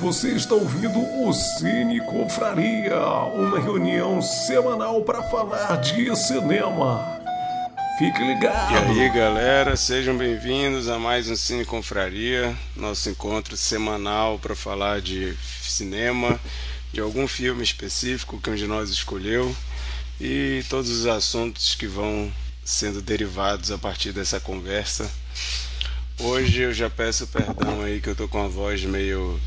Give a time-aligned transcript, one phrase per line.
[0.00, 3.00] Você está ouvindo o Cine Confraria,
[3.34, 7.20] uma reunião semanal para falar de cinema.
[7.98, 8.94] Fique ligado.
[8.94, 15.00] E aí, galera, sejam bem-vindos a mais um Cine Confraria, nosso encontro semanal para falar
[15.00, 16.38] de cinema,
[16.92, 19.52] de algum filme específico que um de nós escolheu
[20.20, 22.32] e todos os assuntos que vão
[22.64, 25.10] sendo derivados a partir dessa conversa.
[26.20, 29.40] Hoje eu já peço perdão aí que eu tô com a voz meio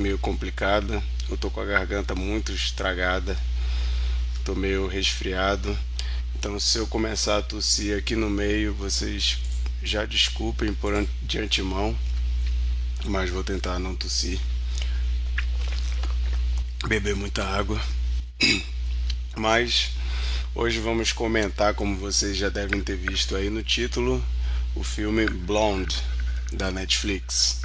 [0.00, 1.02] meio complicada.
[1.28, 3.36] Eu tô com a garganta muito estragada.
[4.44, 5.78] Tô meio resfriado.
[6.34, 9.38] Então se eu começar a tossir aqui no meio, vocês
[9.82, 11.96] já desculpem por de antemão,
[13.04, 14.40] mas vou tentar não tossir.
[16.86, 17.80] Beber muita água.
[19.36, 19.90] Mas
[20.54, 24.24] hoje vamos comentar, como vocês já devem ter visto aí no título,
[24.74, 25.94] o filme Blonde
[26.52, 27.59] da Netflix.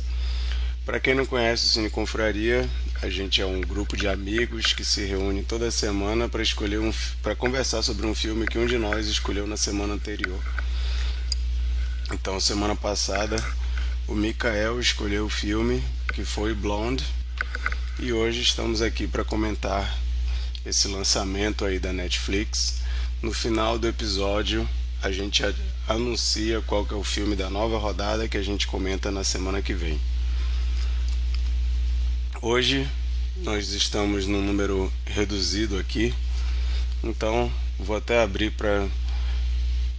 [0.85, 2.69] Para quem não conhece o Cine Confraria,
[3.01, 6.93] a gente é um grupo de amigos que se reúne toda semana para escolher um
[7.23, 10.39] para conversar sobre um filme que um de nós escolheu na semana anterior.
[12.13, 13.43] Então, semana passada,
[14.07, 17.03] o Mikael escolheu o filme que foi Blonde
[17.97, 19.97] e hoje estamos aqui para comentar
[20.63, 22.81] esse lançamento aí da Netflix.
[23.23, 24.69] No final do episódio,
[25.01, 25.41] a gente
[25.87, 29.63] anuncia qual que é o filme da nova rodada que a gente comenta na semana
[29.63, 29.99] que vem.
[32.47, 32.87] Hoje
[33.37, 36.13] nós estamos num número reduzido aqui,
[37.03, 38.87] então vou até abrir para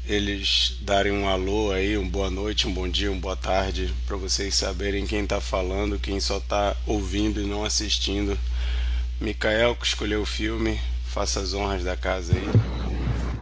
[0.06, 4.16] eles darem um alô aí, um boa noite, um bom dia, uma boa tarde, para
[4.16, 8.38] vocês saberem quem está falando, quem só está ouvindo e não assistindo.
[9.20, 12.48] Mikael que escolheu o filme, faça as honras da casa aí.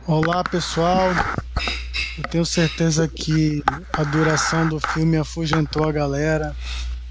[0.07, 1.11] Olá pessoal,
[2.17, 6.57] eu tenho certeza que a duração do filme afugentou a galera.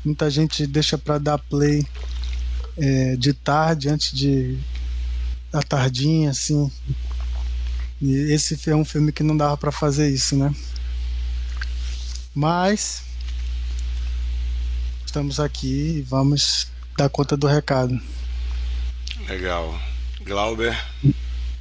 [0.03, 1.85] Muita gente deixa para dar play
[2.77, 4.59] é, de tarde, antes de
[5.51, 6.71] da tardinha, assim.
[8.01, 10.53] E esse é um filme que não dava para fazer isso, né?
[12.33, 13.03] Mas
[15.05, 17.99] estamos aqui e vamos dar conta do recado.
[19.29, 19.79] Legal.
[20.25, 20.75] Glauber.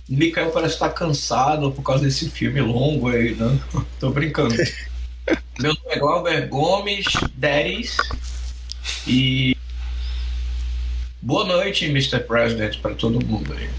[0.08, 3.60] Mikael parece estar cansado por causa desse filme longo aí, né?
[4.00, 4.54] Tô brincando.
[5.60, 7.04] Meu nome é Glauber Gomes,
[7.34, 7.96] 10.
[9.06, 9.56] E
[11.20, 12.20] boa noite, Mr.
[12.20, 13.70] President, para todo mundo aí.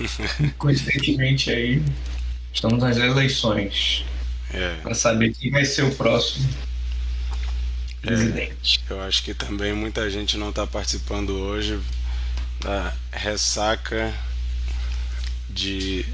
[0.58, 1.82] Coincidentemente aí,
[2.52, 4.04] estamos nas eleições.
[4.52, 4.76] É.
[4.82, 6.48] Para saber quem vai ser o próximo
[8.00, 8.80] presidente.
[8.88, 11.78] É, eu acho que também muita gente não está participando hoje
[12.60, 14.12] da ressaca
[15.50, 16.04] de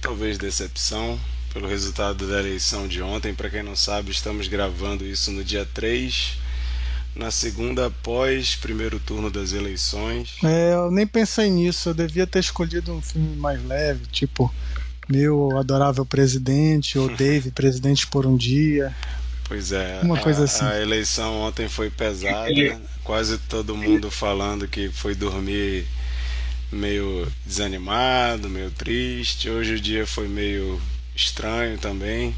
[0.00, 1.18] talvez decepção
[1.52, 3.34] pelo resultado da eleição de ontem.
[3.34, 6.45] Para quem não sabe, estamos gravando isso no dia 3
[7.16, 10.36] na segunda após primeiro turno das eleições.
[10.44, 14.54] É, eu nem pensei nisso, eu devia ter escolhido um filme mais leve, tipo
[15.08, 18.94] Meu Adorável Presidente ou Dave Presidente por um Dia.
[19.48, 20.64] Pois é, Uma a, coisa assim.
[20.64, 25.86] a eleição ontem foi pesada, quase todo mundo falando que foi dormir
[26.70, 29.48] meio desanimado, meio triste.
[29.48, 30.80] Hoje o dia foi meio
[31.14, 32.34] estranho também,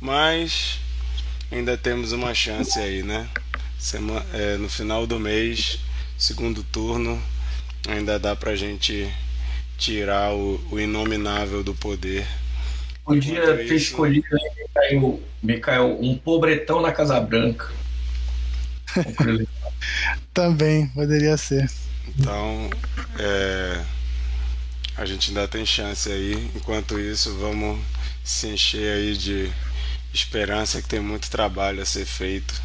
[0.00, 0.78] mas
[1.50, 3.28] ainda temos uma chance aí, né?
[3.78, 5.78] Sema, é, no final do mês,
[6.18, 7.22] segundo turno,
[7.88, 9.08] ainda dá pra gente
[9.78, 12.26] tirar o, o inominável do poder.
[13.04, 14.50] Podia Enquanto ter isso- escolhido aí,
[14.90, 17.70] Mikael, Mikael, um pobretão na Casa Branca.
[20.32, 21.70] Também poderia ser.
[22.08, 22.70] Então,
[23.18, 23.84] é,
[24.96, 26.50] a gente ainda tem chance aí.
[26.54, 27.78] Enquanto isso, vamos
[28.24, 29.50] se encher aí de
[30.12, 32.60] esperança que tem muito trabalho a ser feito.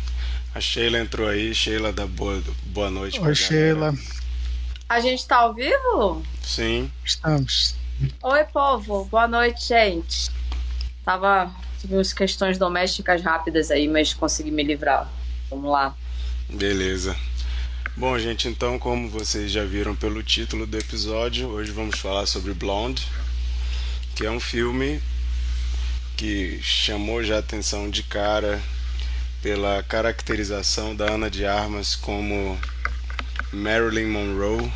[0.54, 1.54] A Sheila entrou aí.
[1.54, 3.20] Sheila, dá boa, boa noite.
[3.20, 3.36] pra Oi.
[3.36, 3.94] Sheila.
[4.90, 6.22] A gente tá ao vivo?
[6.44, 7.76] Sim, Estamos.
[8.22, 9.06] Oi, povo.
[9.06, 10.30] Boa noite, gente.
[11.06, 15.10] Tava tive umas questões domésticas rápidas aí, mas consegui me livrar.
[15.50, 15.96] Vamos lá.
[16.50, 17.16] beleza.
[17.98, 22.54] Bom, gente, então, como vocês já viram pelo título do episódio, hoje vamos falar sobre
[22.54, 23.06] Blonde,
[24.16, 25.02] que é um filme
[26.16, 28.62] que chamou já a atenção de cara
[29.42, 32.60] pela caracterização da Ana de Armas como
[33.52, 34.72] Marilyn Monroe.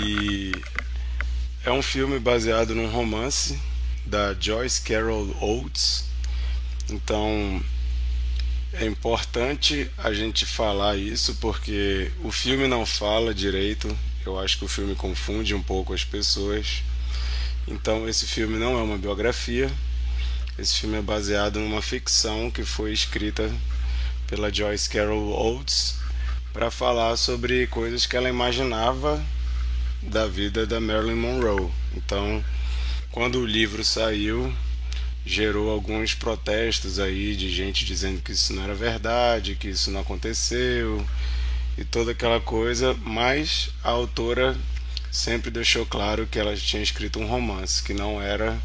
[0.00, 0.52] E
[1.64, 3.58] é um filme baseado num romance
[4.06, 6.04] da Joyce Carol Oates.
[6.88, 7.60] Então
[8.72, 13.96] é importante a gente falar isso porque o filme não fala direito.
[14.24, 16.82] Eu acho que o filme confunde um pouco as pessoas.
[17.66, 19.70] Então esse filme não é uma biografia.
[20.58, 23.48] Esse filme é baseado numa ficção que foi escrita
[24.26, 25.94] pela Joyce Carol Oates
[26.52, 29.24] para falar sobre coisas que ela imaginava
[30.02, 31.70] da vida da Marilyn Monroe.
[31.96, 32.44] Então,
[33.12, 34.52] quando o livro saiu,
[35.24, 40.00] gerou alguns protestos aí de gente dizendo que isso não era verdade, que isso não
[40.00, 41.06] aconteceu
[41.76, 44.56] e toda aquela coisa, mas a autora
[45.08, 48.60] sempre deixou claro que ela tinha escrito um romance, que não era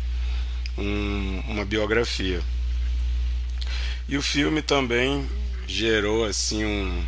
[0.78, 2.42] um, uma biografia.
[4.08, 5.28] E o filme também
[5.68, 7.06] gerou assim um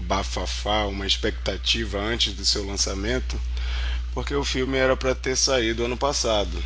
[0.00, 3.40] bafafá, uma expectativa antes do seu lançamento,
[4.12, 6.62] porque o filme era para ter saído ano passado.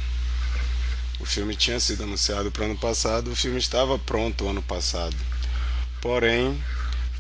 [1.21, 5.17] O filme tinha sido anunciado para ano passado, o filme estava pronto ano passado.
[6.01, 6.63] Porém,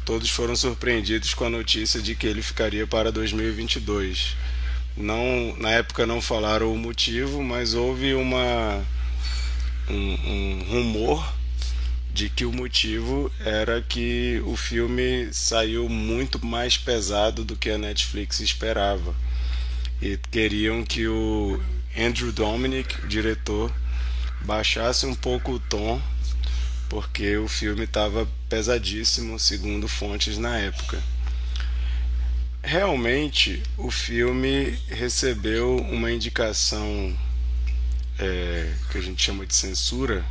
[0.04, 4.36] todos foram surpreendidos com a notícia de que ele ficaria para 2022.
[4.96, 8.84] Não, na época não falaram o motivo, mas houve uma
[9.90, 11.38] um, um rumor
[12.12, 17.78] de que o motivo era que o filme saiu muito mais pesado do que a
[17.78, 19.14] Netflix esperava.
[20.02, 21.60] E queriam que o
[21.96, 23.72] Andrew Dominic, o diretor,
[24.40, 26.00] baixasse um pouco o tom,
[26.88, 31.02] porque o filme estava pesadíssimo, segundo fontes na época.
[32.62, 37.16] Realmente, o filme recebeu uma indicação
[38.18, 40.24] é, que a gente chama de censura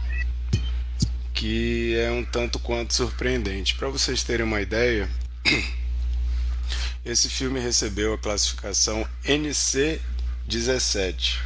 [1.38, 3.75] que é um tanto quanto surpreendente.
[3.75, 5.07] Para vocês terem uma ideia,
[7.06, 11.38] esse filme recebeu a classificação NC17.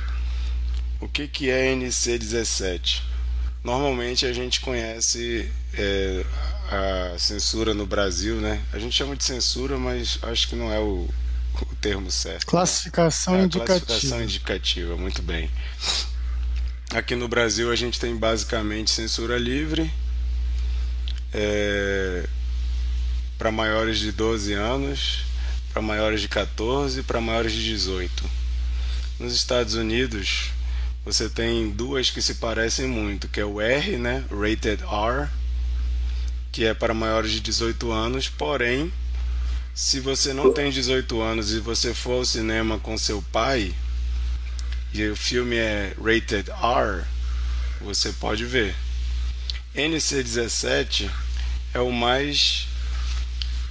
[1.01, 3.01] O que, que é NC17?
[3.61, 6.25] Normalmente a gente conhece é,
[6.71, 8.63] a censura no Brasil, né?
[8.71, 11.05] A gente chama de censura, mas acho que não é o,
[11.69, 12.45] o termo certo.
[12.45, 13.43] Classificação né?
[13.43, 13.81] indicativa.
[13.81, 15.51] Classificação indicativa, muito bem.
[16.93, 19.89] Aqui no Brasil a gente tem basicamente censura livre
[21.33, 22.27] é,
[23.37, 25.23] para maiores de 12 anos,
[25.71, 28.29] para maiores de 14 e para maiores de 18.
[29.21, 30.49] Nos Estados Unidos
[31.05, 35.29] você tem duas que se parecem muito, que é o R, né, Rated R,
[36.51, 38.91] que é para maiores de 18 anos, porém,
[39.73, 43.73] se você não tem 18 anos e você for ao cinema com seu pai,
[44.93, 47.03] e o filme é rated R,
[47.79, 48.75] você pode ver.
[49.75, 51.09] NC17
[51.73, 52.67] é o mais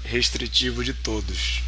[0.04, 1.62] restritivo de todos.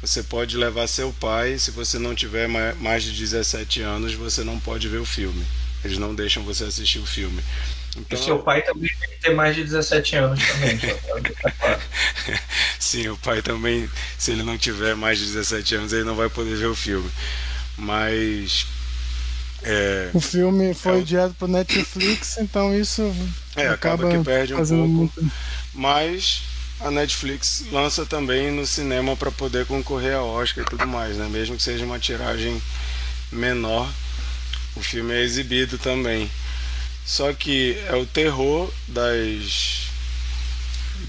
[0.00, 4.60] Você pode levar seu pai, se você não tiver mais de 17 anos, você não
[4.60, 5.44] pode ver o filme.
[5.84, 7.42] Eles não deixam você assistir o filme.
[7.96, 10.78] Então, o seu pai também tem que ter mais de 17 anos também.
[12.78, 16.28] Sim, o pai também, se ele não tiver mais de 17 anos, ele não vai
[16.28, 17.10] poder ver o filme.
[17.76, 18.66] Mas
[19.62, 23.02] é, o filme foi é, direto para Netflix, então isso
[23.56, 24.76] é, acaba, acaba que perde um pouco.
[24.76, 25.32] Muito...
[25.74, 26.42] Mas
[26.80, 31.28] a Netflix lança também no cinema para poder concorrer a Oscar e tudo mais, né?
[31.28, 32.60] Mesmo que seja uma tiragem
[33.32, 33.90] menor,
[34.76, 36.30] o filme é exibido também.
[37.04, 39.88] Só que é o terror das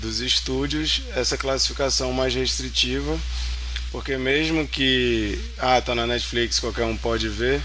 [0.01, 3.17] dos estúdios essa classificação mais restritiva,
[3.91, 7.61] porque mesmo que ah, tá na Netflix, qualquer um pode ver,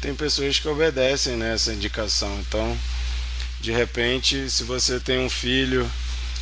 [0.00, 2.38] tem pessoas que obedecem né, indicação.
[2.40, 2.76] Então,
[3.60, 5.90] de repente, se você tem um filho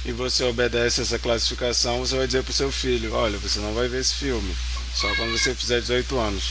[0.04, 3.74] e você obedece essa classificação, você vai dizer para o seu filho: olha, você não
[3.74, 4.54] vai ver esse filme,
[4.94, 6.50] só quando você fizer 18 anos.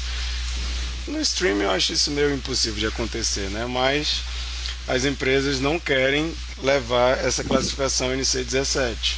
[1.08, 3.66] No streaming eu acho isso meio impossível de acontecer, né?
[3.68, 4.24] Mas
[4.88, 9.16] as empresas não querem levar essa classificação NC17.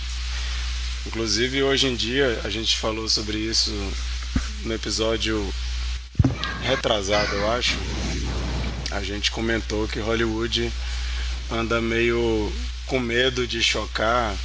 [1.06, 3.72] Inclusive hoje em dia a gente falou sobre isso
[4.64, 5.54] no episódio
[6.62, 7.78] retrasado, eu acho,
[8.92, 10.72] a gente comentou que Hollywood
[11.50, 12.52] anda meio
[12.86, 14.36] com medo de chocar.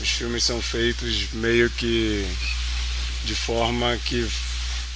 [0.00, 2.26] Os filmes são feitos meio que
[3.24, 4.30] de forma que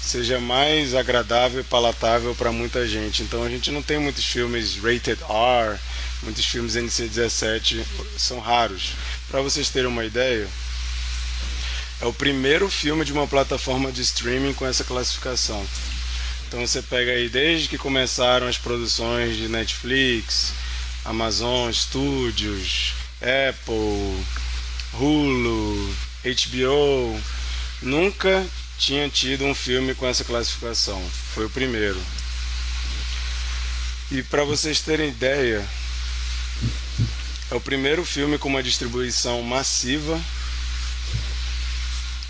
[0.01, 3.23] seja mais agradável e palatável para muita gente.
[3.23, 5.79] Então a gente não tem muitos filmes rated R,
[6.23, 7.85] muitos filmes NC-17
[8.17, 8.93] são raros.
[9.29, 10.49] Para vocês terem uma ideia,
[12.01, 15.65] é o primeiro filme de uma plataforma de streaming com essa classificação.
[16.51, 20.53] Então você pega aí desde que começaram as produções de Netflix,
[21.05, 22.93] Amazon Studios,
[23.23, 24.27] Apple,
[24.93, 27.21] Hulu, HBO,
[27.81, 28.45] nunca
[28.77, 31.01] tinha tido um filme com essa classificação.
[31.33, 32.03] Foi o primeiro.
[34.11, 35.65] E para vocês terem ideia,
[37.49, 40.21] é o primeiro filme com uma distribuição massiva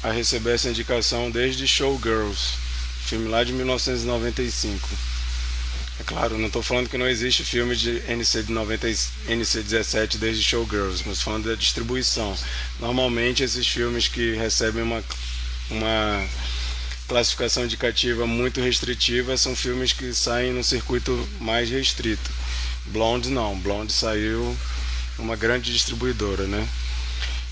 [0.02, 2.68] a receber essa indicação desde Showgirls
[3.10, 4.88] filme lá de 1995.
[5.98, 10.44] É claro, não estou falando que não existe filme de NC de 90, NC17 desde
[10.44, 12.36] Showgirls, mas falando da distribuição.
[12.78, 15.02] Normalmente esses filmes que recebem uma,
[15.70, 16.24] uma
[17.08, 22.30] classificação indicativa muito restritiva são filmes que saem no circuito mais restrito.
[22.86, 24.56] Blonde não, Blonde saiu
[25.18, 26.66] uma grande distribuidora, né?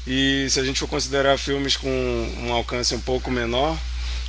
[0.06, 1.90] E se a gente for considerar filmes com
[2.38, 3.76] um alcance um pouco menor,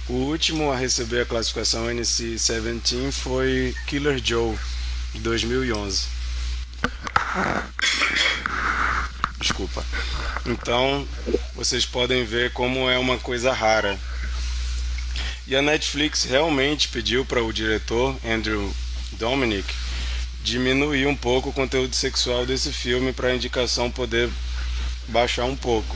[0.10, 4.58] o último a receber a classificação NC-17 foi Killer Joe,
[5.13, 6.08] de 2011.
[9.39, 9.86] Desculpa.
[10.48, 11.08] Então,
[11.54, 14.00] vocês podem ver como é uma coisa rara.
[15.46, 18.74] E a Netflix realmente pediu para o diretor, Andrew
[19.13, 19.72] Dominic,
[20.44, 24.30] diminuir um pouco o conteúdo sexual desse filme para a indicação poder
[25.08, 25.96] baixar um pouco.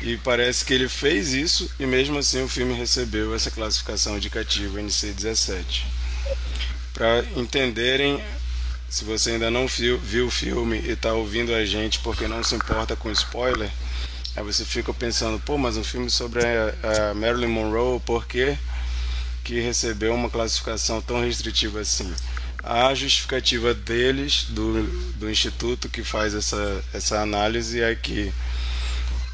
[0.00, 4.80] E parece que ele fez isso e mesmo assim o filme recebeu essa classificação indicativa
[4.80, 5.84] NC17.
[6.94, 8.22] Para entenderem,
[8.88, 12.44] se você ainda não viu, viu o filme e está ouvindo a gente porque não
[12.44, 13.70] se importa com spoiler,
[14.36, 18.56] aí você fica pensando, pô, mas um filme sobre a, a Marilyn Monroe, por que,
[19.42, 22.12] que recebeu uma classificação tão restritiva assim?
[22.62, 24.82] A justificativa deles, do,
[25.16, 28.32] do instituto que faz essa, essa análise, é que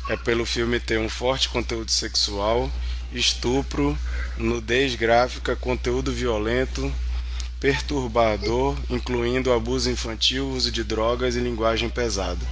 [0.09, 2.71] é pelo filme ter um forte conteúdo sexual,
[3.13, 3.99] estupro,
[4.37, 6.93] nudez gráfica, conteúdo violento,
[7.59, 12.45] perturbador, incluindo abuso infantil, uso de drogas e linguagem pesada.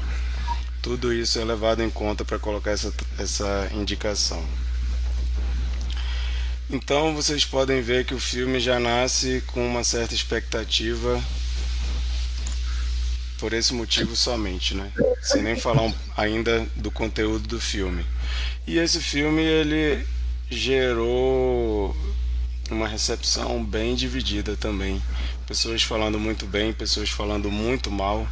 [0.80, 4.42] Tudo isso é levado em conta para colocar essa, essa indicação.
[6.70, 11.22] Então vocês podem ver que o filme já nasce com uma certa expectativa
[13.42, 14.92] por esse motivo somente, né?
[15.20, 18.06] Sem nem falar um, ainda do conteúdo do filme.
[18.68, 20.06] E esse filme ele
[20.48, 21.96] gerou
[22.70, 25.02] uma recepção bem dividida também.
[25.44, 28.28] Pessoas falando muito bem, pessoas falando muito mal.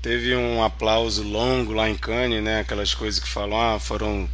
[0.00, 2.60] Teve um aplauso longo lá em Cannes, né?
[2.60, 4.26] Aquelas coisas que falam, ah, foram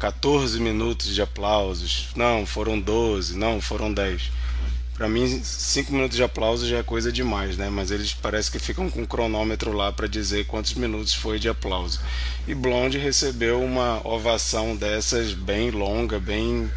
[0.00, 2.08] 14 minutos de aplausos.
[2.16, 4.37] Não, foram 12, não, foram 10.
[4.98, 7.70] Para mim, cinco minutos de aplauso já é coisa demais, né?
[7.70, 11.48] Mas eles parece que ficam com um cronômetro lá para dizer quantos minutos foi de
[11.48, 12.00] aplauso.
[12.48, 16.68] E Blonde recebeu uma ovação dessas bem longa, bem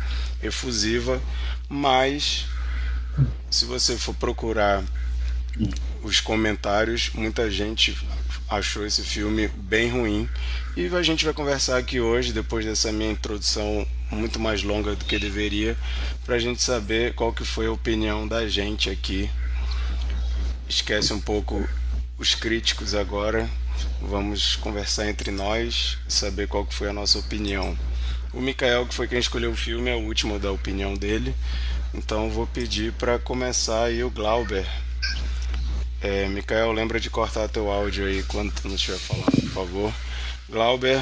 [0.43, 1.19] efusiva,
[1.67, 2.45] mas
[3.49, 4.83] se você for procurar
[6.03, 7.97] os comentários, muita gente
[8.47, 10.29] achou esse filme bem ruim.
[10.77, 15.05] E a gente vai conversar aqui hoje, depois dessa minha introdução muito mais longa do
[15.05, 15.77] que deveria,
[16.25, 19.29] para a gente saber qual que foi a opinião da gente aqui.
[20.67, 21.67] Esquece um pouco
[22.17, 23.49] os críticos agora.
[24.01, 27.77] Vamos conversar entre nós saber qual que foi a nossa opinião.
[28.33, 31.35] O Mikael, que foi quem escolheu o filme, é o último da opinião dele.
[31.93, 34.65] Então vou pedir para começar aí o Glauber.
[36.01, 39.93] É, Mikael, lembra de cortar teu áudio aí quando não estiver falando, por favor.
[40.49, 40.99] Glauber,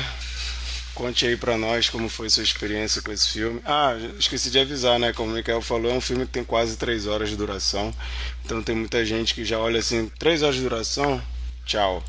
[0.99, 3.61] Conte aí para nós como foi sua experiência com esse filme.
[3.63, 5.13] Ah, esqueci de avisar, né?
[5.13, 7.95] Como o Mikael falou, é um filme que tem quase 3 horas de duração.
[8.43, 11.23] Então tem muita gente que já olha assim, 3 horas de duração?
[11.65, 12.03] Tchau.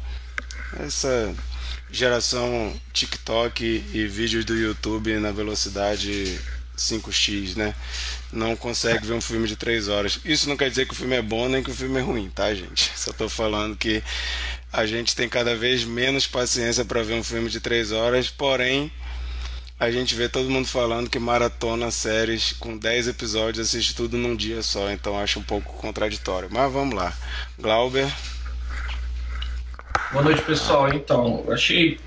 [0.81, 1.33] Essa
[1.89, 6.41] geração TikTok e vídeos do YouTube na velocidade
[6.77, 7.73] 5x, né?
[8.33, 10.19] Não consegue ver um filme de 3 horas.
[10.25, 12.29] Isso não quer dizer que o filme é bom nem que o filme é ruim,
[12.29, 12.91] tá, gente?
[12.97, 14.03] Só tô falando que
[14.73, 18.91] a gente tem cada vez menos paciência para ver um filme de três horas, porém
[19.79, 24.37] a gente vê todo mundo falando que maratona séries com 10 episódios assiste tudo num
[24.37, 26.49] dia só, então acho um pouco contraditório.
[26.53, 27.15] Mas vamos lá.
[27.59, 28.07] Glauber.
[30.13, 30.93] Boa noite, pessoal.
[30.93, 31.99] Então, achei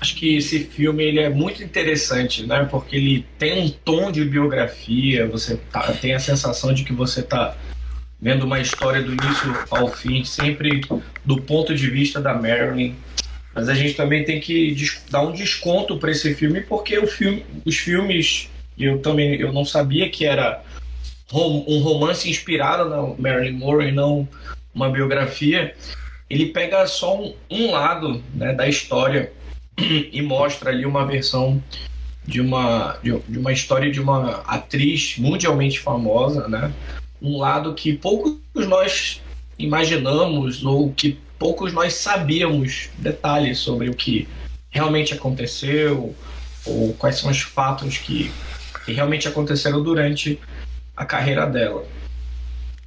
[0.00, 2.66] acho que esse filme ele é muito interessante, né?
[2.70, 7.20] Porque ele tem um tom de biografia, você tá, tem a sensação de que você
[7.20, 7.56] está
[8.24, 10.80] vendo uma história do início ao fim, sempre
[11.22, 12.94] do ponto de vista da Marilyn.
[13.54, 14.74] Mas a gente também tem que
[15.10, 19.62] dar um desconto para esse filme, porque o filme, os filmes, eu também eu não
[19.62, 20.62] sabia que era
[21.30, 24.26] um romance inspirado na Marilyn Monroe e não
[24.74, 25.74] uma biografia.
[26.30, 29.30] Ele pega só um, um lado né, da história
[29.76, 31.62] e mostra ali uma versão
[32.26, 36.72] de uma, de, de uma história de uma atriz mundialmente famosa, né?
[37.24, 39.22] Um lado que poucos nós
[39.58, 44.28] imaginamos ou que poucos nós sabíamos detalhes sobre o que
[44.70, 46.14] realmente aconteceu
[46.66, 48.30] ou quais são os fatos que,
[48.84, 50.38] que realmente aconteceram durante
[50.94, 51.86] a carreira dela.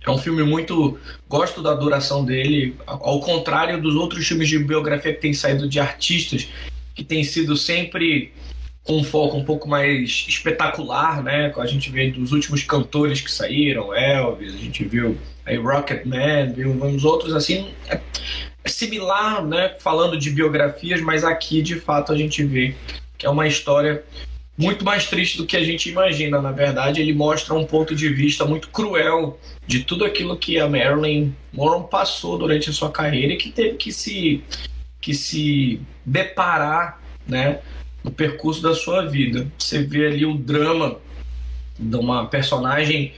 [0.06, 0.98] É um filme muito.
[1.28, 5.80] Gosto da duração dele, ao contrário dos outros filmes de biografia que têm saído de
[5.80, 6.48] artistas
[6.96, 8.32] que têm sido sempre
[8.88, 11.52] com um foco um pouco mais espetacular, né?
[11.58, 17.04] A gente vê dos últimos cantores que saíram, Elvis, a gente viu aí Rocketman, vimos
[17.04, 17.70] outros assim.
[17.90, 18.00] É,
[18.64, 19.76] é similar, né?
[19.80, 22.76] Falando de biografias, mas aqui de fato a gente vê
[23.18, 24.04] que é uma história
[24.58, 26.42] muito mais triste do que a gente imagina.
[26.42, 30.68] Na verdade, ele mostra um ponto de vista muito cruel de tudo aquilo que a
[30.68, 34.42] Marilyn Monroe passou durante a sua carreira e que teve que se,
[35.02, 37.60] que se deparar né,
[38.04, 39.48] no percurso da sua vida.
[39.58, 40.98] Você vê ali o drama
[41.80, 43.14] de uma personagem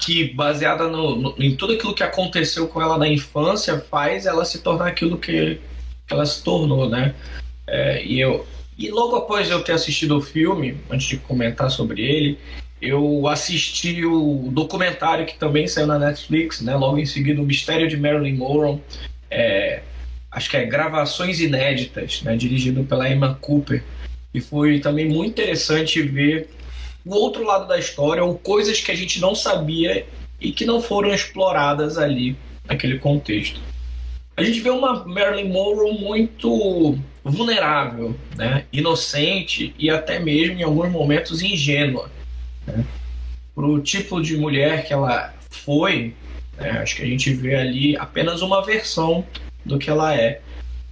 [0.00, 4.44] que, baseada no, no, em tudo aquilo que aconteceu com ela na infância, faz ela
[4.44, 5.60] se tornar aquilo que,
[6.06, 7.14] que ela se tornou, né?
[7.66, 8.46] É, e eu,
[8.78, 12.38] e logo após eu ter assistido o filme, antes de comentar sobre ele,
[12.80, 16.74] eu assisti o documentário que também saiu na Netflix, né?
[16.74, 18.80] Logo em seguida, o Mistério de Marilyn Monroe,
[19.30, 19.82] é,
[20.30, 22.36] acho que é Gravações Inéditas, né?
[22.36, 23.82] Dirigido pela Emma Cooper.
[24.32, 26.48] E foi também muito interessante ver
[27.04, 30.06] o outro lado da história, ou coisas que a gente não sabia
[30.40, 33.60] e que não foram exploradas ali naquele contexto.
[34.36, 38.64] A gente vê uma Marilyn Monroe muito vulnerável, né?
[38.72, 42.10] inocente e até mesmo em alguns momentos ingênua.
[42.66, 42.84] Né?
[43.54, 46.14] Para o tipo de mulher que ela foi,
[46.56, 46.70] né?
[46.82, 49.26] acho que a gente vê ali apenas uma versão
[49.70, 50.40] do que ela é.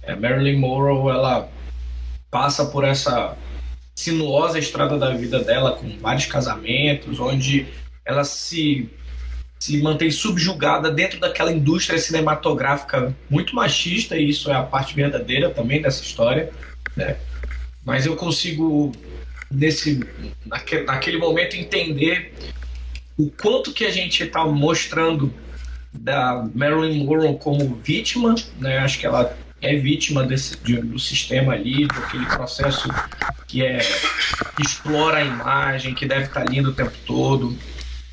[0.07, 1.49] A Marilyn Monroe ela
[2.31, 3.37] passa por essa
[3.93, 7.67] sinuosa estrada da vida dela com vários casamentos, onde
[8.05, 8.89] ela se
[9.59, 15.49] se mantém subjugada dentro daquela indústria cinematográfica muito machista, e isso é a parte verdadeira
[15.49, 16.49] também dessa história,
[16.95, 17.17] né?
[17.83, 18.93] Mas eu consigo,
[19.51, 19.99] nesse,
[20.85, 22.33] naquele momento, entender
[23.17, 25.33] o quanto que a gente está mostrando
[25.93, 28.79] da Marilyn Monroe como vítima, né?
[28.79, 32.87] Acho que ela é vítima desse, de, do sistema ali, daquele processo
[33.47, 37.57] que é que explora a imagem, que deve estar lindo o tempo todo,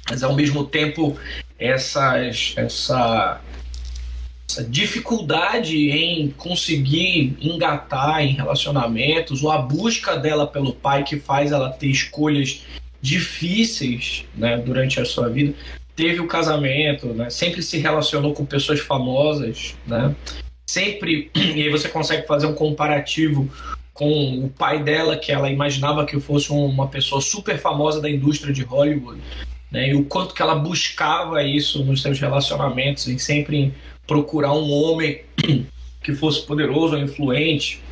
[0.08, 1.16] mas ao mesmo tempo
[1.58, 3.40] essas, essa,
[4.48, 11.52] essa dificuldade em conseguir engatar em relacionamentos, ou a busca dela pelo pai que faz
[11.52, 12.64] ela ter escolhas
[13.00, 15.54] difíceis né, durante a sua vida.
[15.96, 20.14] Teve o casamento, né, sempre se relacionou com pessoas famosas, né,
[20.66, 21.30] sempre.
[21.34, 23.50] E aí você consegue fazer um comparativo
[23.94, 28.52] com o pai dela, que ela imaginava que fosse uma pessoa super famosa da indústria
[28.52, 29.18] de Hollywood
[29.70, 29.90] né?
[29.90, 33.74] E o quanto que ela buscava isso nos seus relacionamentos, em sempre
[34.06, 35.22] procurar um homem
[36.02, 37.82] que fosse poderoso ou influente.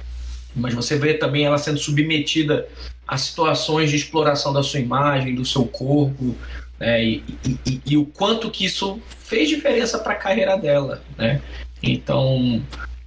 [0.55, 2.69] Mas você vê também ela sendo submetida
[3.07, 6.37] a situações de exploração da sua imagem, do seu corpo,
[6.79, 7.05] né?
[7.05, 7.25] e,
[7.67, 11.41] e, e, o quanto que isso fez diferença para a carreira dela, né?
[11.83, 12.63] Então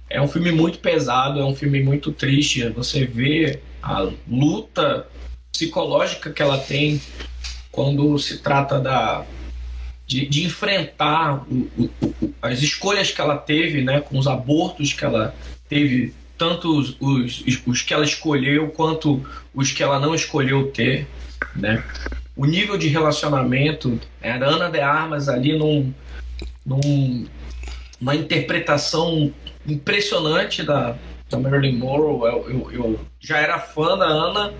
[0.08, 2.68] é um filme muito pesado, é um filme muito triste.
[2.70, 5.06] Você vê a luta
[5.52, 7.00] psicológica que ela tem
[7.70, 9.24] quando se trata da,
[10.06, 11.90] de, de enfrentar o, o,
[12.22, 15.34] o, as escolhas que ela teve, né, com os abortos que ela
[15.68, 21.06] teve, tanto os, os, os que ela escolheu quanto os que ela não escolheu ter,
[21.54, 21.84] né?
[22.38, 25.92] O nível de relacionamento, né, a Ana de Armas ali num,
[26.64, 27.26] num,
[28.00, 29.34] uma interpretação
[29.66, 30.96] impressionante da,
[31.28, 32.30] da Marilyn Monroe.
[32.30, 34.54] Eu, eu, eu já era fã da Ana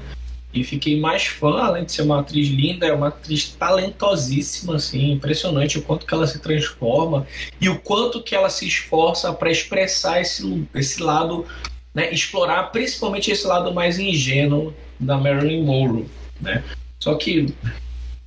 [0.52, 5.12] e fiquei mais fã, além de ser uma atriz linda, é uma atriz talentosíssima, assim,
[5.12, 7.28] impressionante o quanto que ela se transforma
[7.60, 11.46] e o quanto que ela se esforça para expressar esse, esse lado,
[11.94, 16.06] né, explorar principalmente esse lado mais ingênuo da Marilyn Monroe,
[16.40, 16.64] né?
[16.98, 17.54] Só que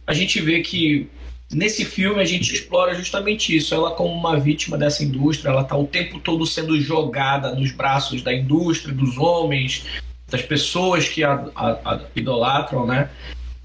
[0.05, 1.09] a gente vê que
[1.53, 5.75] nesse filme a gente explora justamente isso, ela como uma vítima dessa indústria, ela está
[5.75, 9.85] o tempo todo sendo jogada nos braços da indústria, dos homens,
[10.29, 13.09] das pessoas que a, a, a idolatram, né?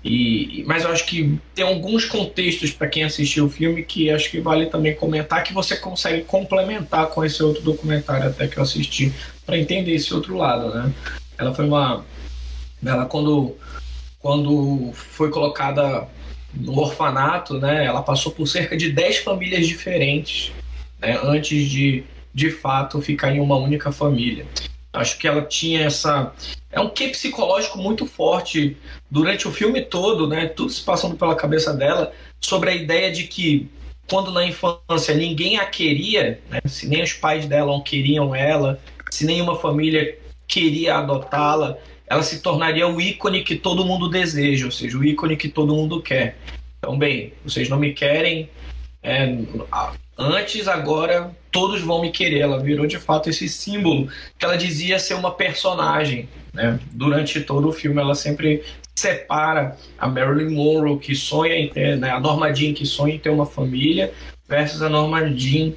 [0.04, 4.30] E, mas eu acho que tem alguns contextos para quem assistiu o filme que acho
[4.30, 8.62] que vale também comentar que você consegue complementar com esse outro documentário até que eu
[8.62, 9.12] assisti
[9.44, 10.92] para entender esse outro lado, né?
[11.36, 12.04] Ela foi uma
[12.84, 13.56] ela quando
[14.26, 16.08] quando foi colocada
[16.52, 17.84] no orfanato, né?
[17.84, 20.50] Ela passou por cerca de 10 famílias diferentes,
[20.98, 22.02] né, antes de
[22.34, 24.44] de fato ficar em uma única família.
[24.92, 26.34] Acho que ela tinha essa.
[26.72, 28.76] É um que psicológico muito forte
[29.08, 30.46] durante o filme todo, né?
[30.46, 33.70] Tudo se passando pela cabeça dela sobre a ideia de que
[34.10, 36.58] quando na infância ninguém a queria, né?
[36.66, 42.40] se nem os pais dela não queriam ela, se nenhuma família queria adotá-la, ela se
[42.40, 46.36] tornaria o ícone que todo mundo deseja, ou seja, o ícone que todo mundo quer.
[46.78, 48.48] Então, bem, vocês não me querem,
[49.02, 49.38] É,
[50.18, 52.40] antes, agora, todos vão me querer.
[52.40, 56.28] Ela virou de fato esse símbolo que ela dizia ser uma personagem.
[56.52, 56.80] Né?
[56.90, 58.64] Durante todo o filme, ela sempre
[58.96, 62.10] separa a Marilyn Monroe, que sonha em ter, né?
[62.10, 64.12] a Norma Jean, que sonha em ter uma família,
[64.48, 65.72] versus a Norma Jean,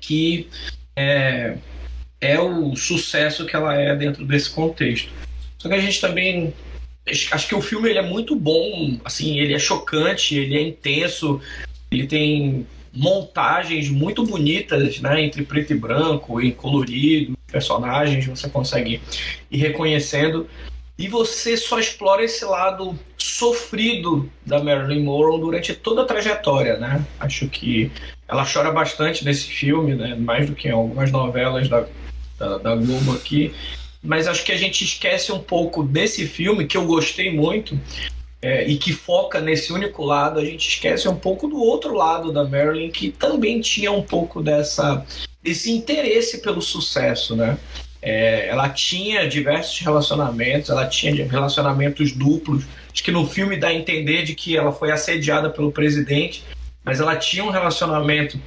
[0.00, 0.48] que
[0.96, 1.58] é,
[2.20, 5.10] é o sucesso que ela é dentro desse contexto.
[5.58, 6.52] Só que a gente também
[7.30, 11.40] acho que o filme ele é muito bom, assim, ele é chocante, ele é intenso,
[11.90, 19.00] ele tem montagens muito bonitas, né, entre preto e branco e colorido, personagens, você consegue
[19.50, 20.48] ir reconhecendo.
[20.98, 27.04] E você só explora esse lado sofrido da Marilyn Monroe durante toda a trajetória, né?
[27.20, 27.92] Acho que
[28.26, 30.14] ela chora bastante nesse filme, né?
[30.14, 31.86] Mais do que em algumas novelas da,
[32.38, 33.54] da, da Globo aqui
[34.06, 37.78] mas acho que a gente esquece um pouco desse filme que eu gostei muito
[38.40, 42.32] é, e que foca nesse único lado, a gente esquece um pouco do outro lado
[42.32, 45.04] da Marilyn que também tinha um pouco dessa
[45.42, 47.56] desse interesse pelo sucesso, né?
[48.02, 52.64] É, ela tinha diversos relacionamentos, ela tinha relacionamentos duplos.
[52.92, 56.44] Acho que no filme dá a entender de que ela foi assediada pelo presidente,
[56.84, 58.40] mas ela tinha um relacionamento,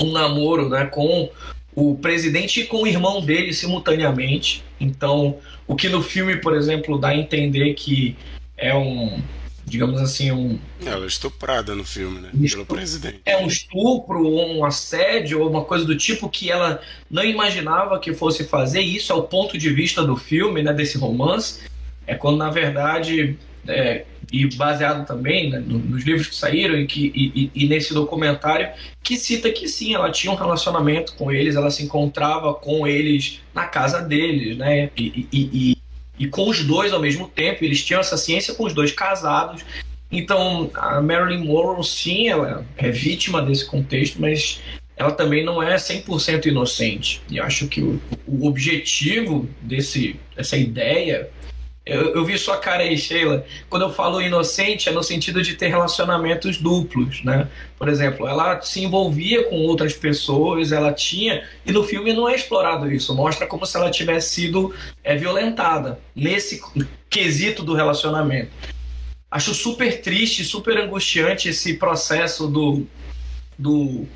[0.00, 1.30] um namoro, né, com
[1.74, 4.64] o presidente com o irmão dele simultaneamente.
[4.80, 8.16] Então, o que no filme, por exemplo, dá a entender que
[8.56, 9.22] é um,
[9.64, 10.58] digamos assim, um.
[10.84, 12.30] Ela é estuprada no filme, né?
[12.50, 13.20] Pelo presidente.
[13.24, 18.12] É um estupro, um assédio, ou uma coisa do tipo que ela não imaginava que
[18.12, 18.80] fosse fazer.
[18.80, 20.72] E isso é o ponto de vista do filme, né?
[20.72, 21.60] Desse romance.
[22.06, 27.12] É quando, na verdade, é, e baseado também né, nos livros que saíram e, que,
[27.14, 28.68] e, e, nesse documentário,
[29.02, 33.40] que cita que sim, ela tinha um relacionamento com eles, ela se encontrava com eles
[33.54, 34.90] na casa deles, né?
[34.96, 35.78] E, e,
[36.18, 39.64] e com os dois ao mesmo tempo, eles tinham essa ciência com os dois casados.
[40.10, 44.60] Então, a Marilyn Monroe, sim, ela é vítima desse contexto, mas
[44.96, 47.22] ela também não é 100% inocente.
[47.30, 51.30] E acho que o, o objetivo desse, dessa ideia
[51.88, 53.44] eu, eu, vi sua cara aí, Sheila.
[53.68, 57.48] Quando eu falo inocente, é no sentido de ter relacionamentos duplos, né?
[57.78, 61.44] Por exemplo, ela se envolvia com outras pessoas, ela tinha.
[61.64, 63.14] E no filme não é explorado isso.
[63.14, 66.60] Mostra como se ela tivesse sido é, violentada nesse
[67.08, 68.50] quesito do relacionamento.
[69.30, 72.86] Acho super triste, super angustiante esse processo do.
[73.58, 74.06] do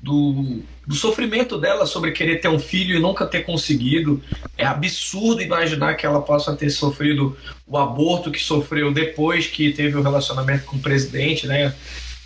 [0.00, 4.22] do, do, sofrimento dela sobre querer ter um filho e nunca ter conseguido.
[4.56, 9.96] É absurdo imaginar que ela possa ter sofrido o aborto que sofreu depois que teve
[9.96, 11.74] o um relacionamento com o presidente, né?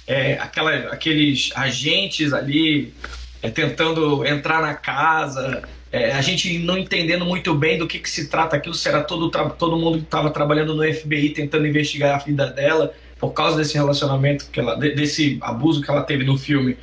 [0.07, 2.95] É, aquela, aqueles agentes ali
[3.43, 8.09] é, tentando entrar na casa, é, a gente não entendendo muito bem do que, que
[8.09, 12.15] se trata aquilo, se era todo, todo mundo que estava trabalhando no FBI tentando investigar
[12.15, 16.37] a vida dela por causa desse relacionamento, que ela, desse abuso que ela teve no
[16.37, 16.77] filme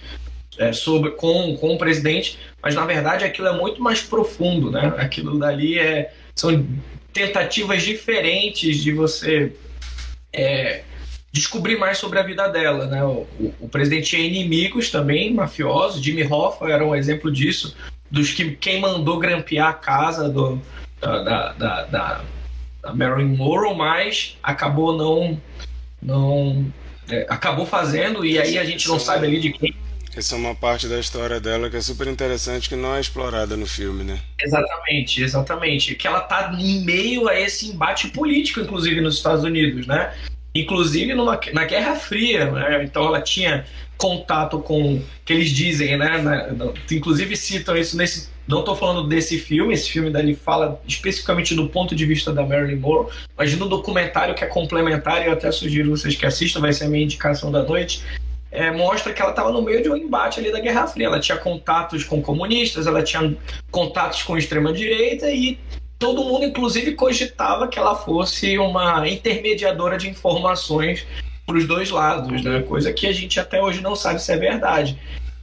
[0.60, 4.94] é, sobre, com, com o presidente, mas na verdade aquilo é muito mais profundo, né?
[4.98, 6.68] Aquilo dali é, são
[7.14, 9.54] tentativas diferentes de você
[10.34, 10.84] é,
[11.32, 13.02] descobrir mais sobre a vida dela, né?
[13.06, 17.74] O, o, o, presidente tinha inimigos também, mafiosos, Jimmy Hoffa era um exemplo disso,
[18.12, 20.62] dos que quem mandou grampear a casa do,
[21.00, 21.84] da, da, da,
[22.84, 25.40] da, Marilyn Monroe, mas acabou não
[26.02, 26.66] não
[27.10, 29.74] é, acabou fazendo e aí a gente não sabe ali de quem
[30.16, 33.56] essa é uma parte da história dela que é super interessante, que não é explorada
[33.56, 34.20] no filme, né?
[34.42, 35.96] Exatamente, exatamente.
[35.96, 40.14] Que ela tá em meio a esse embate político, inclusive nos Estados Unidos, né?
[40.54, 42.84] Inclusive numa, na Guerra Fria, né?
[42.84, 43.66] Então ela tinha
[43.98, 46.22] contato com que eles dizem, né?
[46.22, 48.30] Na, inclusive citam isso nesse.
[48.48, 52.44] Não estou falando desse filme, esse filme dali fala especificamente do ponto de vista da
[52.44, 56.74] Marilyn Monroe, mas no documentário que é complementar, eu até sugiro vocês que assistam, vai
[56.74, 58.02] ser a minha indicação da noite
[58.52, 61.08] é, mostra que ela estava no meio de um embate ali da Guerra Fria.
[61.08, 63.36] Ela tinha contatos com comunistas, ela tinha
[63.70, 65.60] contatos com extrema-direita e
[66.00, 71.06] todo mundo, inclusive, cogitava que ela fosse uma intermediadora de informações
[71.46, 72.62] para os dois lados, né?
[72.62, 74.98] coisa que a gente até hoje não sabe se é verdade.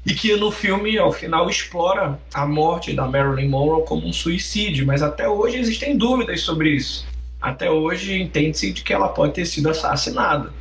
[0.05, 4.87] E que no filme, ao final, explora a morte da Marilyn Monroe como um suicídio,
[4.87, 7.05] mas até hoje existem dúvidas sobre isso.
[7.43, 10.53] Até hoje entende-se de que ela pode ter sido assassinada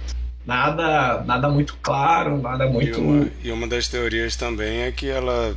[0.45, 2.99] nada, nada muito claro, nada muito.
[2.99, 5.55] E uma, e uma das teorias também é que ela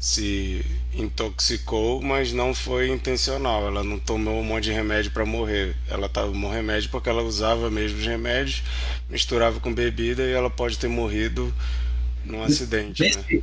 [0.00, 0.64] se
[0.94, 3.66] intoxicou, mas não foi intencional.
[3.66, 5.76] Ela não tomou um monte de remédio para morrer.
[5.88, 8.62] Ela tomou remédio porque ela usava mesmo os remédios,
[9.08, 11.54] misturava com bebida e ela pode ter morrido
[12.24, 13.02] num acidente.
[13.02, 13.42] Nesse, né?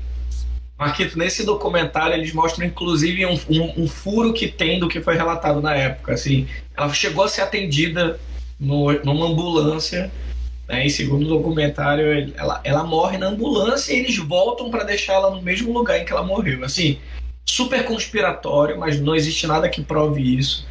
[0.78, 5.15] Marquito, nesse documentário eles mostram inclusive um, um, um, furo que tem do que foi
[5.15, 6.13] relatado na época.
[6.13, 8.19] Assim, ela chegou a ser atendida
[8.60, 10.12] no, numa ambulância
[10.70, 10.86] Né?
[10.86, 15.32] E segundo o documentário, ela, ela morre na ambulância e eles voltam para deixar ela
[15.32, 16.64] no mesmo lugar em que ela morreu.
[16.64, 17.00] Assim,
[17.44, 20.68] super conspiratório, mas não existe nada que prove isso.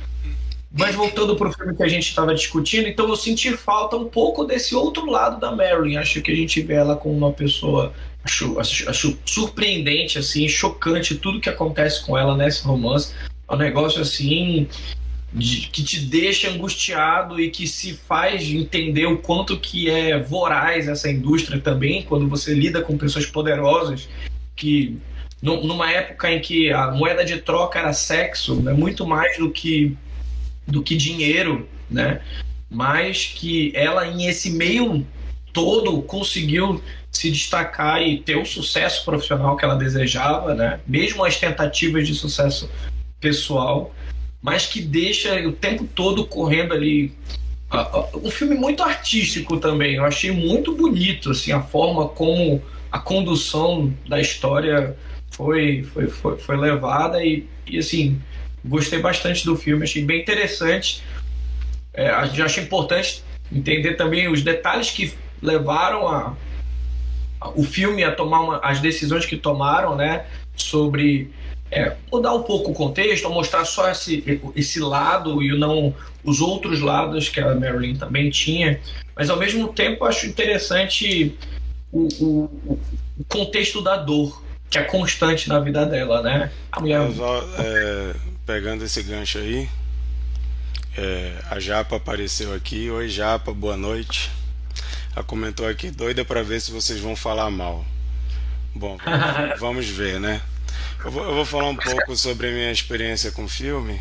[0.71, 4.05] Mas voltando para o filme que a gente estava discutindo, então eu senti falta um
[4.05, 5.97] pouco desse outro lado da Marilyn.
[5.97, 11.17] Acho que a gente vê ela como uma pessoa acho, acho, acho surpreendente, assim, chocante
[11.17, 13.13] tudo que acontece com ela nesse romance.
[13.49, 14.69] É um negócio assim
[15.33, 20.89] de, que te deixa angustiado e que se faz entender o quanto que é voraz
[20.89, 24.09] essa indústria também, quando você lida com pessoas poderosas
[24.57, 24.99] que
[25.41, 29.97] numa época em que a moeda de troca era sexo, né, muito mais do que
[30.67, 32.21] do que dinheiro, né?
[32.69, 35.07] Mas que ela em esse meio
[35.53, 40.81] todo conseguiu se destacar e ter o sucesso profissional que ela desejava, né?
[40.87, 42.71] Mesmo as tentativas de sucesso
[43.19, 43.95] pessoal
[44.43, 47.13] mas que deixa o tempo todo correndo ali.
[48.15, 49.97] Um filme muito artístico também.
[49.97, 54.97] Eu achei muito bonito assim a forma como a condução da história
[55.31, 58.21] foi foi, foi, foi levada e, e assim
[58.65, 59.85] gostei bastante do filme.
[59.85, 61.03] Achei bem interessante.
[61.93, 63.23] É, achei importante
[63.53, 66.37] entender também os detalhes que levaram a,
[67.41, 70.27] a o filme a tomar uma, as decisões que tomaram, né?
[70.57, 71.31] Sobre
[71.71, 76.81] é, mudar um pouco o contexto, mostrar só esse, esse lado e não os outros
[76.81, 78.81] lados que a Marilyn também tinha,
[79.15, 81.37] mas ao mesmo tempo acho interessante
[81.93, 82.79] o, o,
[83.19, 86.51] o contexto da dor, que é constante na vida dela, né?
[86.73, 87.01] A mulher...
[87.59, 88.15] é,
[88.47, 89.69] pegando esse gancho aí,
[90.97, 92.91] é, a Japa apareceu aqui.
[92.91, 94.31] Oi, Japa, boa noite.
[95.15, 97.85] Ela comentou aqui, doida para ver se vocês vão falar mal.
[98.75, 100.43] Bom, vamos, vamos ver, né?
[101.05, 104.01] Eu vou, eu vou, falar um pouco sobre a minha experiência com o filme.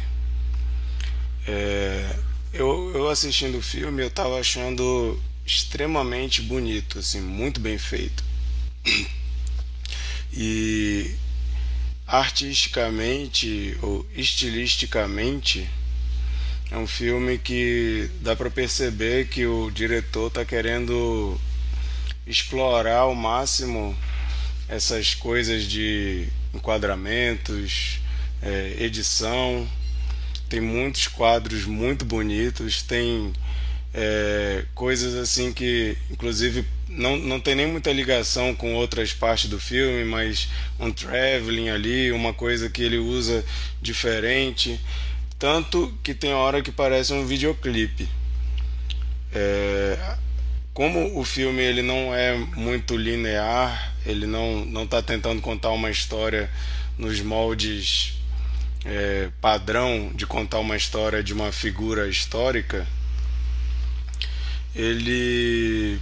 [1.48, 2.16] É,
[2.54, 8.24] eu, eu assistindo o filme, eu estava achando extremamente bonito, assim, muito bem feito.
[10.34, 11.16] E
[12.06, 15.70] artisticamente ou estilisticamente
[16.70, 21.40] é um filme que dá para perceber que o diretor está querendo
[22.26, 23.98] explorar ao máximo
[24.68, 28.00] essas coisas de enquadramentos,
[28.41, 29.67] é, edição.
[30.50, 33.34] Tem muitos quadros muito bonitos, tem
[33.93, 39.60] é, coisas assim que, inclusive, não, não tem nem muita ligação com outras partes do
[39.60, 43.43] filme, mas um traveling ali, uma coisa que ele usa
[43.82, 44.80] diferente.
[45.38, 48.08] Tanto que tem hora que parece um videoclipe.
[49.34, 50.17] É,
[50.78, 55.90] como o filme ele não é muito linear, ele não não está tentando contar uma
[55.90, 56.52] história
[57.00, 58.13] nos moldes
[58.86, 62.86] é, padrão de contar uma história de uma figura histórica,
[64.76, 66.00] ele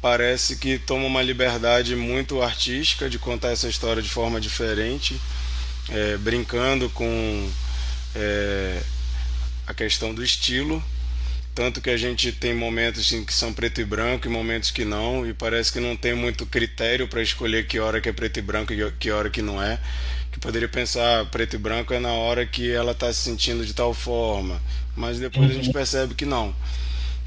[0.00, 5.20] parece que toma uma liberdade muito artística de contar essa história de forma diferente,
[5.88, 7.50] é, brincando com
[8.14, 8.80] é,
[9.66, 10.80] a questão do estilo
[11.58, 14.84] tanto que a gente tem momentos assim, que são preto e branco e momentos que
[14.84, 18.38] não, e parece que não tem muito critério para escolher que hora que é preto
[18.38, 19.76] e branco e que hora que não é.
[20.30, 23.74] Que poderia pensar preto e branco é na hora que ela está se sentindo de
[23.74, 24.62] tal forma,
[24.94, 25.72] mas depois a gente uhum.
[25.72, 26.54] percebe que não.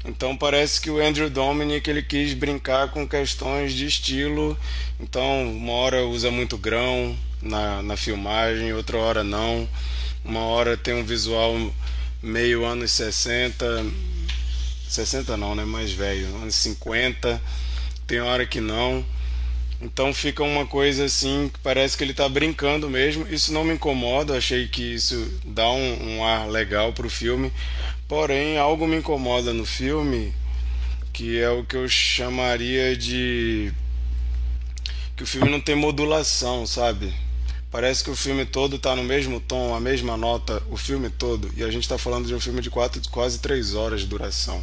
[0.02, 4.58] Então parece que o Andrew Dominic ele quis brincar com questões de estilo.
[4.98, 9.68] Então uma hora usa muito grão na, na filmagem, outra hora não.
[10.24, 11.54] Uma hora tem um visual
[12.22, 13.84] meio anos 60,
[14.92, 15.64] 60 não, né?
[15.64, 17.40] Mais velho, anos 50,
[18.06, 19.04] tem hora que não.
[19.80, 23.26] Então fica uma coisa assim que parece que ele está brincando mesmo.
[23.28, 27.52] Isso não me incomoda, achei que isso dá um, um ar legal para o filme.
[28.06, 30.32] Porém, algo me incomoda no filme,
[31.12, 33.72] que é o que eu chamaria de.
[35.16, 37.12] que o filme não tem modulação, sabe?
[37.72, 41.50] Parece que o filme todo está no mesmo tom, a mesma nota, o filme todo.
[41.56, 44.62] E a gente está falando de um filme de quatro, quase três horas de duração.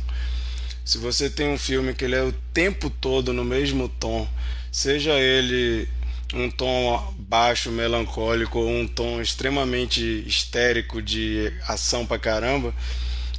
[0.86, 4.30] Se você tem um filme que ele é o tempo todo no mesmo tom,
[4.72, 5.90] seja ele
[6.36, 12.76] um tom baixo, melancólico ou um tom extremamente histérico de ação pra caramba,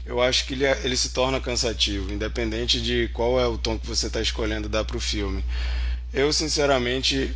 [0.05, 3.79] eu acho que ele, é, ele se torna cansativo, independente de qual é o tom
[3.79, 5.45] que você está escolhendo dar para o filme.
[6.13, 7.33] Eu, sinceramente,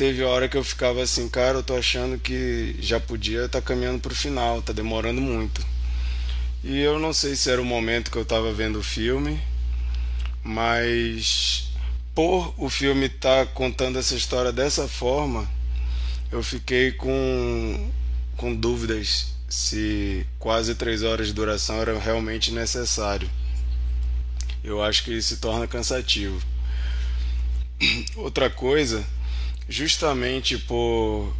[0.00, 3.66] teve hora que eu ficava assim, cara, eu tô achando que já podia estar tá
[3.66, 5.62] caminhando pro final, tá demorando muito.
[6.64, 9.38] E eu não sei se era o momento que eu tava vendo o filme,
[10.42, 11.70] mas
[12.14, 15.46] por o filme estar tá contando essa história dessa forma,
[16.32, 17.90] eu fiquei com,
[18.38, 23.28] com dúvidas se quase três horas de duração era realmente necessário.
[24.64, 26.40] eu acho que se torna cansativo.
[28.16, 29.04] Outra coisa,
[29.70, 31.32] justamente por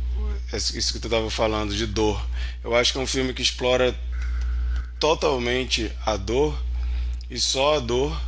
[0.52, 2.24] isso que tu estava falando de dor,
[2.62, 3.94] eu acho que é um filme que explora
[5.00, 6.56] totalmente a dor
[7.28, 8.20] e só a dor.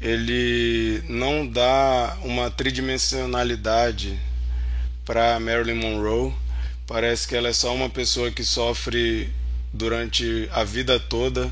[0.00, 4.18] Ele não dá uma tridimensionalidade
[5.04, 6.34] para Marilyn Monroe.
[6.86, 9.32] Parece que ela é só uma pessoa que sofre
[9.72, 11.50] durante a vida toda.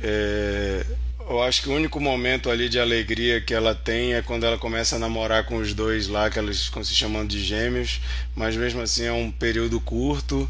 [0.00, 0.84] É,
[1.28, 4.56] eu acho que o único momento ali de alegria que ela tem é quando ela
[4.56, 8.00] começa a namorar com os dois lá, que eles ficam se chamando de gêmeos,
[8.34, 10.48] mas mesmo assim é um período curto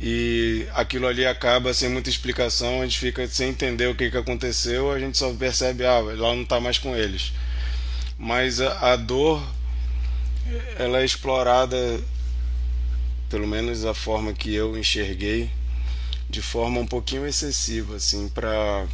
[0.00, 4.16] e aquilo ali acaba sem muita explicação, a gente fica sem entender o que, que
[4.16, 7.32] aconteceu, a gente só percebe, ah, ela não está mais com eles.
[8.18, 9.42] Mas a, a dor,
[10.78, 11.76] ela é explorada,
[13.28, 15.50] pelo menos da forma que eu enxerguei,
[16.30, 18.86] de forma um pouquinho excessiva, assim, para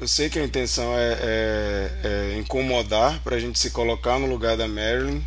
[0.00, 4.26] eu sei que a intenção é, é, é incomodar para a gente se colocar no
[4.26, 5.20] lugar da Marilyn.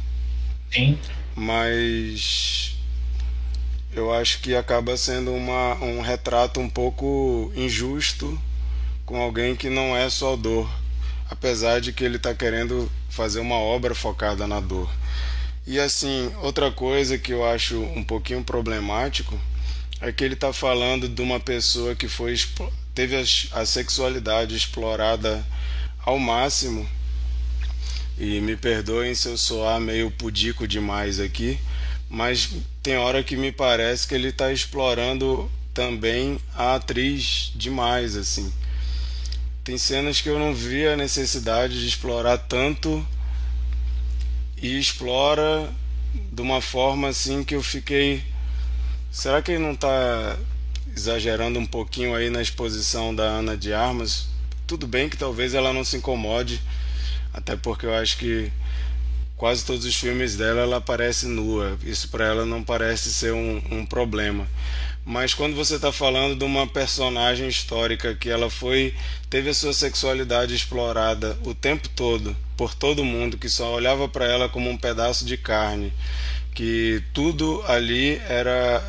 [0.71, 0.97] Sim.
[1.35, 2.75] Mas
[3.93, 8.39] eu acho que acaba sendo uma, um retrato um pouco injusto
[9.05, 10.69] com alguém que não é só dor,
[11.29, 14.89] apesar de que ele está querendo fazer uma obra focada na dor.
[15.67, 19.37] E assim, outra coisa que eu acho um pouquinho problemático
[19.99, 22.33] é que ele está falando de uma pessoa que foi
[22.93, 23.15] teve
[23.51, 25.45] a, sexualidade explorada
[25.99, 26.87] ao máximo.
[28.17, 31.59] E me perdoem se eu soar meio pudico demais aqui,
[32.09, 32.49] mas
[32.83, 38.51] tem hora que me parece que ele está explorando também a atriz demais, assim.
[39.63, 43.05] Tem cenas que eu não vi a necessidade de explorar tanto
[44.61, 45.73] e explora
[46.13, 48.23] de uma forma assim que eu fiquei.
[49.11, 50.37] Será que ele não está
[50.95, 54.27] exagerando um pouquinho aí na exposição da Ana de Armas.
[54.67, 56.61] Tudo bem que talvez ela não se incomode,
[57.33, 58.51] até porque eu acho que
[59.35, 61.77] quase todos os filmes dela ela aparece nua.
[61.83, 64.47] Isso para ela não parece ser um, um problema.
[65.03, 68.93] Mas quando você está falando de uma personagem histórica que ela foi
[69.29, 74.25] teve a sua sexualidade explorada o tempo todo por todo mundo que só olhava para
[74.25, 75.91] ela como um pedaço de carne,
[76.53, 78.83] que tudo ali era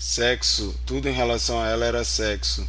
[0.00, 2.66] sexo, tudo em relação a ela era sexo.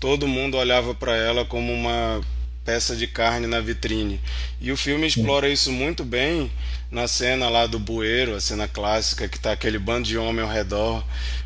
[0.00, 2.22] Todo mundo olhava para ela como uma
[2.64, 4.18] peça de carne na vitrine.
[4.58, 6.50] E o filme explora isso muito bem
[6.90, 10.50] na cena lá do bueiro, a cena clássica que tá aquele bando de homem ao
[10.50, 11.04] redor.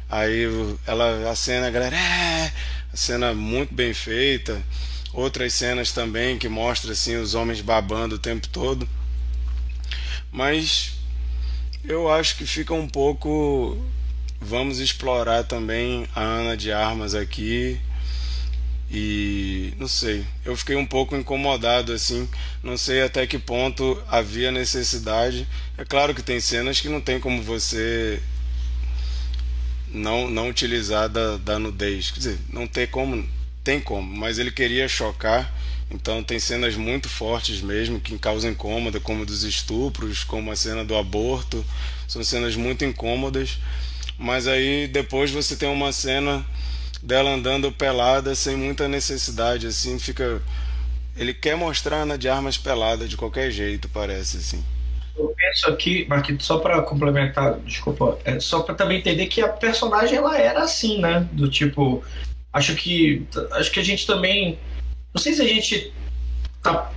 [0.08, 0.44] Aí
[0.86, 2.52] ela a cena, a galera, é!
[2.92, 4.62] a cena muito bem feita.
[5.12, 8.88] Outras cenas também que mostra assim os homens babando o tempo todo.
[10.30, 10.92] Mas
[11.82, 13.76] eu acho que fica um pouco
[14.46, 17.80] Vamos explorar também a Ana de Armas aqui.
[18.90, 22.28] E não sei, eu fiquei um pouco incomodado assim,
[22.62, 25.48] não sei até que ponto havia necessidade.
[25.78, 28.20] É claro que tem cenas que não tem como você
[29.90, 33.26] não não utilizar da, da nudez, quer dizer, não ter como,
[33.64, 35.52] tem como, mas ele queria chocar.
[35.90, 40.84] Então tem cenas muito fortes mesmo que causam incômoda, como dos estupros, como a cena
[40.84, 41.64] do aborto.
[42.06, 43.58] São cenas muito incômodas
[44.18, 46.44] mas aí depois você tem uma cena
[47.02, 50.40] dela andando pelada sem muita necessidade, assim, fica.
[51.16, 54.64] Ele quer mostrar Ana de Armas pelada de qualquer jeito, parece, assim.
[55.16, 59.48] Eu penso aqui, Marquito, só para complementar, desculpa, é só para também entender que a
[59.48, 61.28] personagem ela era assim, né?
[61.32, 62.02] Do tipo,
[62.52, 64.58] acho que acho que a gente também,
[65.14, 65.92] não sei se a gente
[66.60, 66.90] tá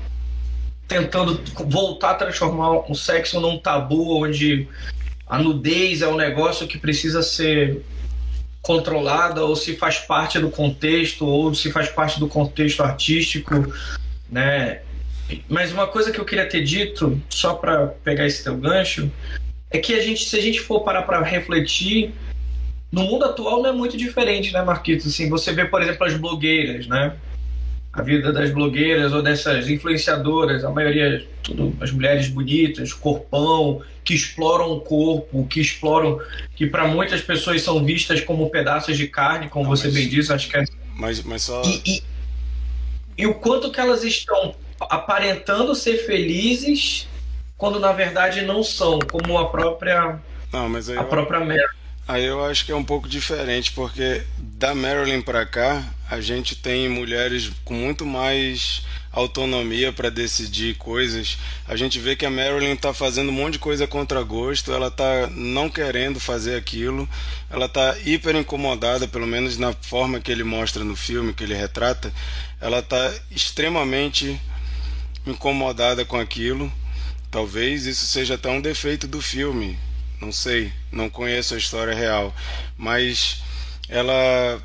[0.88, 4.68] tentando voltar a transformar o sexo num tabu onde
[5.30, 7.84] a nudez é um negócio que precisa ser
[8.62, 13.74] controlada ou se faz parte do contexto ou se faz parte do contexto artístico,
[14.30, 14.82] né?
[15.50, 19.12] Mas uma coisa que eu queria ter dito, só para pegar esse teu gancho,
[19.70, 22.14] é que a gente, se a gente for parar para refletir,
[22.92, 25.08] no mundo atual não é muito diferente, né, Marquito?
[25.08, 27.16] Assim, você vê, por exemplo, as blogueiras, né?
[27.98, 34.14] A vida das blogueiras ou dessas influenciadoras, a maioria, tudo as mulheres bonitas, corpão, que
[34.14, 36.22] exploram o corpo, que exploram,
[36.56, 40.08] que para muitas pessoas são vistas como pedaços de carne, como Não, você mas, bem
[40.08, 40.64] disse, acho que é.
[40.94, 41.64] Mas, mas só.
[41.64, 42.04] E, e,
[43.18, 47.08] e o quanto que elas estão aparentando ser felizes
[47.58, 50.20] quando na verdade não são, como a própria.
[50.54, 51.77] Não, mas a própria Mary.
[52.08, 56.56] Aí eu acho que é um pouco diferente, porque da Marilyn para cá, a gente
[56.56, 58.82] tem mulheres com muito mais
[59.12, 61.38] autonomia para decidir coisas.
[61.68, 64.88] A gente vê que a Marilyn está fazendo um monte de coisa contra gosto, ela
[64.88, 67.10] está não querendo fazer aquilo,
[67.50, 71.56] ela está hiper incomodada, pelo menos na forma que ele mostra no filme, que ele
[71.56, 72.14] retrata,
[72.62, 74.40] ela está extremamente
[75.26, 76.72] incomodada com aquilo.
[77.30, 79.78] Talvez isso seja até um defeito do filme,
[80.22, 82.36] não sei, não conheço a história real,
[82.78, 83.42] mas
[83.88, 84.62] ela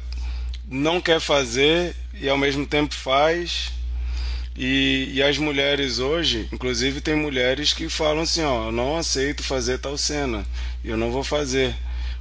[0.67, 3.73] não quer fazer e ao mesmo tempo faz.
[4.55, 9.43] E, e as mulheres hoje, inclusive tem mulheres que falam assim, ó, eu não aceito
[9.43, 10.45] fazer tal cena,
[10.85, 11.75] eu não vou fazer.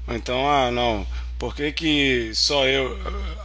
[0.08, 1.06] Ou então, ah, não,
[1.38, 2.98] por que, que só eu.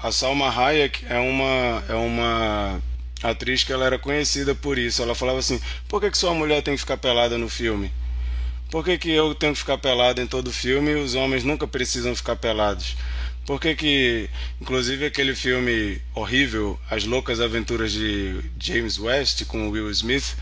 [0.02, 2.80] A Salma Hayek é uma, é uma
[3.22, 5.02] atriz que ela era conhecida por isso.
[5.02, 7.90] Ela falava assim: por que, que só a mulher tem que ficar pelada no filme?
[8.70, 11.66] Por que, que eu tenho que ficar pelado em todo filme e os homens nunca
[11.66, 12.96] precisam ficar pelados?
[13.46, 14.28] Por que, que,
[14.60, 20.36] inclusive, aquele filme horrível, As Loucas Aventuras de James West, com Will Smith,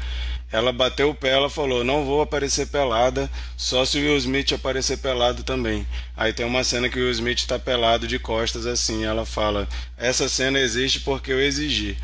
[0.51, 4.53] ela bateu o pé, ela falou: Não vou aparecer pelada, só se o Will Smith
[4.53, 5.87] aparecer pelado também.
[6.17, 9.05] Aí tem uma cena que o Will Smith está pelado de costas assim.
[9.05, 9.69] Ela fala:
[9.99, 11.99] Essa cena existe porque eu exigi.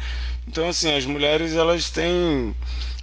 [0.49, 2.55] Então, assim, as mulheres elas têm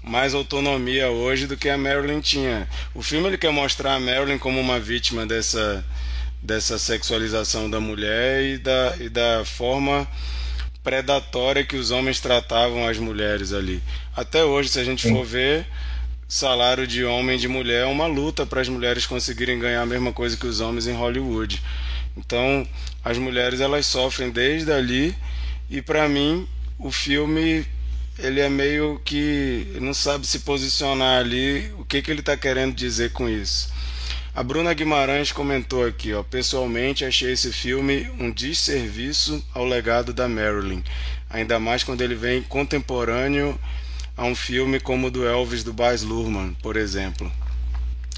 [0.03, 2.67] mais autonomia hoje do que a Marilyn tinha.
[2.93, 5.83] O filme ele quer mostrar a Marilyn como uma vítima dessa
[6.41, 10.07] dessa sexualização da mulher e da, e da forma
[10.83, 13.81] predatória que os homens tratavam as mulheres ali.
[14.15, 15.67] Até hoje, se a gente for ver,
[16.27, 19.85] salário de homem e de mulher é uma luta para as mulheres conseguirem ganhar a
[19.85, 21.61] mesma coisa que os homens em Hollywood.
[22.15, 22.65] Então,
[23.03, 25.15] as mulheres elas sofrem desde ali
[25.69, 26.47] e para mim
[26.79, 27.65] o filme
[28.19, 32.75] ele é meio que não sabe se posicionar ali, o que que ele está querendo
[32.75, 33.71] dizer com isso.
[34.33, 40.27] A Bruna Guimarães comentou aqui, ó, pessoalmente achei esse filme um desserviço ao legado da
[40.27, 40.83] Marilyn,
[41.29, 43.59] ainda mais quando ele vem contemporâneo
[44.15, 47.31] a um filme como o do Elvis do Baz Luhrmann, por exemplo.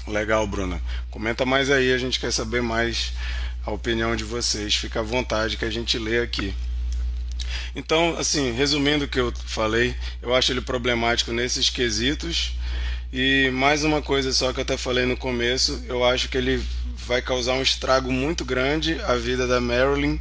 [0.06, 0.80] Legal, Bruna.
[1.10, 3.12] Comenta mais aí, a gente quer saber mais
[3.64, 4.74] a opinião de vocês.
[4.74, 6.54] Fica à vontade que a gente lê aqui.
[7.74, 12.54] Então, assim, resumindo o que eu falei, eu acho ele problemático nesses quesitos
[13.12, 16.62] e mais uma coisa só que eu até falei no começo, eu acho que ele
[17.06, 20.20] vai causar um estrago muito grande à vida da Marilyn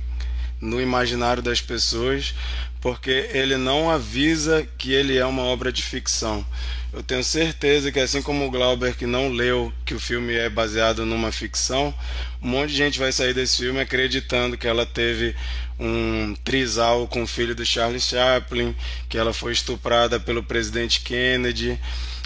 [0.59, 2.33] no imaginário das pessoas,
[2.81, 6.43] porque ele não avisa que ele é uma obra de ficção.
[6.91, 10.49] Eu tenho certeza que assim como o Glauber que não leu que o filme é
[10.49, 11.93] baseado numa ficção,
[12.41, 15.35] um monte de gente vai sair desse filme acreditando que ela teve
[15.79, 18.75] um trisal com o filho do Charles Chaplin,
[19.07, 21.79] que ela foi estuprada pelo presidente Kennedy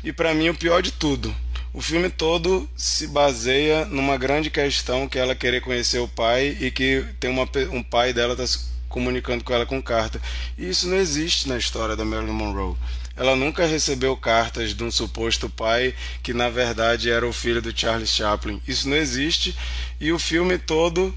[0.04, 1.34] e para mim o pior de tudo,
[1.74, 6.70] o filme todo se baseia numa grande questão que ela querer conhecer o pai e
[6.70, 10.22] que tem uma, um pai dela tá se comunicando com ela com carta.
[10.58, 12.76] E isso não existe na história da Marilyn Monroe.
[13.16, 17.76] Ela nunca recebeu cartas de um suposto pai que na verdade era o filho do
[17.76, 18.62] Charles Chaplin.
[18.68, 19.56] Isso não existe
[20.00, 21.16] e o filme todo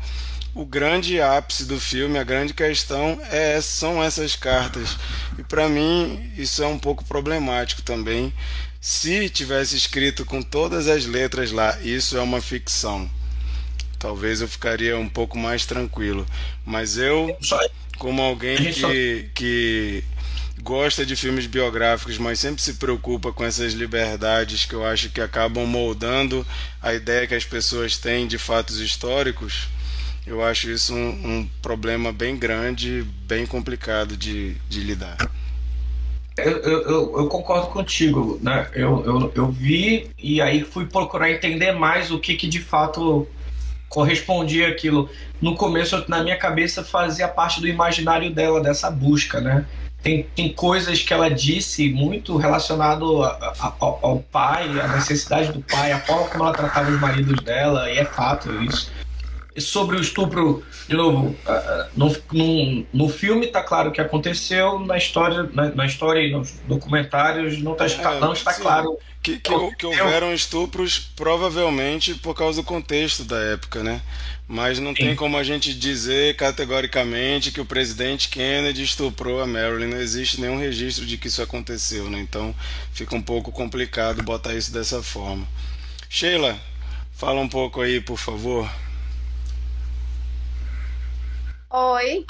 [0.56, 4.96] o grande ápice do filme, a grande questão é, são essas cartas.
[5.38, 8.32] E para mim isso é um pouco problemático também,
[8.80, 13.10] se tivesse escrito com todas as letras lá, isso é uma ficção.
[13.98, 16.26] Talvez eu ficaria um pouco mais tranquilo.
[16.64, 17.36] Mas eu,
[17.98, 20.04] como alguém que, que
[20.62, 25.20] gosta de filmes biográficos, mas sempre se preocupa com essas liberdades que eu acho que
[25.20, 26.46] acabam moldando
[26.80, 29.68] a ideia que as pessoas têm de fatos históricos,
[30.26, 35.16] eu acho isso um, um problema bem grande, bem complicado de, de lidar.
[36.36, 38.68] Eu, eu, eu, concordo contigo, né?
[38.74, 43.26] Eu, eu, eu vi e aí fui procurar entender mais o que, que de fato
[43.88, 45.08] correspondia aquilo.
[45.40, 49.64] No começo, na minha cabeça, fazia parte do imaginário dela, dessa busca, né?
[50.02, 55.52] Tem, tem coisas que ela disse muito relacionado a, a, ao, ao pai, a necessidade
[55.52, 58.90] do pai, a forma como ela tratava os maridos dela, e é fato isso
[59.58, 61.36] sobre o estupro, de novo,
[61.96, 66.30] no, no, no filme está claro o que aconteceu, na história, na, na história e
[66.30, 68.98] nos documentários não, tá, é, não está sim, claro.
[69.22, 74.00] Que, que, que houveram estupros provavelmente por causa do contexto da época, né?
[74.48, 75.02] Mas não sim.
[75.02, 79.88] tem como a gente dizer categoricamente que o presidente Kennedy estuprou a Marilyn.
[79.88, 82.20] Não existe nenhum registro de que isso aconteceu, né?
[82.20, 82.54] Então
[82.92, 85.46] fica um pouco complicado botar isso dessa forma.
[86.08, 86.56] Sheila,
[87.12, 88.70] fala um pouco aí, por favor.
[91.78, 92.24] Oi.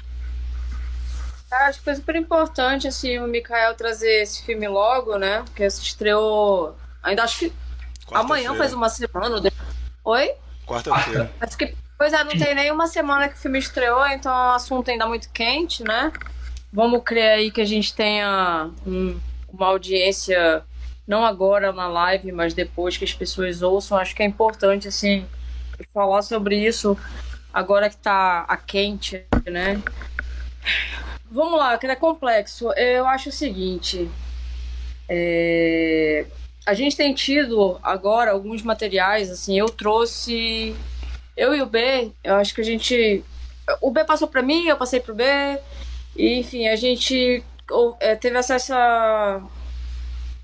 [1.52, 5.42] Acho que foi super importante assim, o Mikael trazer esse filme logo, né?
[5.44, 6.76] Porque se estreou.
[7.00, 7.52] Ainda acho que
[8.12, 9.40] amanhã faz uma semana.
[10.04, 10.32] Oi?
[10.66, 11.32] Quarta-feira.
[11.40, 11.76] Acho que.
[11.96, 15.06] Pois é, não tem nem uma semana que o filme estreou, então o assunto ainda
[15.06, 16.12] muito quente, né?
[16.72, 19.18] vamos crer aí que a gente tenha um,
[19.48, 20.62] uma audiência,
[21.06, 23.96] não agora na live, mas depois que as pessoas ouçam.
[23.96, 25.24] Acho que é importante, assim,
[25.94, 26.98] falar sobre isso
[27.56, 29.82] agora que tá a quente, né?
[31.30, 32.72] Vamos lá, que é complexo.
[32.72, 34.08] Eu acho o seguinte.
[35.08, 36.26] É...
[36.64, 40.74] A gente tem tido agora alguns materiais, assim, eu trouxe.
[41.36, 43.22] Eu e o B, eu acho que a gente.
[43.80, 45.24] O B passou para mim, eu passei pro B.
[46.16, 47.44] E, enfim, a gente
[48.00, 49.42] é, teve acesso a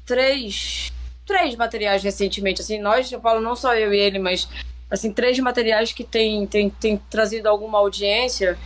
[0.04, 0.92] três,
[1.26, 2.60] três materiais recentemente.
[2.60, 4.48] Assim, nós, eu falo não só eu e ele, mas
[4.90, 8.58] assim, três materiais que têm tem, tem trazido alguma audiência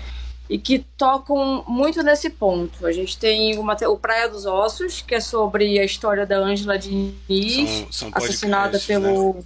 [0.48, 2.86] e que tocam muito nesse ponto.
[2.86, 6.78] A gente tem uma, o Praia dos Ossos, que é sobre a história da Ângela
[6.78, 9.42] Diniz, são, são assassinada pelo, né?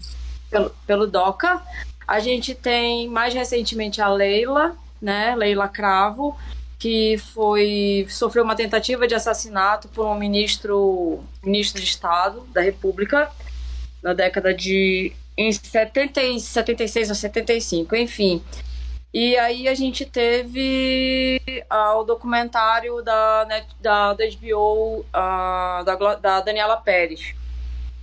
[0.50, 1.62] pelo, pelo Doca.
[2.06, 6.36] A gente tem mais recentemente a Leila, né, Leila Cravo,
[6.78, 13.30] que foi sofreu uma tentativa de assassinato por um ministro ministro de Estado da República
[14.02, 18.42] na década de em 70, 76 ou 75, enfim.
[19.12, 21.40] E aí a gente teve
[21.70, 27.34] uh, o documentário da, net, da, da HBO, uh, da, da Daniela Pérez.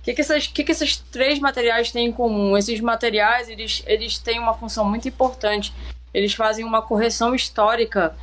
[0.00, 2.56] O que, que, que, que esses três materiais têm em comum?
[2.56, 5.72] Esses materiais, eles, eles têm uma função muito importante.
[6.12, 8.14] Eles fazem uma correção histórica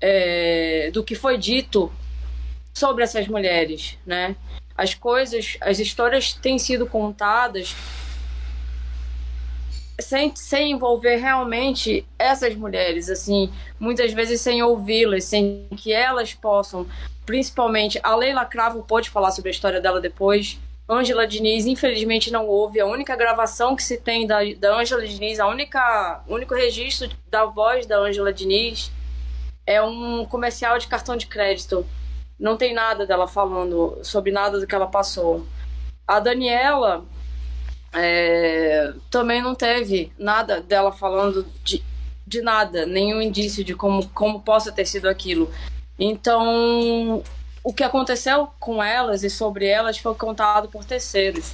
[0.00, 1.92] é, do que foi dito
[2.74, 4.36] sobre essas mulheres, né?
[4.76, 7.74] As coisas, as histórias têm sido contadas
[10.00, 16.86] sem, sem envolver realmente essas mulheres, assim, muitas vezes sem ouvi-las, sem que elas possam,
[17.26, 22.46] principalmente, a Leila Cravo pode falar sobre a história dela depois, Ângela Diniz, infelizmente não
[22.46, 24.38] houve, a única gravação que se tem da,
[24.72, 28.90] Ângela Diniz, a única, único registro da voz da Ângela Diniz
[29.66, 31.86] é um comercial de cartão de crédito,
[32.38, 35.44] não tem nada dela falando sobre nada do que ela passou.
[36.06, 37.04] A Daniela,
[37.92, 41.82] é, também não teve nada dela falando de,
[42.26, 45.50] de nada, nenhum indício de como, como possa ter sido aquilo.
[45.98, 47.22] Então,
[47.64, 51.52] o que aconteceu com elas e sobre elas foi contado por terceiros.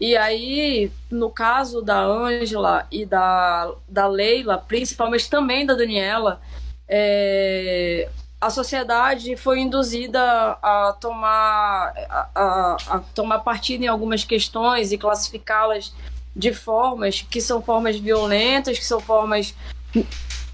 [0.00, 6.40] E aí, no caso da Ângela e da, da Leila, principalmente também da Daniela,
[6.88, 8.08] é,
[8.44, 10.20] a sociedade foi induzida
[10.62, 15.94] a tomar, a, a, a tomar partido em algumas questões e classificá-las
[16.36, 19.54] de formas que são formas violentas, que são formas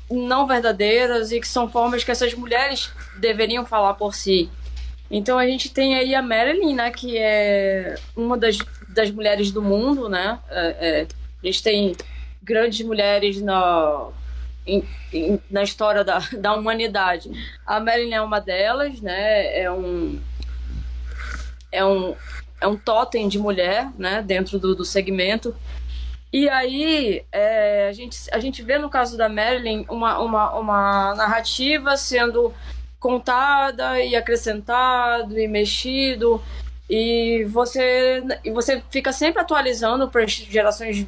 [0.09, 4.49] não verdadeiras e que são formas que essas mulheres deveriam falar por si.
[5.11, 8.57] Então a gente tem aí a Marilyn, né, que é uma das,
[8.89, 10.39] das mulheres do mundo, né?
[10.49, 11.07] É, é,
[11.43, 11.97] a gente tem
[12.41, 14.11] grandes mulheres na,
[14.67, 17.31] em, em, na história da, da humanidade.
[17.67, 19.61] A Marilyn é uma delas, né?
[19.61, 20.21] É um
[21.73, 22.17] é um
[22.61, 24.23] é um totem de mulher, né?
[24.23, 25.55] Dentro do, do segmento.
[26.33, 31.15] E aí é, a, gente, a gente vê no caso da Marilyn uma, uma, uma
[31.17, 32.55] narrativa sendo
[33.01, 36.41] contada e acrescentado e mexido
[36.89, 41.07] e você e você fica sempre atualizando para as gerações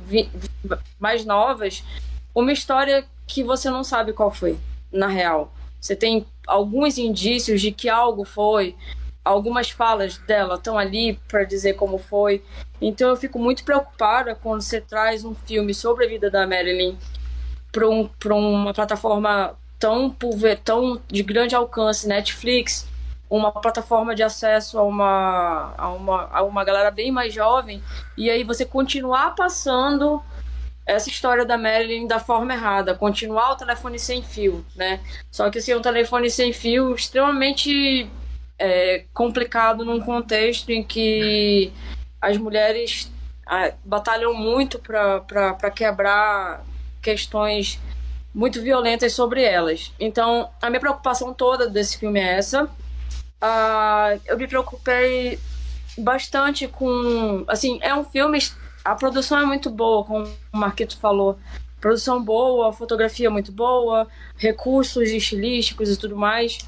[0.99, 1.85] mais novas
[2.35, 4.59] uma história que você não sabe qual foi,
[4.93, 5.53] na real.
[5.81, 8.77] Você tem alguns indícios de que algo foi,
[9.25, 12.43] algumas falas dela estão ali para dizer como foi.
[12.81, 16.97] Então eu fico muito preocupada quando você traz um filme sobre a vida da Marilyn
[17.71, 20.15] para um, uma plataforma tão,
[20.63, 22.87] tão de grande alcance, Netflix,
[23.29, 27.83] uma plataforma de acesso a uma, a uma, a uma galera bem mais jovem,
[28.17, 30.23] e aí você continuar passando
[30.85, 35.01] essa história da Marilyn da forma errada, continuar o telefone sem fio, né?
[35.31, 38.11] Só que assim, um telefone sem fio extremamente
[38.59, 41.73] é, complicado num contexto em que
[42.21, 43.11] as mulheres
[43.85, 46.65] batalham muito para quebrar
[47.03, 47.79] questões
[48.35, 49.93] muito violentas sobre elas.
[50.01, 52.69] Então, a minha preocupação toda desse filme é essa.
[54.27, 55.39] Eu me preocupei
[55.99, 57.45] bastante com.
[57.47, 58.39] Assim, é um filme
[58.85, 61.39] a produção é muito boa, como o Marquito falou.
[61.81, 64.07] Produção boa, fotografia muito boa,
[64.37, 66.59] recursos estilísticos e tudo mais.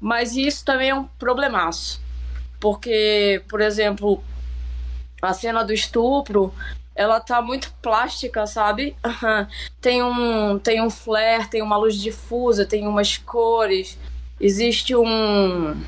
[0.00, 2.00] Mas isso também é um problemaço.
[2.58, 4.22] Porque, por exemplo,
[5.20, 6.52] a cena do estupro,
[6.94, 8.96] ela tá muito plástica, sabe?
[9.80, 13.98] tem um tem um flare, tem uma luz difusa, tem umas cores.
[14.38, 15.82] Existe um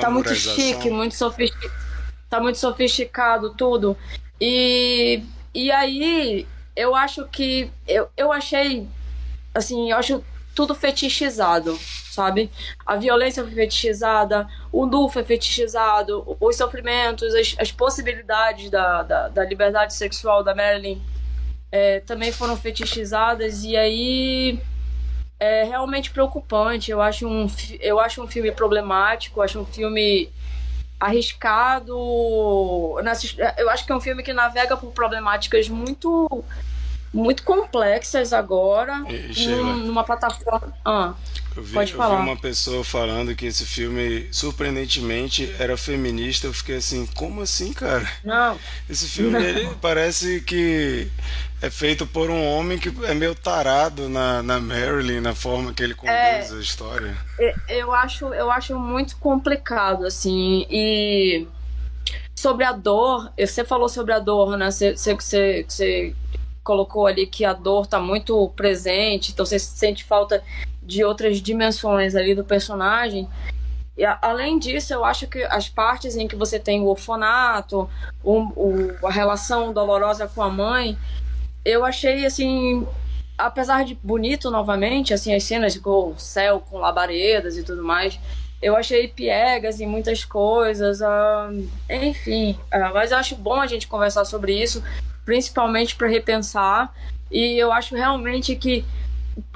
[0.00, 1.80] tá muito chique, muito sofisticado.
[2.28, 3.96] Tá muito sofisticado tudo.
[4.40, 5.22] E,
[5.54, 7.70] e aí, eu acho que.
[7.86, 8.88] Eu, eu achei.
[9.54, 10.24] Assim, eu acho
[10.54, 11.78] tudo fetichizado,
[12.10, 12.50] sabe?
[12.84, 19.28] A violência foi fetichizada, o nu foi fetichizado, os sofrimentos, as, as possibilidades da, da,
[19.28, 21.00] da, liberdade sexual da Marilyn
[21.70, 24.60] é, também foram fetichizadas, e aí
[25.38, 26.90] é realmente preocupante.
[26.90, 27.46] Eu acho um,
[27.80, 30.30] eu acho um filme problemático, acho um filme
[31.00, 31.96] arriscado.
[33.56, 36.44] Eu acho que é um filme que navega por problemáticas muito
[37.12, 40.72] muito complexas agora, e, numa plataforma.
[40.84, 41.14] Ah.
[41.56, 42.14] Eu vi, Pode falar.
[42.14, 46.46] eu vi uma pessoa falando que esse filme, surpreendentemente, era feminista.
[46.46, 48.08] Eu fiquei assim, como assim, cara?
[48.24, 48.58] Não.
[48.88, 49.40] Esse filme, Não.
[49.40, 51.08] ele parece que
[51.60, 55.82] é feito por um homem que é meio tarado na, na Marilyn, na forma que
[55.82, 57.16] ele conduz é, a história.
[57.68, 61.46] Eu acho, eu acho muito complicado, assim, e
[62.34, 64.70] sobre a dor, você falou sobre a dor, né?
[64.70, 66.14] Você, você, você
[66.62, 70.42] colocou ali que a dor está muito presente, então você sente falta
[70.82, 73.28] de outras dimensões ali do personagem.
[73.96, 77.88] E, além disso, eu acho que as partes em que você tem o orfanato,
[78.24, 80.96] o, o, a relação dolorosa com a mãe,
[81.64, 82.86] eu achei assim,
[83.36, 88.18] apesar de bonito novamente, assim as cenas com o céu, com labaredas e tudo mais,
[88.62, 92.58] eu achei piegas em muitas coisas, uh, enfim.
[92.72, 94.82] Uh, mas eu acho bom a gente conversar sobre isso,
[95.24, 96.94] principalmente para repensar.
[97.30, 98.84] E eu acho realmente que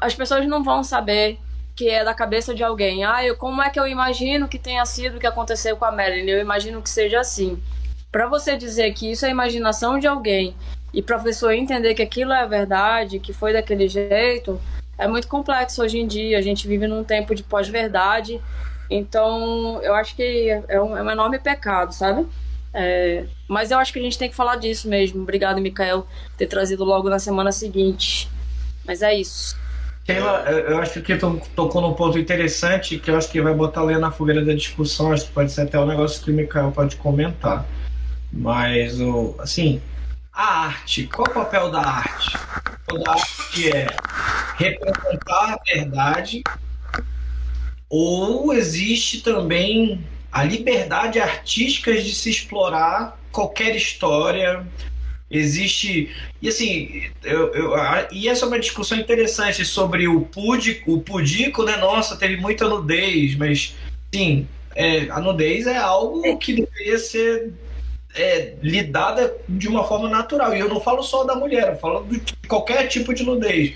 [0.01, 1.39] as pessoas não vão saber
[1.74, 3.05] que é da cabeça de alguém.
[3.05, 5.93] Ah, eu, como é que eu imagino que tenha sido o que aconteceu com a
[5.93, 6.28] Marilyn?
[6.28, 7.61] Eu imagino que seja assim.
[8.12, 10.55] Para você dizer que isso é imaginação de alguém
[10.93, 14.61] e para a pessoa entender que aquilo é verdade, que foi daquele jeito,
[14.97, 16.39] é muito complexo hoje em dia.
[16.39, 18.41] A gente vive num tempo de pós-verdade.
[18.89, 22.24] Então, eu acho que é um, é um enorme pecado, sabe?
[22.72, 25.22] É, mas eu acho que a gente tem que falar disso mesmo.
[25.22, 28.30] Obrigado, Mikael, por ter trazido logo na semana seguinte.
[28.85, 29.57] Mas é isso.
[30.07, 31.16] Eu acho que
[31.57, 35.12] tocou num ponto interessante que eu acho que vai botar ali na fogueira da discussão.
[35.12, 37.64] Acho que pode ser até um negócio que o Mikael pode comentar.
[38.30, 39.80] Mas, o, assim,
[40.32, 42.36] a arte, qual o papel da arte?
[42.92, 43.86] O da arte é
[44.57, 46.42] representar a verdade
[47.88, 54.66] ou existe também a liberdade artística de se explorar qualquer história.
[55.30, 56.14] Existe.
[56.40, 57.74] E assim, eu, eu,
[58.12, 60.94] e essa é uma discussão interessante sobre o pudico.
[60.94, 61.76] O pudico, né?
[61.76, 63.74] Nossa, teve muita nudez, mas
[64.14, 67.52] sim, é, a nudez é algo que deveria ser
[68.14, 70.54] é, lidada de uma forma natural.
[70.54, 73.74] E eu não falo só da mulher, eu falo de qualquer tipo de nudez.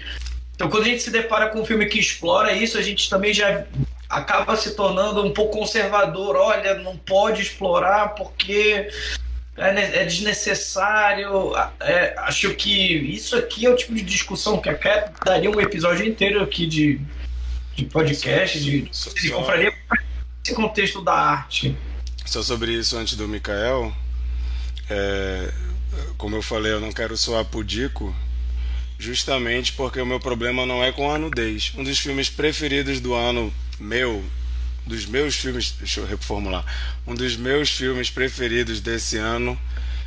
[0.55, 3.33] Então, quando a gente se depara com um filme que explora isso, a gente também
[3.33, 3.65] já
[4.09, 6.37] acaba se tornando um pouco conservador.
[6.37, 8.89] Olha, não pode explorar porque
[9.59, 11.55] é, desnecessário.
[11.81, 16.07] É, acho que isso aqui é o tipo de discussão que até daria um episódio
[16.07, 17.01] inteiro aqui de,
[17.75, 19.73] de podcast, de, de confraria,
[20.45, 21.77] esse contexto da arte.
[22.25, 23.93] Só sobre isso antes do Mikael.
[24.91, 25.53] É,
[26.17, 28.15] como eu falei, eu não quero soar pudico,
[28.99, 31.73] justamente porque o meu problema não é com a nudez.
[31.77, 34.25] Um dos filmes preferidos do ano meu,
[34.89, 36.65] dos meus filmes, deixa eu reformular,
[37.07, 39.59] um dos meus filmes preferidos desse ano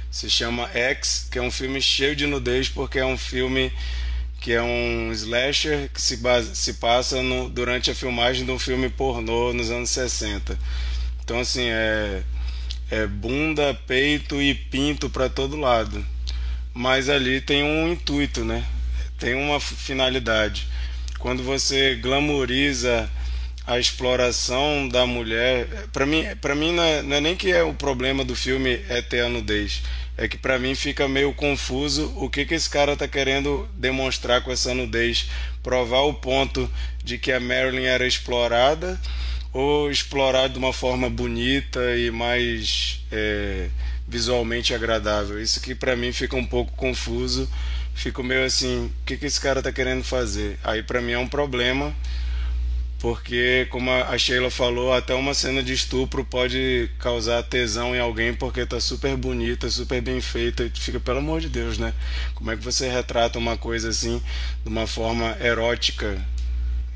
[0.10, 3.72] se chama X, que é um filme cheio de nudez porque é um filme
[4.42, 8.60] que é um slasher que se, base, se passa no, durante a filmagem de um
[8.60, 10.58] filme pornô nos anos 60.
[11.24, 12.24] Então assim, é
[12.92, 16.06] é bunda, peito e pinto para todo lado.
[16.74, 18.66] Mas ali tem um intuito, né?
[19.18, 20.68] Tem uma finalidade.
[21.18, 23.10] Quando você glamoriza
[23.72, 27.64] a exploração da mulher, para mim, para mim não é, não é, nem que é
[27.64, 29.82] o problema do filme é ter a nudez,
[30.18, 34.42] é que para mim fica meio confuso o que que esse cara tá querendo demonstrar
[34.42, 35.30] com essa nudez,
[35.64, 36.70] provar o ponto
[37.02, 39.00] de que a Marilyn era explorada
[39.54, 43.70] ou explorado de uma forma bonita e mais é,
[44.06, 45.42] visualmente agradável.
[45.42, 47.50] Isso que para mim fica um pouco confuso.
[47.96, 50.60] Fico meio assim, o que, que esse cara está querendo fazer?
[50.62, 51.96] Aí para mim é um problema,
[53.02, 58.32] porque como a Sheila falou, até uma cena de estupro pode causar tesão em alguém
[58.32, 61.96] porque tá super bonita, super bem feita, e tu fica, pelo amor de Deus, né?
[62.36, 64.22] Como é que você retrata uma coisa assim
[64.64, 66.24] de uma forma erótica?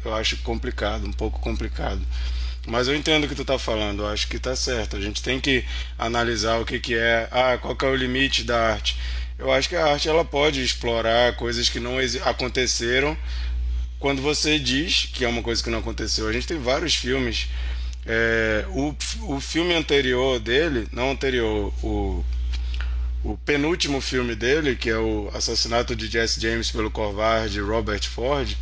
[0.06, 2.02] Eu acho complicado, um pouco complicado.
[2.68, 4.96] Mas eu entendo o que tu tá falando, eu acho que tá certo.
[4.96, 5.66] A gente tem que
[5.98, 8.96] analisar o que, que é, ah, qual que é o limite da arte.
[9.40, 13.18] Eu acho que a arte ela pode explorar coisas que não aconteceram
[14.00, 16.28] quando você diz que é uma coisa que não aconteceu.
[16.28, 17.48] A gente tem vários filmes.
[18.06, 18.96] É, o,
[19.28, 22.24] o filme anterior dele, não anterior, o,
[23.24, 28.56] o penúltimo filme dele, que é o assassinato de Jesse James pelo covarde Robert Ford,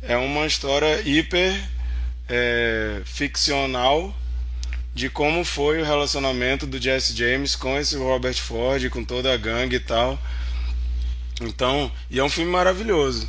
[0.00, 1.60] é uma história hiper
[2.28, 4.14] é, ficcional
[4.94, 9.36] de como foi o relacionamento do Jesse James com esse Robert Ford, com toda a
[9.36, 10.16] gangue e tal.
[11.40, 13.28] Então, e é um filme maravilhoso.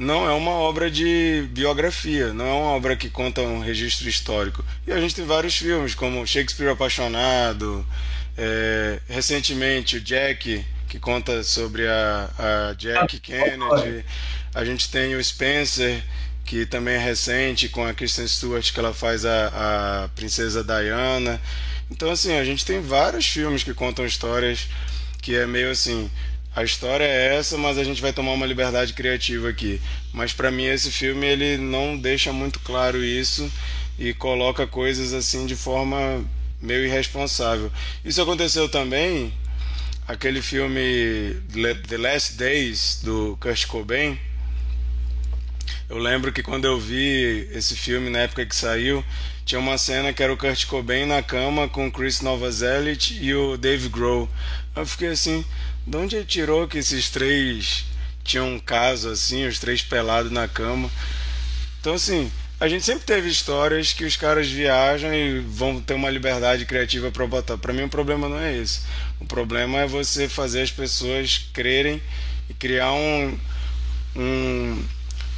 [0.00, 4.64] Não é uma obra de biografia, não é uma obra que conta um registro histórico.
[4.86, 7.86] E a gente tem vários filmes, como Shakespeare Apaixonado,
[8.34, 14.02] é, recentemente o Jack, que conta sobre a, a Jack Kennedy.
[14.54, 16.02] A gente tem o Spencer,
[16.46, 21.38] que também é recente, com a Kristen Stewart, que ela faz a, a Princesa Diana.
[21.90, 24.66] Então, assim, a gente tem vários filmes que contam histórias
[25.20, 26.10] que é meio assim.
[26.54, 29.80] A história é essa, mas a gente vai tomar uma liberdade criativa aqui.
[30.12, 33.50] Mas para mim esse filme ele não deixa muito claro isso
[33.98, 36.24] e coloca coisas assim de forma
[36.60, 37.70] meio irresponsável.
[38.04, 39.32] Isso aconteceu também
[40.08, 41.36] aquele filme
[41.88, 44.18] The Last Days do Kurt Cobain
[45.90, 49.04] eu lembro que quando eu vi esse filme na época que saiu,
[49.44, 53.34] tinha uma cena que era o Kurt Cobain na cama com o Chris Novoselic e
[53.34, 54.28] o Dave Grohl.
[54.76, 55.44] Eu fiquei assim,
[55.86, 57.84] de onde ele tirou que esses três
[58.22, 60.90] tinham um caso assim, os três pelados na cama?
[61.80, 62.30] Então assim,
[62.60, 67.10] a gente sempre teve histórias que os caras viajam e vão ter uma liberdade criativa
[67.10, 67.56] para botar.
[67.56, 68.80] Para mim o problema não é esse.
[69.18, 72.02] O problema é você fazer as pessoas crerem
[72.48, 73.38] e criar um
[74.14, 74.82] um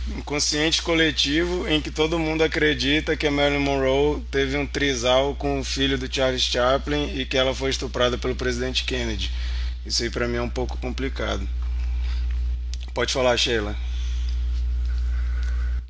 [0.08, 5.60] inconsciente coletivo em que todo mundo acredita que a Marilyn Monroe teve um trisal com
[5.60, 9.30] o filho do Charles Chaplin e que ela foi estuprada pelo presidente Kennedy.
[9.86, 11.46] Isso aí para mim é um pouco complicado.
[12.94, 13.76] Pode falar, Sheila.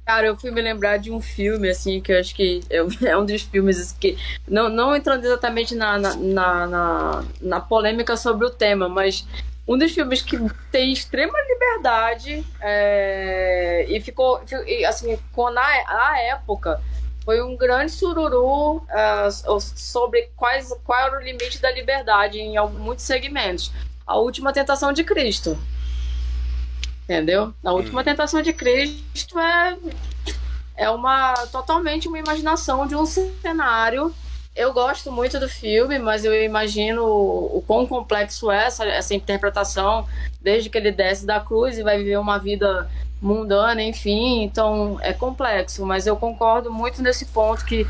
[0.04, 3.24] Cara, eu fui me lembrar de um filme, assim, que eu acho que é um
[3.24, 4.16] dos filmes que.
[4.46, 9.26] Não, não entrando exatamente na, na, na, na polêmica sobre o tema, mas
[9.66, 10.36] um dos filmes que
[10.70, 14.40] tem extrema liberdade é, e ficou
[14.88, 16.80] assim com na a época
[17.24, 23.04] foi um grande sururu uh, sobre quais qual era o limite da liberdade em muitos
[23.04, 23.72] segmentos.
[24.04, 25.56] A última tentação de Cristo.
[27.04, 27.54] Entendeu?
[27.64, 28.04] A última hum.
[28.04, 29.76] tentação de Cristo é
[30.74, 34.12] é uma totalmente uma imaginação de um cenário
[34.54, 40.06] eu gosto muito do filme, mas eu imagino o, quão complexo é essa, essa interpretação,
[40.40, 42.90] desde que ele desce da cruz e vai viver uma vida
[43.20, 44.42] mundana, enfim.
[44.42, 47.82] Então é complexo, mas eu concordo muito nesse ponto que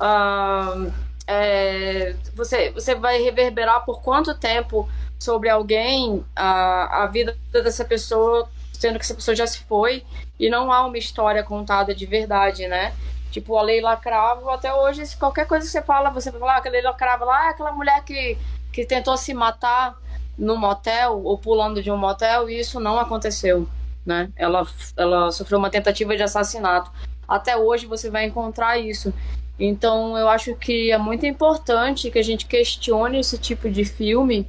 [0.00, 0.92] uh,
[1.26, 4.88] é, você, você vai reverberar por quanto tempo
[5.18, 10.02] sobre alguém a, a vida dessa pessoa, sendo que essa pessoa já se foi
[10.38, 12.94] e não há uma história contada de verdade, né?
[13.30, 16.56] Tipo, a Leila Cravo, até hoje, se qualquer coisa que você fala, você vai falar
[16.56, 18.38] ah, a Leila Cravo lá é aquela mulher que,
[18.72, 19.96] que tentou se matar
[20.38, 23.68] no motel ou pulando de um motel e isso não aconteceu,
[24.04, 24.30] né?
[24.36, 24.66] Ela,
[24.96, 26.90] ela sofreu uma tentativa de assassinato.
[27.26, 29.12] Até hoje você vai encontrar isso.
[29.58, 34.46] Então eu acho que é muito importante que a gente questione esse tipo de filme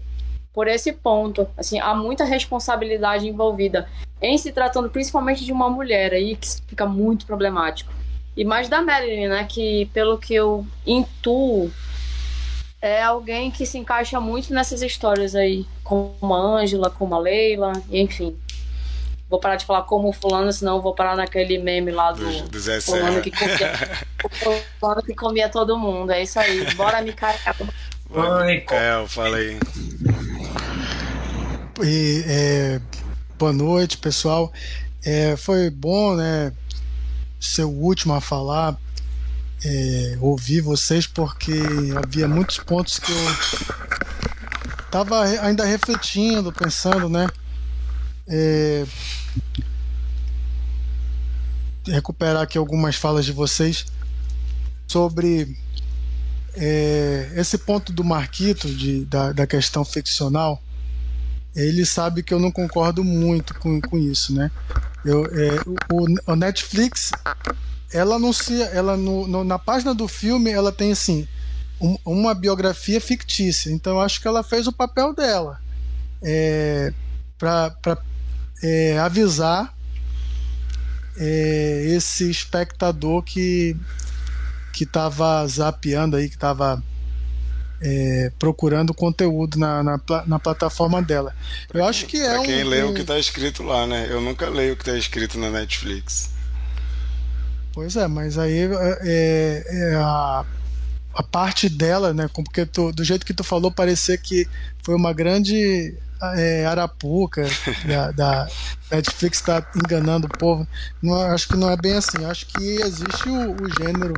[0.53, 1.47] por esse ponto.
[1.57, 3.88] Assim, há muita responsabilidade envolvida
[4.21, 7.93] em se tratando principalmente de uma mulher aí que fica muito problemático.
[8.38, 9.44] E mais da Marilyn, né?
[9.50, 11.72] Que pelo que eu intuo,
[12.80, 17.74] é alguém que se encaixa muito nessas histórias aí, como a Ângela, como a Leila,
[17.90, 18.38] enfim.
[19.28, 22.60] Vou parar de falar como fulano, senão vou parar naquele meme lá do, do, do
[22.60, 23.74] Zé fulano que comia,
[24.80, 26.12] fulano que comia todo mundo.
[26.12, 26.64] É isso aí.
[26.76, 27.36] Bora, Micael.
[28.46, 29.58] Micael, fala aí.
[31.84, 32.82] E, é,
[33.38, 34.54] boa noite, pessoal.
[35.04, 36.54] É, foi bom, né?
[37.40, 38.78] Ser o último a falar,
[39.64, 41.54] é, ouvir vocês, porque
[42.04, 43.18] havia muitos pontos que eu
[44.86, 47.28] estava ainda refletindo, pensando, né?
[48.28, 48.86] É,
[51.86, 53.86] recuperar aqui algumas falas de vocês
[54.88, 55.58] sobre
[56.54, 60.62] é, esse ponto do Marquito, de, da, da questão ficcional.
[61.56, 64.52] Ele sabe que eu não concordo muito com, com isso, né?
[65.06, 67.12] Eu, é, o, o, Netflix,
[67.91, 71.28] ela anuncia, ela no, no, na página do filme, ela tem assim
[71.80, 73.72] um, uma biografia fictícia.
[73.72, 75.60] Então eu acho que ela fez o papel dela
[76.22, 76.93] é,
[77.38, 77.98] para
[78.64, 79.74] é, avisar
[81.18, 83.76] é, esse espectador que
[84.74, 86.84] que estava zapeando aí, que estava
[87.82, 91.36] é, procurando conteúdo na, na, na, plataforma dela.
[91.73, 94.07] Eu acho que é pra quem um, lê o que está escrito lá, né?
[94.09, 96.32] Eu nunca leio o que está escrito na Netflix.
[97.73, 100.45] Pois é, mas aí é, é, é a,
[101.13, 102.28] a parte dela, né?
[102.34, 104.47] Porque tu, do jeito que tu falou, parecia que
[104.82, 105.95] foi uma grande
[106.36, 107.45] é, Arapuca
[107.86, 108.47] da, da
[108.91, 110.67] Netflix está enganando o povo.
[111.01, 112.25] Não, acho que não é bem assim.
[112.25, 114.13] Acho que existe o, o gênero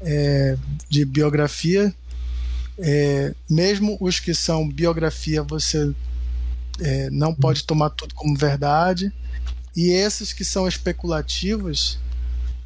[0.00, 0.56] é,
[0.88, 1.92] de biografia.
[2.78, 5.94] É, mesmo os que são biografia, você
[6.80, 9.12] é, não pode tomar tudo como verdade.
[9.76, 11.98] E esses que são especulativos,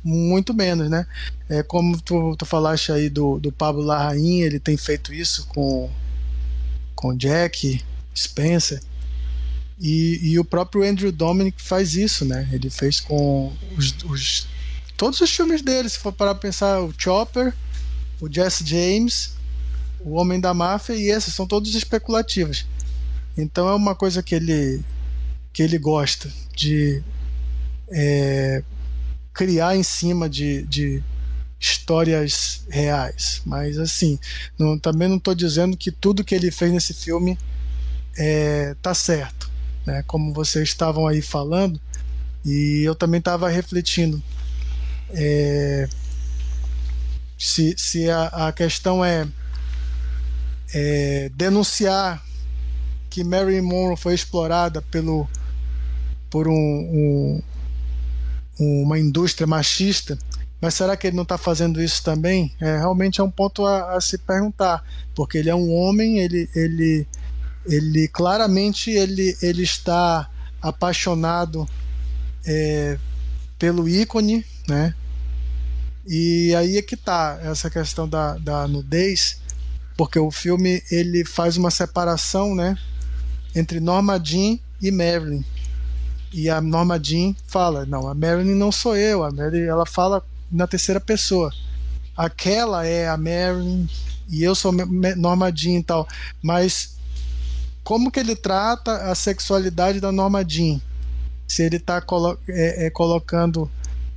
[0.04, 1.06] muito menos, né?
[1.48, 5.90] É como tu, tu falaste aí do, do Pablo Larraín, ele tem feito isso com
[6.94, 7.80] com Jack
[8.12, 8.82] Spencer
[9.80, 12.48] e, e o próprio Andrew Dominic faz isso, né?
[12.52, 14.46] Ele fez com os, os
[14.96, 17.54] todos os filmes dele, se for para pensar o Chopper,
[18.20, 19.36] o Jesse James,
[20.00, 22.66] o Homem da Máfia e esses são todos especulativos.
[23.36, 24.82] Então é uma coisa que ele
[25.52, 27.02] que ele gosta de
[27.90, 28.62] é,
[29.32, 31.02] criar em cima de, de
[31.58, 33.42] histórias reais.
[33.44, 34.18] Mas assim,
[34.58, 37.38] não, também não estou dizendo que tudo que ele fez nesse filme
[38.16, 39.50] é, tá certo.
[39.86, 40.02] Né?
[40.06, 41.80] Como vocês estavam aí falando,
[42.44, 44.22] e eu também estava refletindo.
[45.10, 45.88] É,
[47.38, 49.26] se, se a, a questão é,
[50.74, 52.24] é, denunciar
[53.10, 55.28] que Mary Monroe foi explorada pelo,
[56.30, 57.42] por um, um
[58.58, 60.18] uma indústria machista,
[60.60, 62.52] mas será que ele não está fazendo isso também?
[62.60, 66.48] É, realmente é um ponto a, a, se perguntar, porque ele é um homem, ele,
[66.54, 67.06] ele,
[67.64, 70.28] ele claramente ele, ele está
[70.60, 71.68] apaixonado
[72.44, 72.98] é,
[73.58, 74.94] pelo ícone, né?
[76.04, 79.40] E aí é que tá essa questão da, da nudez,
[79.98, 82.78] porque o filme ele faz uma separação, né,
[83.52, 85.44] entre Norma Jean e Marilyn.
[86.32, 89.24] E a Norma Jean fala: Não, a Marilyn não sou eu.
[89.24, 91.52] A Marilyn, ela fala na terceira pessoa.
[92.16, 93.88] Aquela é a Marilyn
[94.28, 94.72] e eu sou
[95.16, 96.06] Norma Jean e tal.
[96.40, 96.96] Mas
[97.82, 100.80] como que ele trata a sexualidade da Norma Jean?
[101.48, 103.68] Se ele está colo é, é, colocando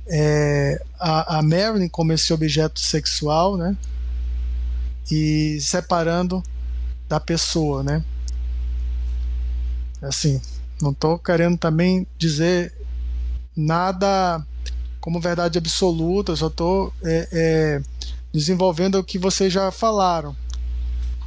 [0.06, 3.76] é, a, a Marilyn como esse objeto sexual, né?
[5.10, 6.42] E separando
[7.08, 8.02] da pessoa, né?
[10.00, 10.40] Assim,
[10.80, 12.72] não estou querendo também dizer
[13.56, 14.44] nada
[15.00, 17.82] como verdade absoluta, só estou é, é,
[18.32, 20.34] desenvolvendo o que vocês já falaram,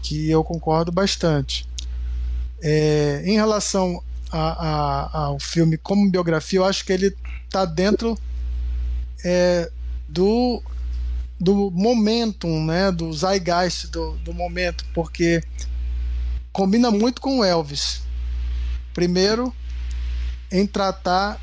[0.01, 1.67] que eu concordo bastante.
[2.61, 4.01] É, em relação
[4.31, 7.15] a, a, ao filme como biografia, eu acho que ele
[7.45, 8.17] está dentro
[9.23, 9.69] é,
[10.07, 10.61] do,
[11.39, 15.43] do momentum, né, do zeitgeist do, do momento, porque
[16.51, 18.01] combina muito com Elvis.
[18.93, 19.53] Primeiro,
[20.51, 21.41] em tratar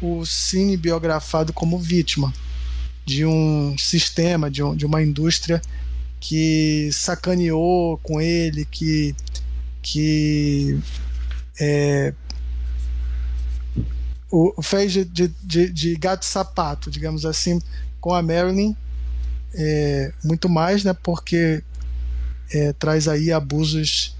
[0.00, 2.32] o cine biografado como vítima
[3.04, 5.62] de um sistema, de, um, de uma indústria
[6.18, 9.14] que sacaneou com ele, que,
[9.80, 10.78] que
[11.60, 12.14] é,
[14.30, 17.60] o, fez de, de, de gato sapato, digamos assim,
[18.00, 18.74] com a Marilyn,
[19.54, 21.62] é, muito mais, né, porque
[22.52, 24.16] é, traz aí abusos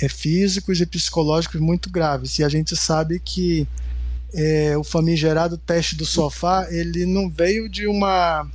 [0.00, 2.38] é, físicos e psicológicos muito graves.
[2.38, 3.66] E a gente sabe que
[4.32, 8.48] é, o famigerado teste do sofá ele não veio de uma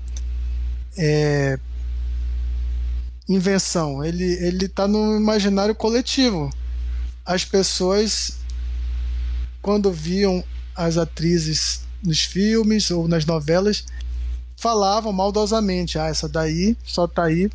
[0.98, 1.60] é,
[3.28, 6.50] invenção, ele ele está no imaginário coletivo.
[7.26, 8.38] As pessoas
[9.62, 10.44] quando viam
[10.76, 13.84] as atrizes nos filmes ou nas novelas
[14.56, 17.50] falavam maldosamente, ah, essa daí só tá aí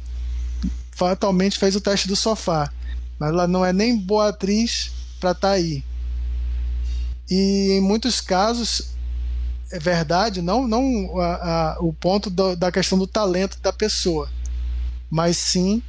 [0.93, 2.71] fatalmente fez o teste do sofá
[3.21, 4.91] mas ela não é nem boa atriz
[5.21, 5.85] para tá aí.
[7.31, 8.95] E em muitos casos
[9.71, 14.29] é verdade, não, não a, a, o ponto do, da questão do talento da pessoa,
[15.09, 15.83] mas sim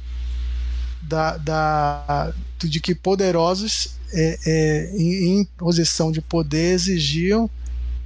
[1.02, 7.50] da, da de que poderosos é, é, em, em, posição de poder exigiam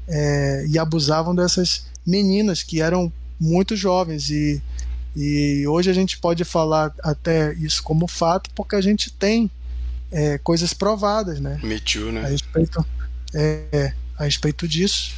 [0.08, 4.62] é, e abusavam dessas meninas que eram muito jovens e
[5.18, 9.50] e hoje a gente pode falar até isso como fato porque a gente tem
[10.12, 11.58] é, coisas provadas, né?
[11.62, 12.22] Me too, né?
[12.22, 12.86] A respeito,
[13.34, 15.14] é, a respeito disso.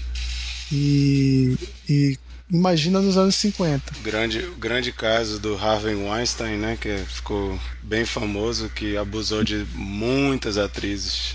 [0.70, 1.56] E,
[1.88, 2.18] e
[2.50, 3.94] imagina nos anos 50.
[4.02, 6.78] Grande, grande caso do Harvey Weinstein, né?
[6.80, 11.34] Que ficou bem famoso, que abusou de muitas atrizes.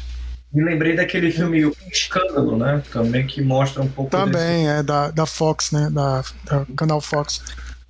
[0.53, 2.83] Me lembrei daquele filme O Escândalo, né?
[2.91, 4.11] Também que mostra um pouco.
[4.11, 4.79] Também, desse...
[4.79, 5.89] é da, da Fox, né?
[5.89, 7.41] Da, da canal Fox.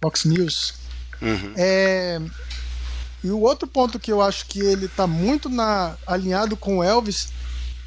[0.02, 0.76] Fox News.
[1.22, 1.54] Uhum.
[1.58, 2.22] É,
[3.22, 6.84] e o outro ponto que eu acho que ele está muito na, alinhado com o
[6.84, 7.30] Elvis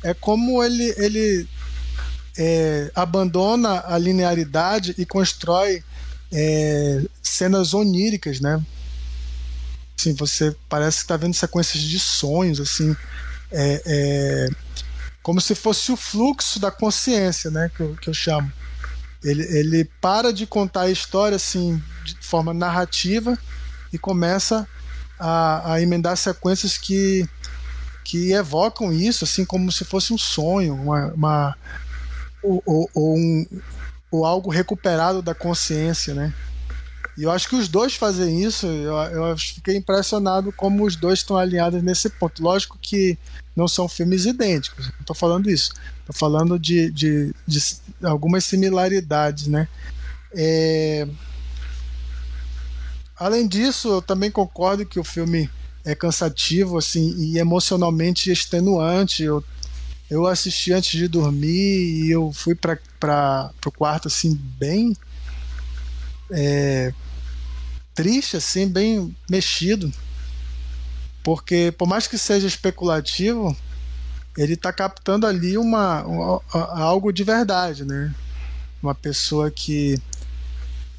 [0.03, 1.49] é como ele, ele
[2.37, 5.83] é, abandona a linearidade e constrói
[6.31, 8.62] é, cenas oníricas, né?
[9.99, 12.95] Assim, você parece que está vendo sequências de sonhos, assim.
[13.51, 14.49] é, é,
[15.27, 17.68] como se fosse o fluxo da consciência, né?
[17.74, 18.49] Que eu, que eu chamo.
[19.24, 23.37] Ele, ele para de contar a história assim de forma narrativa
[23.93, 24.68] e começa
[25.18, 27.29] a, a emendar sequências que,
[28.05, 31.57] que evocam isso, assim como se fosse um sonho, uma, uma
[32.41, 33.47] ou, ou, ou, um,
[34.12, 36.33] ou algo recuperado da consciência, né?
[37.16, 38.66] E eu acho que os dois fazem isso.
[38.66, 42.42] Eu, eu fiquei impressionado como os dois estão alinhados nesse ponto.
[42.42, 43.18] Lógico que
[43.54, 44.86] não são filmes idênticos.
[44.86, 45.72] Não estou falando isso.
[46.00, 47.58] Estou falando de, de, de,
[48.02, 49.66] algumas similaridades, né?
[50.34, 51.08] É...
[53.18, 55.48] Além disso, eu também concordo que o filme
[55.86, 59.22] é cansativo, assim, e emocionalmente extenuante.
[59.22, 59.42] Eu,
[60.10, 62.78] eu assisti antes de dormir e eu fui para
[63.64, 64.94] o quarto, assim, bem
[66.30, 66.92] é,
[67.97, 69.92] triste, assim, bem mexido.
[71.24, 73.57] Porque, por mais que seja especulativo,
[74.36, 76.05] ele está captando ali uma,
[76.53, 78.14] algo de verdade, né?
[78.80, 79.99] Uma pessoa que,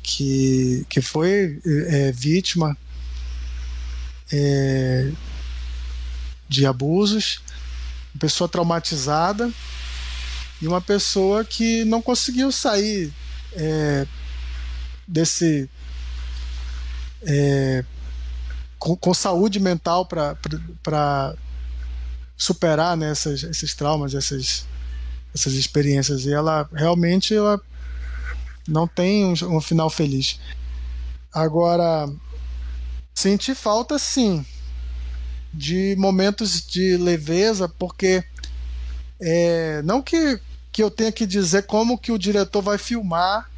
[0.01, 2.75] que, que foi é, vítima
[4.31, 5.11] é,
[6.49, 7.39] de abusos,
[8.13, 9.49] uma pessoa traumatizada
[10.59, 13.13] e uma pessoa que não conseguiu sair
[13.53, 14.07] é,
[15.07, 15.69] desse
[17.27, 17.83] é,
[18.79, 21.35] com, com, saúde mental para
[22.37, 24.65] superar né, essas, esses traumas, essas,
[25.35, 26.25] essas experiências.
[26.25, 27.59] E ela realmente ela
[28.65, 30.39] não tem um, um final feliz.
[31.33, 32.09] Agora,
[33.13, 34.45] senti falta sim
[35.53, 38.23] de momentos de leveza, porque
[39.19, 40.39] é, não que,
[40.71, 43.49] que eu tenha que dizer como que o diretor vai filmar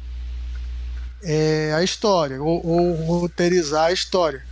[1.22, 4.44] é, a história, ou, ou, roteirizar a história.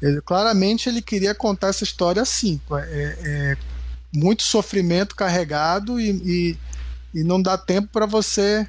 [0.00, 3.56] Ele, claramente ele queria contar essa história assim, é, é
[4.12, 6.58] muito sofrimento carregado e, e,
[7.20, 8.66] e não dá tempo para você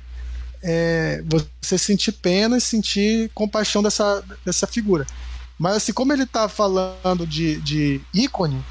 [0.63, 1.21] é,
[1.61, 5.05] você sentir pena e sentir compaixão dessa, dessa figura.
[5.59, 8.63] Mas assim, como ele está falando de, de ícone,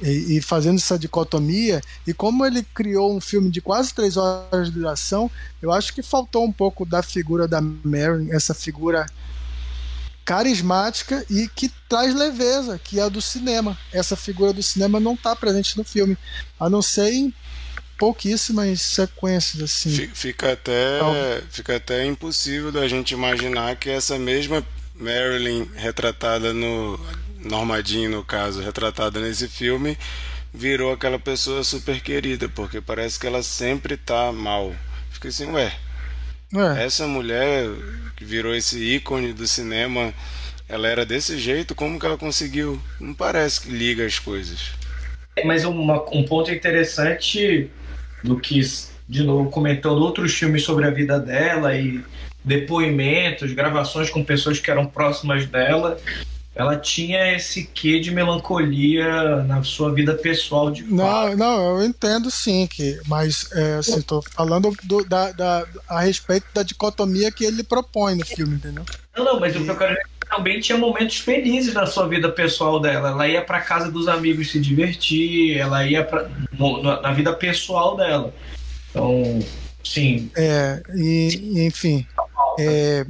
[0.00, 4.68] e, e, fazendo essa dicotomia, e como ele criou um filme de quase três horas
[4.68, 5.30] de duração,
[5.62, 9.06] eu acho que faltou um pouco da figura da Marilyn, essa figura
[10.24, 13.78] carismática e que traz leveza, que é a do cinema.
[13.92, 16.18] Essa figura do cinema não está presente no filme,
[16.58, 17.34] a não ser em
[17.96, 20.08] pouquíssimas sequências assim.
[20.12, 21.00] Fica até,
[21.48, 26.98] fica até impossível da gente imaginar que essa mesma Marilyn retratada no
[27.46, 29.96] Normadinho, no caso, retratada nesse filme,
[30.52, 34.74] virou aquela pessoa super querida, porque parece que ela sempre tá mal.
[35.10, 35.72] Fica assim, ué,
[36.54, 36.84] é.
[36.84, 37.68] essa mulher
[38.16, 40.12] que virou esse ícone do cinema,
[40.68, 42.80] ela era desse jeito, como que ela conseguiu?
[43.00, 44.72] Não parece que liga as coisas.
[45.44, 47.70] Mas uma, um ponto interessante
[48.24, 48.60] do que,
[49.08, 52.02] de novo, comentando outros filmes sobre a vida dela e
[52.42, 55.98] depoimentos, gravações com pessoas que eram próximas dela,
[56.56, 61.36] ela tinha esse quê de melancolia na sua vida pessoal de não fato.
[61.36, 66.46] não eu entendo sim que mas é, assim, tô falando do, da, da, a respeito
[66.54, 68.84] da dicotomia que ele propõe no filme entendeu?
[69.14, 69.58] Não não mas e...
[69.58, 73.10] o que eu quero dizer é também tinha momentos felizes na sua vida pessoal dela.
[73.10, 76.28] Ela ia para casa dos amigos se divertir ela ia para
[77.02, 78.32] na vida pessoal dela.
[78.90, 79.40] Então
[79.84, 80.30] sim.
[80.34, 82.06] É e enfim
[82.58, 83.06] é,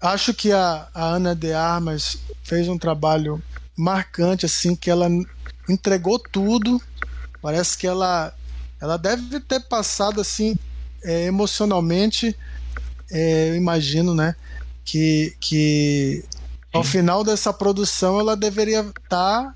[0.00, 3.42] acho que a, a Ana de Armas fez um trabalho
[3.76, 5.08] marcante, assim, que ela
[5.68, 6.80] entregou tudo.
[7.42, 8.32] Parece que ela,
[8.80, 10.56] ela deve ter passado, assim,
[11.02, 12.36] é, emocionalmente,
[13.10, 14.36] é, eu imagino, né?
[14.84, 16.24] Que, que
[16.72, 18.92] ao final dessa produção ela deveria estar.
[19.08, 19.54] Tá,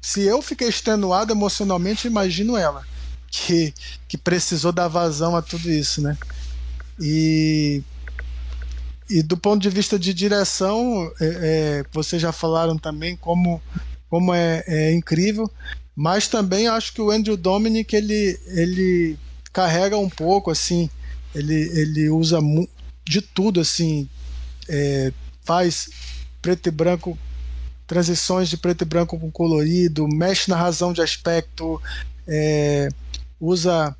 [0.00, 2.86] se eu fiquei extenuado emocionalmente, imagino ela,
[3.30, 3.74] que,
[4.06, 6.16] que precisou dar vazão a tudo isso, né?
[6.98, 7.82] E
[9.08, 13.60] e do ponto de vista de direção, é, é, vocês já falaram também como,
[14.10, 15.50] como é, é, incrível,
[15.96, 19.18] mas também acho que o Andrew Dominic ele, ele
[19.52, 20.90] carrega um pouco assim,
[21.34, 22.38] ele, ele usa
[23.04, 24.08] de tudo assim,
[24.68, 25.10] é,
[25.42, 25.88] faz
[26.42, 27.18] preto e branco,
[27.86, 31.80] transições de preto e branco com colorido, mexe na razão de aspecto,
[32.26, 32.90] é,
[33.40, 33.96] usa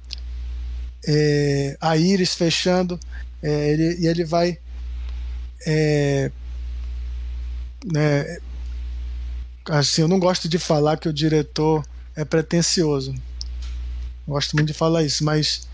[1.06, 3.00] é, a íris fechando,
[3.42, 4.58] ele, e ele vai
[5.66, 6.30] é,
[7.84, 8.38] né,
[9.70, 11.84] assim, eu não gosto de falar que o diretor
[12.16, 13.14] é pretencioso.
[14.26, 15.68] Gosto muito de falar isso, mas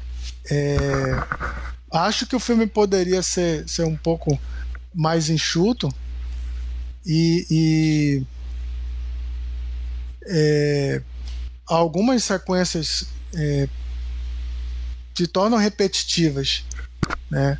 [0.51, 0.76] é,
[1.91, 4.39] acho que o filme poderia ser, ser um pouco
[4.95, 5.93] mais enxuto
[7.05, 8.22] e, e
[10.26, 11.03] é,
[11.66, 13.68] algumas sequências é,
[15.14, 16.64] se tornam repetitivas,
[17.30, 17.59] né?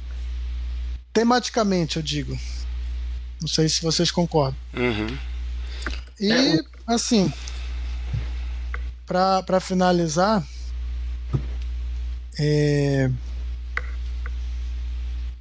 [1.15, 2.39] Tematicamente, eu digo.
[3.41, 4.57] Não sei se vocês concordam.
[4.75, 5.17] Uhum.
[6.21, 7.33] E, é, assim,
[9.07, 10.45] para finalizar,
[12.39, 13.11] é...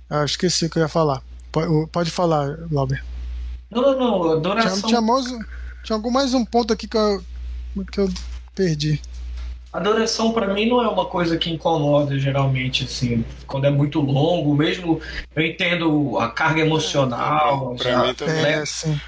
[0.09, 1.23] Ah, esqueci o que eu ia falar.
[1.51, 3.03] Pode, pode falar, Lauber.
[3.71, 4.31] Não, não, não.
[4.33, 4.75] Adoração.
[4.81, 5.25] Tinha, tinha, mais,
[5.83, 7.23] tinha algum mais um ponto aqui que eu,
[7.91, 8.13] que eu
[8.53, 9.01] perdi.
[9.73, 14.53] Adoração para mim não é uma coisa que incomoda geralmente, assim, quando é muito longo,
[14.53, 15.01] mesmo
[15.35, 17.75] eu entendo a carga emocional.
[17.75, 18.35] Para mim também.
[18.35, 18.63] É,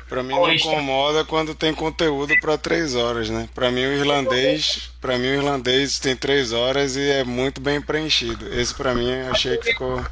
[0.09, 3.47] para mim não incomoda quando tem conteúdo para três horas, né?
[3.53, 7.79] Para mim o irlandês, para mim o irlandês tem três horas e é muito bem
[7.79, 8.51] preenchido.
[8.51, 10.03] Esse para mim achei que ficou.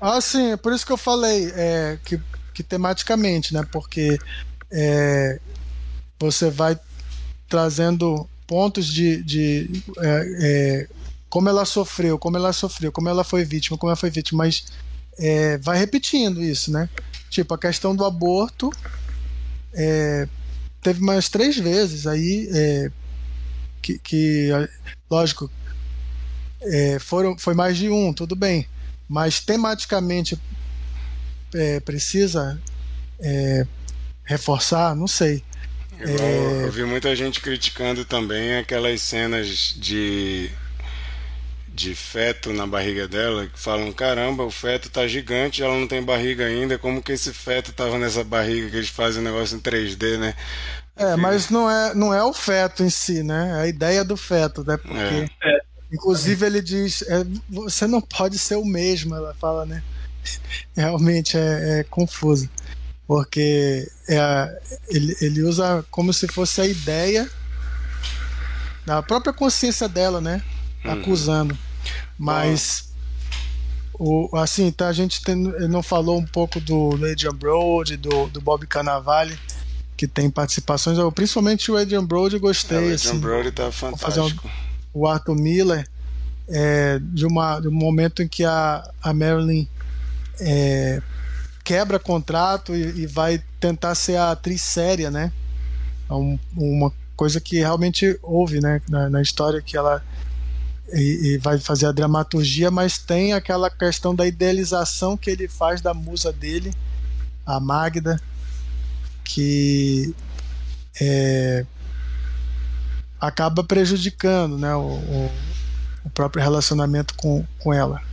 [0.00, 2.18] Ah, sim, é por isso que eu falei é, que,
[2.54, 3.66] que tematicamente, né?
[3.70, 4.16] Porque
[4.72, 5.38] é,
[6.18, 6.78] você vai
[7.50, 10.88] trazendo pontos de, de é, é,
[11.28, 14.64] como ela sofreu, como ela sofreu, como ela foi vítima, como ela foi vítima, mas
[15.16, 16.88] é, vai repetindo isso, né?
[17.30, 18.72] Tipo, a questão do aborto
[19.72, 20.26] é,
[20.82, 22.90] teve mais três vezes aí é,
[23.80, 24.48] que, que,
[25.08, 25.48] lógico,
[26.60, 28.66] é, foram, foi mais de um, tudo bem,
[29.08, 30.36] mas tematicamente
[31.84, 32.60] precisa
[34.24, 35.44] reforçar, não sei.
[36.00, 36.64] É...
[36.64, 40.50] Eu vi muita gente criticando também aquelas cenas de
[41.72, 46.02] de feto na barriga dela, que falam, caramba, o feto tá gigante, ela não tem
[46.02, 49.60] barriga ainda, como que esse feto tava nessa barriga que eles fazem um negócio em
[49.60, 50.34] 3D, né?
[50.94, 53.50] É, mas não é, não é o feto em si, né?
[53.50, 54.76] É a ideia do feto, né?
[54.76, 55.60] Porque, é.
[55.90, 59.82] inclusive, ele diz, é, você não pode ser o mesmo, ela fala, né?
[60.76, 62.50] Realmente é, é confuso
[63.10, 67.28] porque é, ele, ele usa como se fosse a ideia
[68.86, 70.40] da própria consciência dela, né?
[70.84, 70.92] Uhum.
[70.92, 71.58] Acusando.
[72.16, 72.88] Mas
[73.94, 78.40] o, assim, tá, a gente tem, não falou um pouco do Adrian Brody, do, do
[78.40, 79.36] Bob Cannavale,
[79.96, 80.96] que tem participações.
[80.96, 82.78] Eu, principalmente o Adrian Brody gostei.
[82.78, 84.48] É, o Adrian assim, Brody tá fantástico.
[84.94, 85.84] Um, o Arthur Miller,
[86.46, 89.66] é, de, uma, de um momento em que a, a Marilyn
[90.38, 91.02] é,
[91.70, 95.32] quebra contrato e, e, vai tentar ser a atriz séria, né?
[96.08, 98.82] É um, uma coisa que realmente houve, né?
[98.88, 100.04] Na, na história que ela
[100.92, 105.80] e, e, vai fazer a dramaturgia, mas tem aquela questão da idealização que ele faz
[105.80, 106.74] da musa dele,
[107.46, 108.20] a Magda,
[109.22, 110.12] que
[111.00, 111.64] é,
[113.20, 114.74] acaba prejudicando, né?
[114.74, 115.30] O, o,
[116.06, 118.09] o próprio relacionamento com, com ela.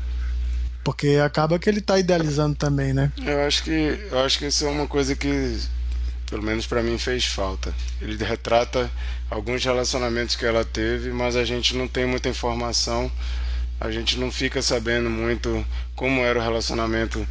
[0.88, 3.12] Porque acaba que ele está idealizando também, né?
[3.18, 5.60] Eu acho que eu acho que isso é uma coisa que
[6.30, 7.74] pelo menos para mim fez falta.
[8.02, 8.90] Ele retrata
[9.30, 13.12] alguns relacionamentos que ela teve, mas a gente não tem muita informação.
[13.82, 17.28] A gente não fica sabendo muito como era o relacionamento.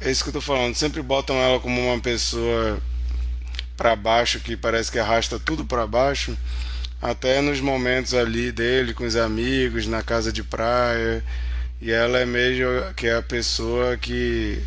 [0.00, 2.82] É isso que eu tô falando, sempre botam ela como uma pessoa
[3.76, 6.36] para baixo que parece que arrasta tudo para baixo,
[7.00, 11.22] até nos momentos ali dele com os amigos, na casa de praia
[11.82, 14.62] e ela é meio que é a pessoa que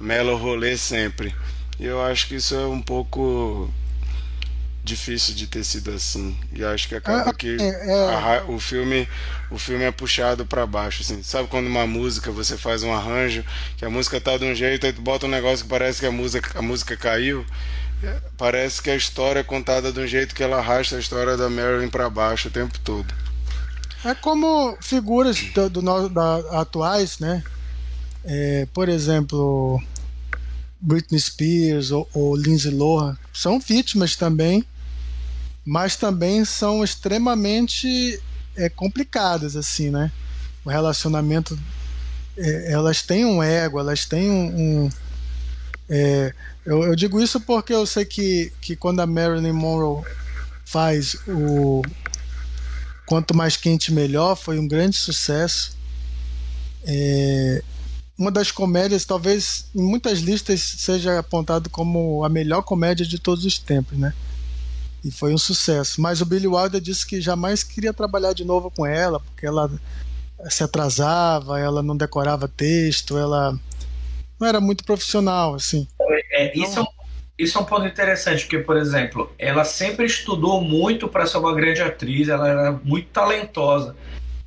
[0.00, 1.32] mela o rolê sempre.
[1.78, 3.72] E eu acho que isso é um pouco
[4.82, 6.36] difícil de ter sido assim.
[6.52, 8.14] E acho que acaba ah, que é, é.
[8.14, 9.08] A, o filme
[9.48, 11.22] o filme é puxado para baixo assim.
[11.22, 13.44] Sabe quando uma música você faz um arranjo,
[13.76, 16.06] que a música tá de um jeito aí tu bota um negócio que parece que
[16.06, 17.46] a música a música caiu?
[18.36, 21.48] Parece que a história é contada de um jeito que ela arrasta a história da
[21.48, 23.29] Marilyn para baixo o tempo todo.
[24.04, 27.42] É como figuras do, do da, atuais, né?
[28.24, 29.82] É, por exemplo,
[30.80, 34.64] Britney Spears ou, ou Lindsay Lohan são vítimas também,
[35.64, 38.20] mas também são extremamente
[38.56, 40.10] é, complicadas, assim, né?
[40.64, 41.58] O relacionamento,
[42.36, 44.90] é, elas têm um ego, elas têm um, um
[45.88, 46.32] é,
[46.64, 50.04] eu, eu, digo isso porque eu sei que, que quando a Marilyn Monroe
[50.64, 51.82] faz o
[53.10, 55.76] Quanto Mais Quente Melhor foi um grande sucesso.
[56.86, 57.60] É,
[58.16, 63.44] uma das comédias, talvez em muitas listas seja apontado como a melhor comédia de todos
[63.44, 64.14] os tempos, né?
[65.04, 66.00] E foi um sucesso.
[66.00, 69.68] Mas o Billy Wilder disse que jamais queria trabalhar de novo com ela, porque ela
[70.48, 73.58] se atrasava, ela não decorava texto, ela
[74.38, 75.84] não era muito profissional, assim.
[76.30, 76.99] É, isso é um
[77.42, 81.54] isso é um ponto interessante, porque, por exemplo, ela sempre estudou muito para ser uma
[81.54, 83.96] grande atriz, ela era muito talentosa.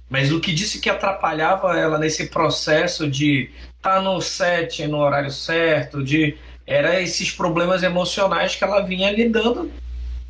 [0.10, 4.98] Mas o que disse que atrapalhava ela nesse processo de estar tá no set no
[4.98, 9.72] horário certo, de era esses problemas emocionais que ela vinha lidando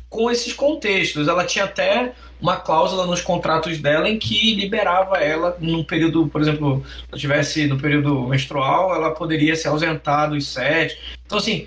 [0.08, 1.28] com esses contextos.
[1.28, 6.40] Ela tinha até uma cláusula nos contratos dela em que liberava ela num período, por
[6.40, 10.98] exemplo, se ela tivesse no período menstrual, ela poderia se ausentar dos sete.
[11.26, 11.66] Então, assim,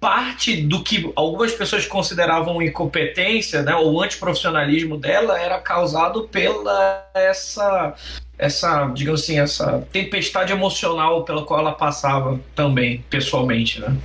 [0.00, 7.94] parte do que algumas pessoas consideravam incompetência, né, ou antiprofissionalismo dela era causado pela essa
[8.36, 13.96] essa, digamos assim, essa tempestade emocional pela qual ela passava também, pessoalmente, né?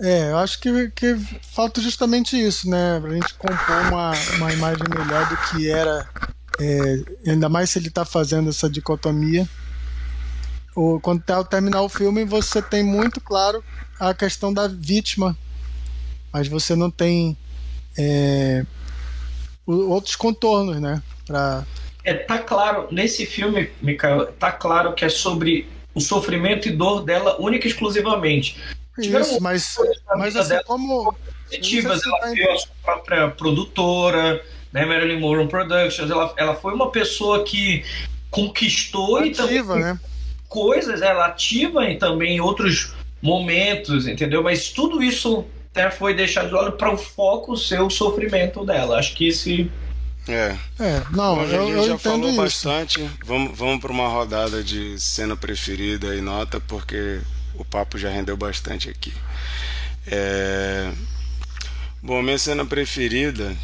[0.00, 1.16] É, eu acho que, que
[1.54, 2.98] falta justamente isso, né?
[3.00, 6.08] Pra gente compor uma, uma imagem melhor do que era.
[6.60, 9.48] É, ainda mais se ele está fazendo essa dicotomia.
[10.74, 13.62] Ou, quando tá, terminar o filme, você tem muito claro
[14.00, 15.36] a questão da vítima,
[16.32, 17.36] mas você não tem
[17.96, 18.64] é,
[19.66, 21.02] outros contornos, né?
[21.26, 21.64] Pra...
[22.04, 27.04] É, tá claro, nesse filme, Mikael, tá claro que é sobre o sofrimento e dor
[27.04, 28.58] dela única e exclusivamente.
[28.98, 29.76] Isso, mas,
[30.16, 31.14] mas assim, como.
[31.46, 34.42] Positivas, ela tá a sua própria produtora,
[34.72, 37.84] né, Marilyn Monroe Productions, ela, ela foi uma pessoa que
[38.30, 40.00] conquistou ativa, e também né?
[40.52, 42.92] Coisas, ela ativa e também em outros
[43.22, 44.42] momentos, entendeu?
[44.42, 48.98] Mas tudo isso até foi deixado de lado para o foco ser o sofrimento dela.
[48.98, 49.70] Acho que esse
[50.28, 50.56] é.
[50.78, 52.36] É, não, Hoje eu, a gente eu já falou isso.
[52.36, 53.10] bastante.
[53.24, 57.20] Vamos, vamos para uma rodada de cena preferida e nota, porque
[57.54, 59.12] o papo já rendeu bastante aqui.
[60.06, 60.92] É...
[62.02, 63.56] Bom, minha cena preferida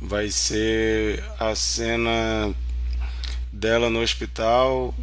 [0.00, 2.54] vai ser a cena
[3.58, 4.94] dela no hospital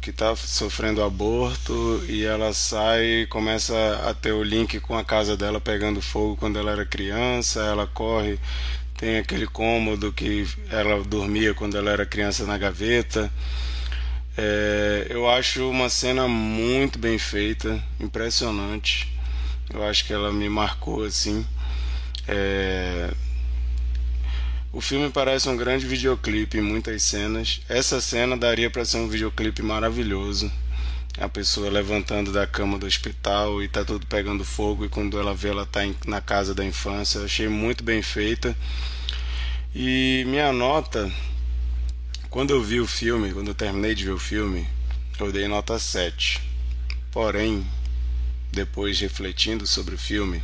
[0.00, 3.74] que está sofrendo aborto e ela sai e começa
[4.08, 7.88] a ter o link com a casa dela pegando fogo quando ela era criança, ela
[7.88, 8.38] corre,
[8.96, 13.32] tem aquele cômodo que ela dormia quando ela era criança na gaveta.
[14.38, 19.12] É, eu acho uma cena muito bem feita, impressionante.
[19.74, 21.44] Eu acho que ela me marcou assim.
[22.28, 23.10] É,
[24.76, 27.62] o filme parece um grande videoclipe em muitas cenas.
[27.66, 30.52] Essa cena daria para ser um videoclipe maravilhoso.
[31.18, 35.34] A pessoa levantando da cama do hospital e tá tudo pegando fogo e quando ela
[35.34, 37.22] vê ela tá na casa da infância.
[37.22, 38.54] Achei muito bem feita.
[39.74, 41.10] E minha nota
[42.28, 44.68] quando eu vi o filme, quando eu terminei de ver o filme,
[45.18, 46.38] eu dei nota 7.
[47.10, 47.66] Porém,
[48.52, 50.42] depois refletindo sobre o filme,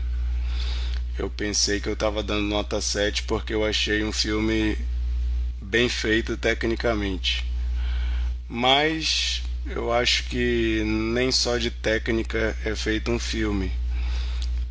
[1.18, 4.76] eu pensei que eu estava dando nota 7 porque eu achei um filme
[5.60, 7.44] bem feito tecnicamente.
[8.48, 13.70] Mas eu acho que nem só de técnica é feito um filme.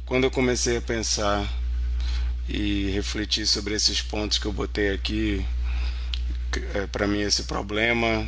[0.06, 1.48] Quando eu comecei a pensar
[2.50, 5.46] e refletir sobre esses pontos que eu botei aqui,
[6.74, 8.28] é, para mim esse problema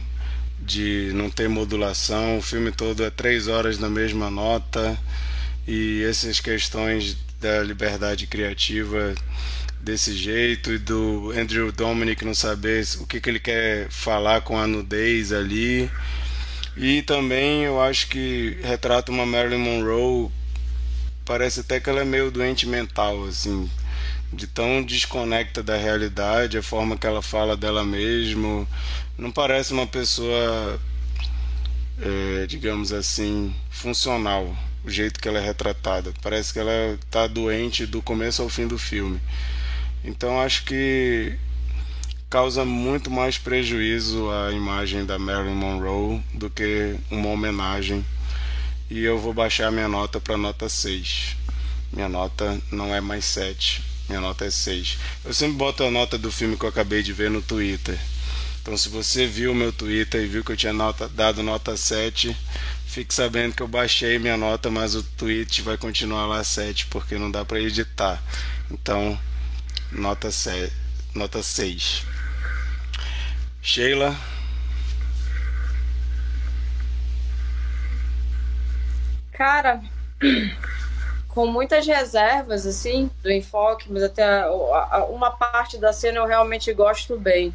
[0.59, 2.37] de não ter modulação.
[2.37, 4.97] O filme todo é três horas na mesma nota
[5.67, 9.13] e essas questões da liberdade criativa
[9.81, 14.57] desse jeito e do Andrew Dominic não saber o que, que ele quer falar com
[14.57, 15.91] a nudez ali.
[16.77, 20.31] E também eu acho que retrata uma Marilyn Monroe,
[21.25, 23.69] parece até que ela é meio doente mental, assim
[24.31, 28.67] de tão desconecta da realidade, a forma que ela fala dela mesma.
[29.15, 30.79] Não parece uma pessoa,
[32.01, 36.13] é, digamos assim, funcional, o jeito que ela é retratada.
[36.21, 39.19] Parece que ela está doente do começo ao fim do filme.
[40.03, 41.37] Então acho que
[42.29, 48.05] causa muito mais prejuízo à imagem da Marilyn Monroe do que uma homenagem.
[48.89, 51.37] E eu vou baixar minha nota para nota 6.
[51.91, 54.97] Minha nota não é mais 7 minha nota é 6.
[55.23, 57.97] Eu sempre boto a nota do filme que eu acabei de ver no Twitter.
[58.61, 61.75] Então, se você viu o meu Twitter e viu que eu tinha nota, dado nota
[61.75, 62.35] 7,
[62.93, 67.17] fique sabendo que eu baixei minha nota, mas o tweet vai continuar lá 7, porque
[67.17, 68.21] não dá para editar.
[68.69, 69.19] Então,
[69.91, 70.71] nota, 7,
[71.15, 72.05] nota 6.
[73.63, 74.15] Sheila.
[79.31, 79.81] Cara,
[81.29, 84.45] com muitas reservas, assim, do enfoque, mas até
[85.09, 87.51] uma parte da cena eu realmente gosto bem.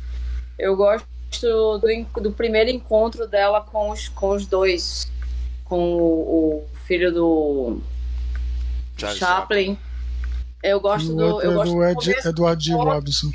[0.59, 1.07] Eu gosto
[1.41, 1.79] do,
[2.21, 5.09] do primeiro encontro dela com os, com os dois,
[5.69, 7.81] com o, o filho do
[8.97, 9.79] Charles Chaplin.
[10.63, 11.41] Eu gosto do.
[11.41, 13.31] Eu gosto do Ed, Edward Robinson.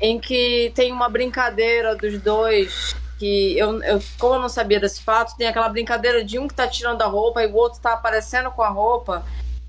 [0.00, 5.02] Em que tem uma brincadeira dos dois que eu, eu, como eu não sabia desse
[5.02, 7.92] fato, tem aquela brincadeira de um que tá tirando a roupa e o outro tá
[7.92, 9.24] aparecendo com a roupa.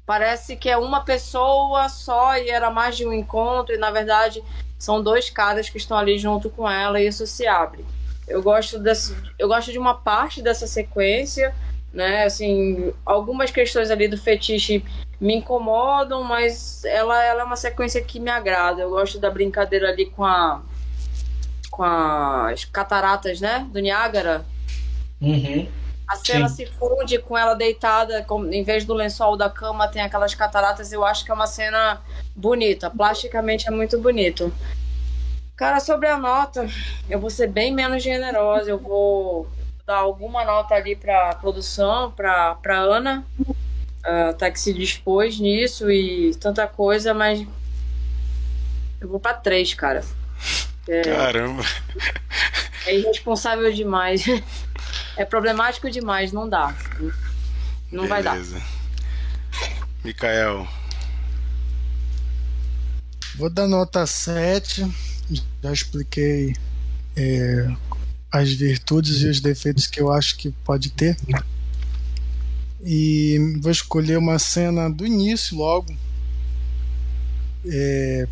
[0.05, 4.43] Parece que é uma pessoa só e era mais de um encontro, e na verdade
[4.77, 7.85] são dois caras que estão ali junto com ela e isso se abre.
[8.27, 11.55] Eu gosto, desse, eu gosto de uma parte dessa sequência,
[11.95, 12.25] né?
[12.25, 14.83] Assim, algumas questões ali do fetiche
[15.19, 18.81] me incomodam, mas ela, ela é uma sequência que me agrada.
[18.81, 20.61] Eu gosto da brincadeira ali com a
[21.71, 24.45] com as cataratas, né, do Niágara.
[25.19, 25.67] Uhum.
[26.07, 26.55] A cena Sim.
[26.55, 30.93] se funde com ela deitada, com, em vez do lençol da cama tem aquelas cataratas.
[30.93, 32.01] Eu acho que é uma cena
[32.33, 34.53] bonita, plasticamente é muito bonito.
[35.57, 36.65] Cara, sobre a nota,
[37.09, 38.69] eu vou ser bem menos generosa.
[38.69, 39.47] Eu vou
[39.85, 45.91] dar alguma nota ali para produção, para para Ana, uh, tá que se dispôs nisso
[45.91, 47.45] e tanta coisa, mas
[48.99, 50.03] eu vou para três, cara.
[50.87, 51.63] É, Caramba.
[52.85, 54.25] é irresponsável demais.
[55.17, 56.75] É problemático demais, não dá.
[57.89, 58.33] Não vai dar.
[58.33, 58.61] Beleza.
[60.03, 60.67] Mikael.
[63.37, 64.85] Vou dar nota 7.
[65.63, 66.53] Já expliquei
[67.15, 67.73] é,
[68.31, 71.17] as virtudes e os defeitos que eu acho que pode ter.
[72.83, 75.95] E vou escolher uma cena do início logo.
[77.65, 78.27] é,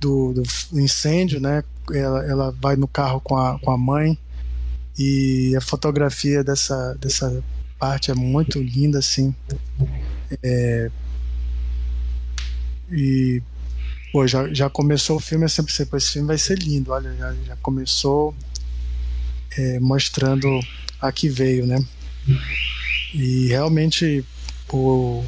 [0.00, 1.62] do, do incêndio, né?
[1.92, 4.18] Ela, ela vai no carro com a, com a mãe
[4.98, 7.42] e a fotografia dessa, dessa
[7.78, 9.34] parte é muito linda, assim.
[10.42, 10.90] É,
[12.90, 13.42] e
[14.12, 17.16] Pô, já, já começou o filme, eu sempre sei, esse filme vai ser lindo, olha,
[17.16, 18.34] já, já começou
[19.56, 20.48] é, mostrando
[21.00, 21.84] a que veio, né?
[23.14, 24.24] E realmente
[24.70, 25.24] o,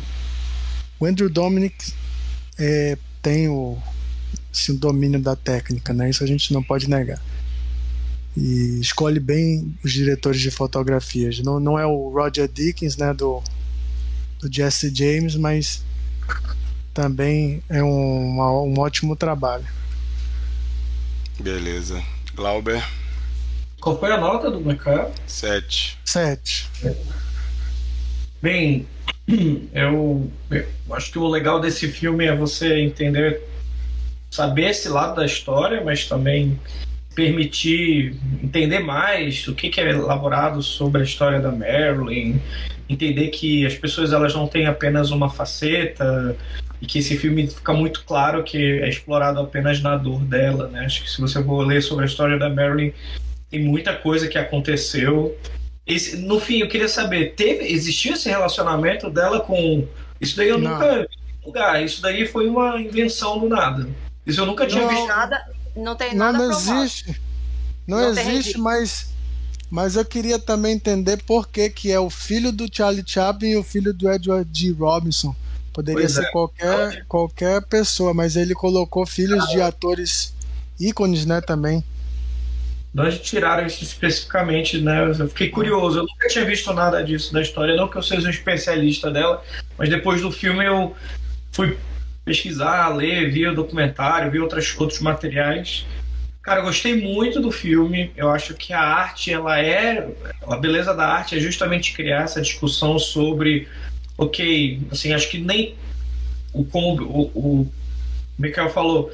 [0.99, 1.93] o Andrew Dominic
[2.59, 3.79] é, tem o,
[4.53, 6.09] assim, o domínio da técnica, né?
[6.09, 7.21] Isso a gente não pode negar.
[8.37, 11.39] E escolhe bem os diretores de fotografias.
[11.41, 13.43] Não, não é o Roger Dickens, né, do,
[14.41, 15.85] do Jesse James, mas
[16.93, 19.67] também é um, um ótimo trabalho.
[21.39, 22.03] Beleza.
[22.35, 22.85] Glauber.
[23.85, 25.13] Qual foi a nota do Michael?
[25.27, 25.99] 7.
[26.07, 26.71] Sete.
[28.41, 28.87] Bem,
[29.75, 33.43] eu, eu acho que o legal desse filme é você entender,
[34.31, 36.59] saber esse lado da história, mas também
[37.15, 42.41] permitir entender mais o que, que é elaborado sobre a história da Marilyn,
[42.89, 46.35] entender que as pessoas elas não têm apenas uma faceta
[46.81, 50.87] e que esse filme fica muito claro que é explorado apenas na dor dela, né?
[50.87, 52.91] Acho que se você for ler sobre a história da Marilyn,
[53.55, 55.37] tem muita coisa que aconteceu
[55.87, 59.87] esse- no fim, eu queria saber, teve, existiu esse relacionamento dela com.
[60.21, 60.73] Isso daí eu Não.
[60.73, 61.07] nunca vi
[61.43, 61.85] em lugar.
[61.85, 63.89] Isso daí foi uma invenção do nada.
[64.27, 64.89] Isso eu nunca tinha Não.
[64.89, 65.07] visto.
[65.07, 65.45] Nada,
[65.77, 66.81] não tem Não, nada não provado.
[66.85, 67.21] existe.
[67.87, 69.09] Não, Não existe, mas,
[69.71, 73.57] mas eu queria também entender por que, que é o filho do Charlie Chaplin e
[73.57, 74.73] o filho do Edward G.
[74.73, 75.37] Robinson.
[75.73, 76.31] Poderia Pois ser é.
[76.31, 80.33] qualquer, qualquer pessoa, mas ele colocou filhos de atores
[80.81, 81.85] ícones, né, também.
[82.97, 85.11] Onde tiraram isso especificamente, né?
[85.19, 85.99] Eu fiquei curioso.
[85.99, 87.75] Eu nunca tinha visto nada disso da história.
[87.75, 89.43] Não que eu seja um especialista dela,
[89.77, 90.95] mas depois do filme eu
[91.51, 91.77] fui
[92.25, 95.85] pesquisar, ler, vi o documentário, vi outras, outros materiais.
[96.41, 98.13] Cara, eu gostei muito do filme.
[98.17, 100.09] Eu acho que a arte, ela é.
[100.47, 103.67] A beleza da arte é justamente criar essa discussão sobre.
[104.17, 105.75] Ok, assim, acho que nem.
[106.53, 107.73] O, como o, o
[108.39, 109.13] Michael falou,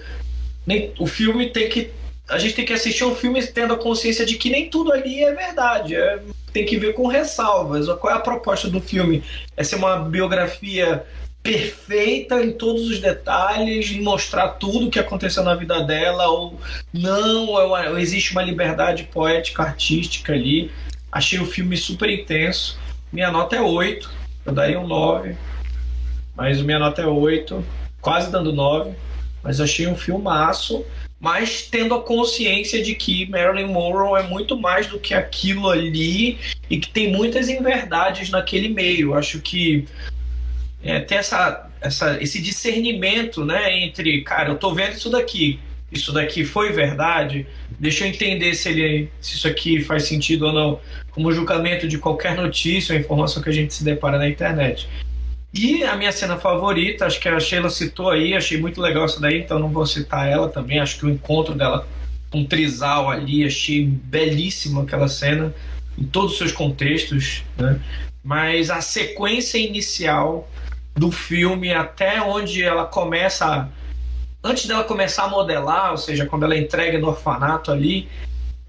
[0.66, 1.90] nem, o filme tem que
[2.30, 5.22] a gente tem que assistir um filme tendo a consciência de que nem tudo ali
[5.22, 5.94] é verdade.
[5.94, 6.20] é-
[6.52, 7.86] tem que ver com ressalvas.
[7.98, 9.22] Qual é a proposta do filme?
[9.56, 11.04] É ser uma biografia
[11.42, 16.58] perfeita em todos os detalhes, mostrar tudo o que aconteceu na vida dela, ou
[16.92, 20.70] não, ou, ou existe uma liberdade poética, artística ali.
[21.10, 22.78] Achei o filme super intenso.
[23.12, 24.10] Minha nota é 8.
[24.44, 25.36] Eu daria um 9.
[26.36, 27.64] Mas minha nota é 8.
[28.00, 28.92] Quase dando 9.
[29.42, 30.84] Mas achei um filmaço
[31.20, 36.38] mas tendo a consciência de que Marilyn Monroe é muito mais do que aquilo ali
[36.70, 39.12] e que tem muitas inverdades naquele meio.
[39.12, 39.86] Acho que
[40.82, 45.60] é, tem essa, essa, esse discernimento né, entre, cara, eu tô vendo isso daqui,
[45.92, 47.46] isso daqui foi verdade,
[47.78, 50.80] deixa eu entender se, ele, se isso aqui faz sentido ou não,
[51.10, 54.88] como julgamento de qualquer notícia ou informação que a gente se depara na internet.
[55.52, 59.20] E a minha cena favorita, acho que a Sheila citou aí, achei muito legal isso
[59.20, 60.78] daí, então não vou citar ela também.
[60.78, 61.86] Acho que o encontro dela
[62.30, 65.52] com um trisal ali, achei belíssima aquela cena,
[65.98, 67.80] em todos os seus contextos, né?
[68.22, 70.48] Mas a sequência inicial
[70.94, 73.68] do filme, até onde ela começa.
[74.42, 78.08] Antes dela começar a modelar, ou seja, quando ela entrega no orfanato ali,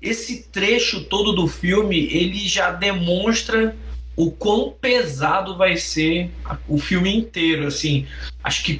[0.01, 3.75] esse trecho todo do filme ele já demonstra
[4.21, 6.29] o quão pesado vai ser
[6.67, 8.05] o filme inteiro, assim.
[8.43, 8.79] Acho que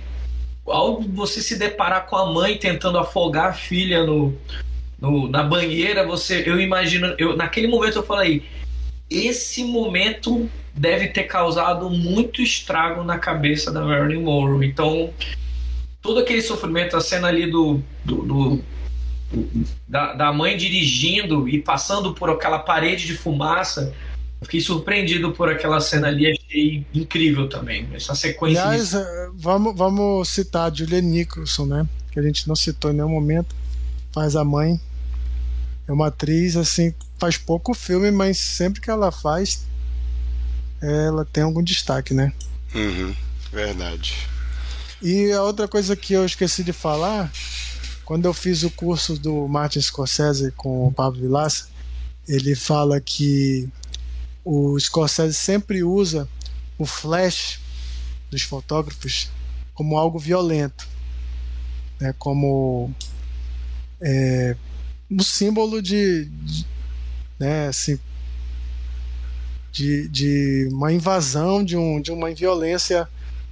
[0.67, 4.37] ao você se deparar com a mãe tentando afogar a filha no,
[4.99, 8.43] no- na banheira, você, eu imagino, eu naquele momento eu falei,
[9.09, 14.67] esse momento deve ter causado muito estrago na cabeça da Marilyn Monroe.
[14.67, 15.11] Então,
[16.03, 18.63] todo aquele sofrimento, a cena ali do, do, do
[19.87, 23.91] da, da, mãe dirigindo e passando por aquela parede de fumaça.
[24.41, 27.87] Fiquei surpreendido por aquela cena ali, achei incrível também.
[27.93, 28.63] Essa sequência.
[28.63, 31.87] Aliás, eh, vamos, vamos citar a Julia Nicholson, né?
[32.11, 33.55] Que a gente não citou em nenhum momento.
[34.11, 34.81] Faz a mãe.
[35.87, 39.65] É uma atriz, assim, faz pouco filme, mas sempre que ela faz,
[40.81, 42.33] ela tem algum destaque, né?
[42.73, 43.13] Uhum,
[43.51, 44.15] verdade.
[45.01, 47.31] E a outra coisa que eu esqueci de falar,
[48.05, 51.67] quando eu fiz o curso do Martin Scorsese com o Pablo Vilaça,
[52.27, 53.69] ele fala que
[54.43, 56.27] o Scorsese sempre usa
[56.77, 57.59] o flash
[58.29, 59.29] dos fotógrafos
[59.73, 60.87] como algo violento,
[61.99, 62.93] né, como
[63.99, 64.55] é,
[65.09, 66.65] um símbolo de, de
[67.39, 67.99] né, assim,
[69.71, 73.07] de, de uma invasão, de, um, de uma violência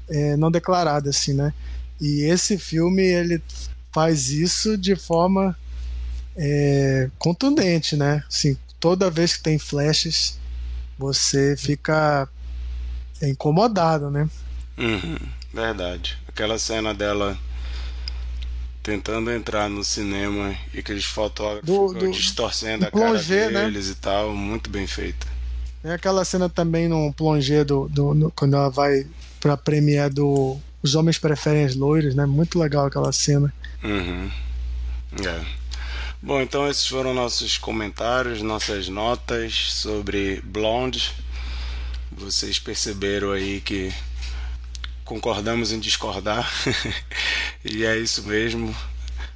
[0.10, 1.53] é, não declarada, assim, né?
[1.99, 3.41] E esse filme ele
[3.91, 5.57] faz isso de forma
[6.36, 8.24] é, contundente, né?
[8.28, 10.38] Assim, toda vez que tem flashes,
[10.99, 12.27] você fica
[13.21, 14.30] incomodado, né?
[14.77, 15.17] Uhum,
[15.53, 16.17] verdade.
[16.27, 17.38] Aquela cena dela
[18.84, 23.65] tentando entrar no cinema e aqueles fotógrafos do, do, distorcendo a plongé, cara né?
[23.65, 23.91] deles né?
[23.93, 25.26] e tal, muito bem feita.
[25.84, 29.07] É aquela cena também no plongé do, do no, quando ela vai
[29.39, 32.26] pra premiere do Os Homens Preferem as Loiras, né?
[32.26, 33.53] Muito legal aquela cena.
[33.81, 34.30] Uhum.
[35.26, 35.59] É.
[36.21, 41.13] Bom, então esses foram nossos comentários, nossas notas sobre Blonde.
[42.11, 43.89] Vocês perceberam aí que
[45.05, 46.51] concordamos em discordar.
[47.63, 48.75] e é isso mesmo.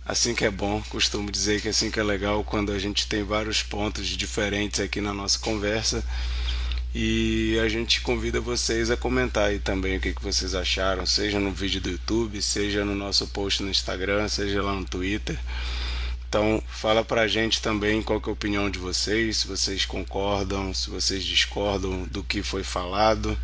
[0.05, 3.23] Assim que é bom, costumo dizer que assim que é legal quando a gente tem
[3.23, 6.03] vários pontos diferentes aqui na nossa conversa.
[6.93, 11.39] E a gente convida vocês a comentar aí também o que, que vocês acharam, seja
[11.39, 15.39] no vídeo do YouTube, seja no nosso post no Instagram, seja lá no Twitter.
[16.33, 20.89] Então, fala pra gente também qual é a opinião de vocês, se vocês concordam, se
[20.89, 23.37] vocês discordam do que foi falado.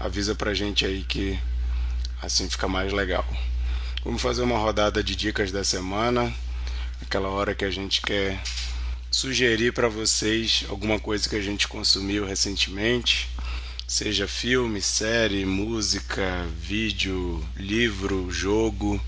[0.00, 1.38] Avisa pra gente aí que
[2.20, 3.24] assim fica mais legal.
[4.02, 6.34] Vamos fazer uma rodada de dicas da semana,
[7.00, 8.42] aquela hora que a gente quer
[9.12, 13.28] sugerir para vocês alguma coisa que a gente consumiu recentemente,
[13.86, 19.00] seja filme, série, música, vídeo, livro, jogo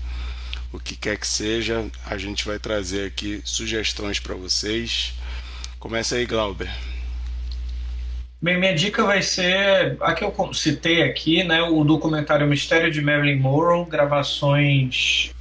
[0.71, 5.13] o que quer que seja, a gente vai trazer aqui sugestões para vocês.
[5.79, 6.69] Começa aí, Glauber.
[8.41, 12.99] Bem, minha dica vai ser a que eu citei aqui, né, o documentário Mistério de
[12.99, 15.31] Marilyn Monroe, gravações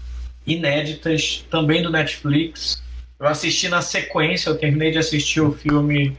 [0.47, 2.82] inéditas, também do Netflix.
[3.19, 6.16] Eu assisti na sequência, eu terminei de assistir o filme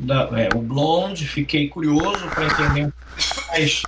[0.00, 2.92] da, é, o Blonde, fiquei curioso para entender
[3.48, 3.82] mais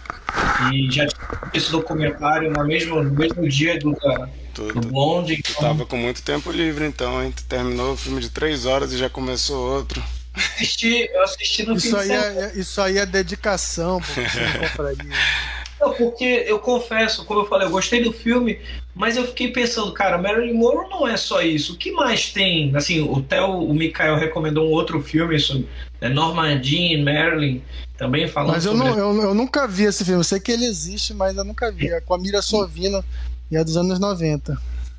[0.73, 4.29] e já tinha esse documentário no mesmo, no mesmo dia do, da,
[4.67, 5.37] tu, do Blonde.
[5.37, 5.63] Tu, então...
[5.63, 7.33] tava com muito tempo livre então, hein?
[7.35, 10.03] Tu terminou o filme de três horas e já começou outro.
[10.35, 14.01] Assisti, eu assisti no isso fim aí de é, Isso aí é dedicação,
[15.81, 18.59] não porque eu confesso, como eu falei, eu gostei do filme,
[18.95, 21.75] mas eu fiquei pensando, cara, Marilyn Monroe não é só isso.
[21.75, 22.75] O que mais tem?
[22.75, 25.69] Assim, o Theo, o Mikael recomendou um outro filme sobre
[26.01, 27.63] né, Norma Jean, Marilyn,
[27.97, 28.91] também falando Mas eu, sobre...
[28.91, 30.21] não, eu, eu, nunca vi esse filme.
[30.21, 31.89] Eu sei que ele existe, mas eu nunca vi.
[31.89, 33.05] É com a Mira Sorvino
[33.51, 34.57] e é dos anos 90.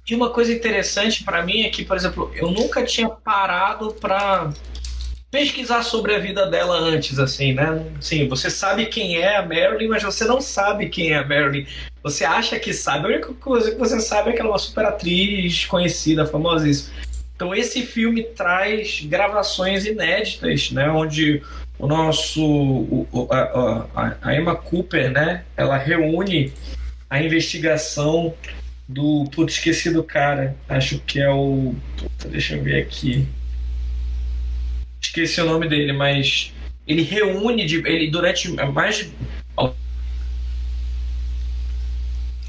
[0.09, 4.49] E uma coisa interessante para mim é que, por exemplo, eu nunca tinha parado para
[5.29, 7.85] pesquisar sobre a vida dela antes, assim, né?
[8.01, 11.67] Sim, você sabe quem é a Marilyn, mas você não sabe quem é a Marilyn.
[12.01, 13.05] Você acha que sabe.
[13.05, 16.67] A única coisa que você sabe é que ela é uma super atriz conhecida, famosa
[16.67, 16.91] isso.
[17.35, 20.89] Então esse filme traz gravações inéditas, né?
[20.89, 21.43] Onde
[21.77, 25.43] o nosso o, a, a, a Emma Cooper, né?
[25.55, 26.51] Ela reúne
[27.09, 28.33] a investigação
[28.87, 30.55] do putz, esqueci do cara.
[30.67, 33.27] Acho que é o puta, deixa eu ver aqui
[35.01, 36.53] esqueci o nome dele, mas
[36.85, 39.11] ele reúne de, ele durante mais de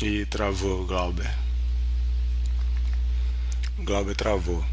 [0.02, 1.30] e travou o Glauber.
[3.78, 4.64] O Glauber travou.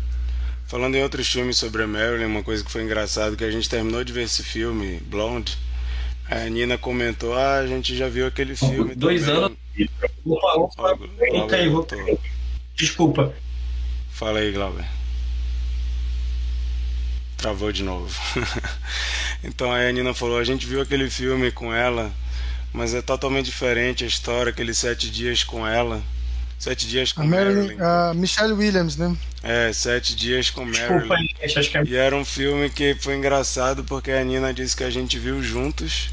[0.68, 3.70] Falando em outros filmes sobre a Marilyn, uma coisa que foi engraçado que a gente
[3.70, 5.58] terminou de ver esse filme, Blonde.
[6.30, 9.44] A Nina comentou: "Ah, a gente já viu aquele filme dois também.
[9.44, 9.58] anos".
[10.26, 11.00] Opa, opa,
[12.76, 13.34] Desculpa.
[14.12, 14.86] Fala aí, Glauber.
[17.38, 18.14] Travou de novo.
[19.44, 22.12] então aí a Nina falou: a gente viu aquele filme com ela,
[22.74, 26.04] mas é totalmente diferente a história, aqueles sete dias com ela.
[26.60, 27.78] Sete Dias com a Marilyn.
[28.16, 29.16] Michelle Williams, né?
[29.44, 31.30] É, Sete Dias com Desculpa, Marilyn.
[31.44, 31.84] Acho que é...
[31.84, 35.42] E era um filme que foi engraçado porque a Nina disse que a gente viu
[35.44, 36.10] juntos.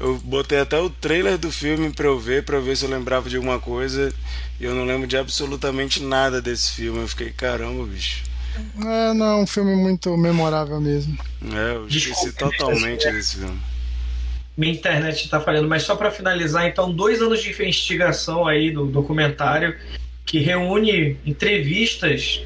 [0.00, 2.90] Eu botei até o trailer do filme pra eu ver, pra eu ver se eu
[2.90, 4.10] lembrava de alguma coisa.
[4.58, 7.00] E eu não lembro de absolutamente nada desse filme.
[7.00, 8.24] Eu fiquei, caramba, bicho.
[8.82, 11.18] É, não, é um filme muito memorável mesmo.
[11.54, 13.60] É, eu esqueci totalmente desse filme.
[14.56, 18.86] Minha internet tá falhando, mas só para finalizar, então, dois anos de investigação aí do
[18.86, 19.76] documentário
[20.24, 22.42] que reúne entrevistas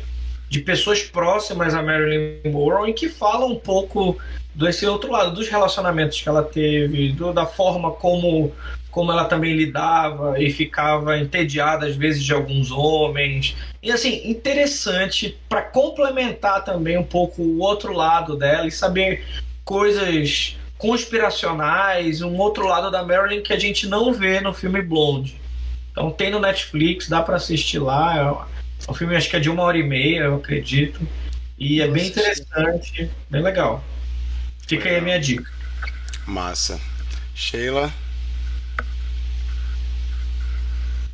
[0.48, 4.18] de pessoas próximas a Marilyn Monroe e que falam um pouco
[4.54, 8.52] desse outro lado, dos relacionamentos que ela teve, do, da forma como,
[8.90, 13.56] como ela também lidava e ficava entediada às vezes de alguns homens.
[13.82, 19.24] E assim, interessante para complementar também um pouco o outro lado dela e saber
[19.64, 25.40] coisas conspiracionais, um outro lado da Marilyn que a gente não vê no filme Blonde.
[25.90, 28.46] Então tem no Netflix, dá para assistir lá.
[28.86, 31.00] O é filme acho que é de uma hora e meia, eu acredito.
[31.58, 33.82] E é bem interessante, bem legal.
[34.66, 35.50] Fica aí a minha dica.
[36.26, 36.80] Massa.
[37.34, 37.92] Sheila?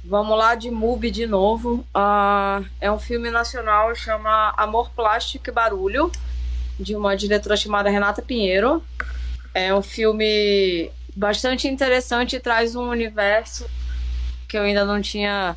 [0.04, 1.84] Vamos lá de MUBI de novo.
[1.94, 6.12] Uh, é um filme nacional, chama Amor Plástico e Barulho,
[6.78, 8.84] de uma diretora chamada Renata Pinheiro.
[9.52, 13.68] É um filme bastante interessante e traz um universo
[14.46, 15.56] que eu ainda não tinha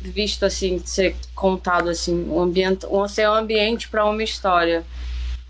[0.00, 4.84] visto assim ser contado assim um ambiente um ser um ambiente para uma história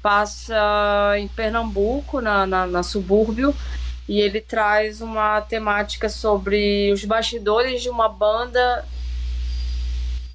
[0.04, 3.56] passa em Pernambuco na, na, na subúrbio
[4.06, 8.84] e ele traz uma temática sobre os bastidores de uma banda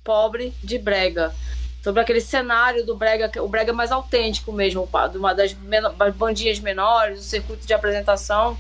[0.04, 1.32] pobre de brega
[1.84, 5.56] sobre aquele cenário do brega, o brega mais autêntico mesmo, de uma das
[6.16, 8.58] bandinhas menores, o circuito de apresentação.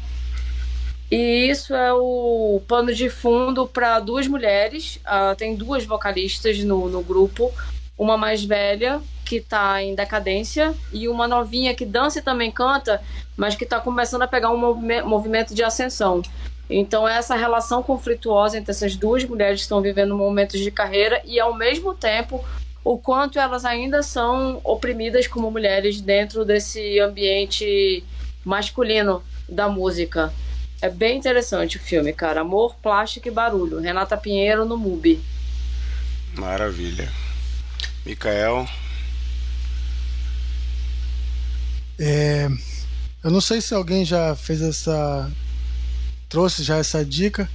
[1.11, 4.97] E isso é o pano de fundo para duas mulheres.
[4.97, 7.51] Uh, tem duas vocalistas no, no grupo.
[7.97, 12.99] Uma mais velha, que está em decadência, e uma novinha que dança e também canta,
[13.37, 14.57] mas que está começando a pegar um
[15.05, 16.23] movimento de ascensão.
[16.67, 21.21] Então, é essa relação conflituosa entre essas duas mulheres que estão vivendo momentos de carreira
[21.23, 22.43] e, ao mesmo tempo,
[22.83, 28.03] o quanto elas ainda são oprimidas como mulheres dentro desse ambiente
[28.43, 30.33] masculino da música.
[30.81, 32.41] É bem interessante o filme, cara.
[32.41, 33.79] Amor, plástico e barulho.
[33.79, 35.21] Renata Pinheiro no MUBI.
[36.35, 37.07] Maravilha.
[38.03, 38.67] Micael.
[41.99, 42.49] É,
[43.21, 45.29] eu não sei se alguém já fez essa.
[46.29, 47.49] trouxe já essa dica,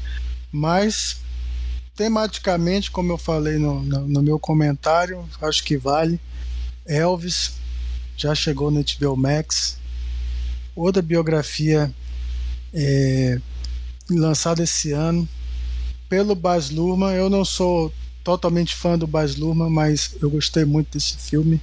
[0.53, 1.17] mas
[1.97, 6.21] tematicamente, como eu falei no, no, no, meu comentário, acho que vale.
[6.87, 7.55] Elvis
[8.17, 9.79] já chegou no HBO Max.
[10.77, 11.91] Outra biografia
[12.75, 13.41] é,
[14.11, 15.27] lançada esse ano
[16.09, 17.15] pelo Baz Luhrmann.
[17.15, 17.93] Eu não sou
[18.23, 21.61] totalmente fã do Baz Luhrmann, mas eu gostei muito desse filme.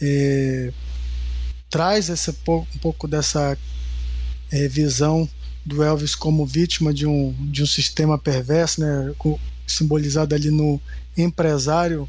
[0.00, 0.72] É,
[1.72, 3.56] traz esse, um pouco dessa
[4.50, 5.26] é, visão
[5.64, 9.14] do Elvis como vítima de um, de um sistema perverso, né,
[9.66, 10.78] simbolizado ali no
[11.16, 12.06] empresário,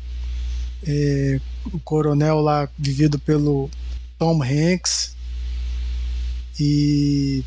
[0.85, 1.40] é,
[1.72, 3.69] o coronel lá vivido pelo
[4.19, 5.15] Tom Hanks.
[6.60, 7.41] E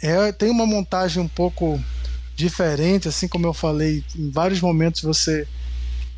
[0.00, 1.78] é, tem uma montagem um pouco
[2.34, 5.46] diferente, assim como eu falei, em vários momentos você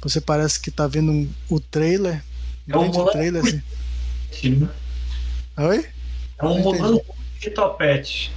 [0.01, 2.23] você parece que está vendo um, o trailer,
[2.69, 3.61] é um trailer assim.
[5.57, 5.87] Oi?
[6.39, 7.03] É um rolando
[7.41, 8.31] de topete.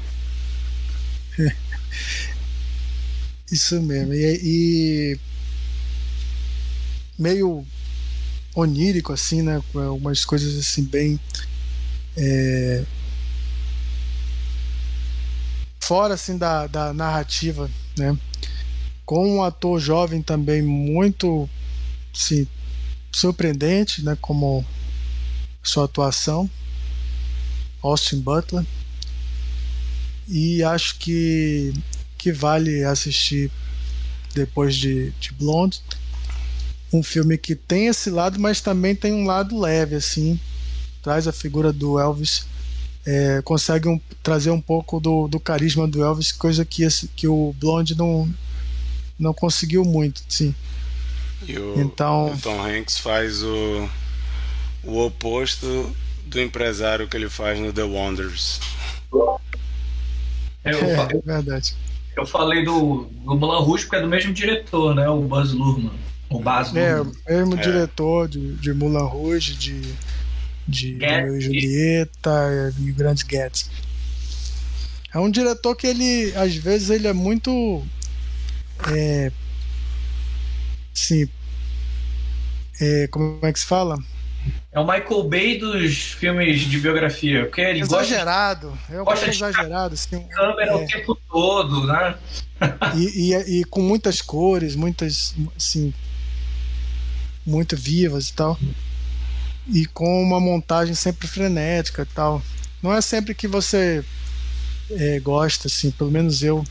[3.51, 4.13] Isso mesmo.
[4.13, 5.19] E, e,
[7.17, 7.65] meio
[8.55, 9.61] onírico, assim, né?
[9.73, 11.19] Umas coisas assim bem.
[12.15, 12.83] É,
[15.79, 18.17] fora assim da, da narrativa, né?
[19.05, 21.49] Com um ator jovem também muito
[22.13, 22.47] assim,
[23.11, 24.17] surpreendente, né?
[24.21, 24.65] Como
[25.63, 26.49] sua atuação.
[27.81, 28.65] Austin Butler.
[30.27, 31.73] E acho que,
[32.17, 33.51] que vale assistir
[34.33, 35.81] depois de, de Blonde.
[36.93, 40.39] Um filme que tem esse lado, mas também tem um lado leve, assim.
[41.01, 42.45] Traz a figura do Elvis.
[43.05, 47.27] É, consegue um, trazer um pouco do, do carisma do Elvis, coisa que, esse, que
[47.27, 48.31] o Blonde não,
[49.17, 50.53] não conseguiu muito, sim.
[51.47, 53.89] E o, então, o Tom Hanks faz o,
[54.83, 55.95] o oposto
[56.25, 58.59] do empresário que ele faz no The Wonders.
[60.63, 61.75] É, é, falei, é verdade.
[62.15, 65.09] Eu falei do, do Mulan Rouge porque é do mesmo diretor, né?
[65.09, 65.99] O Buzz Luhrmann.
[66.29, 67.61] O Baz É, o mesmo é.
[67.61, 69.81] diretor de, de Mulan Rouge, de,
[70.65, 73.75] de Romeo e Julieta e Grandes Gatsby.
[75.13, 77.83] É um diretor que ele, às vezes, ele é muito
[78.89, 79.31] é,
[80.93, 81.27] sim,
[82.79, 83.97] é, como é que se fala?
[84.73, 87.45] É o Michael Bay dos filmes de biografia.
[87.45, 88.69] Porque ele exagerado.
[88.69, 89.93] Gosta, eu gosto exagerado.
[89.95, 92.15] Assim, câmera é, o tempo todo, né?
[92.95, 95.91] E, e, e, com muitas cores, muitas, assim,
[97.43, 98.55] muito vivas e tal.
[99.67, 102.39] E com uma montagem sempre frenética e tal.
[102.83, 104.05] Não é sempre que você
[104.91, 106.63] é, gosta, assim, pelo menos eu.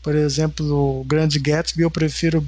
[0.00, 2.46] Por exemplo, o Grande Gatsby eu prefiro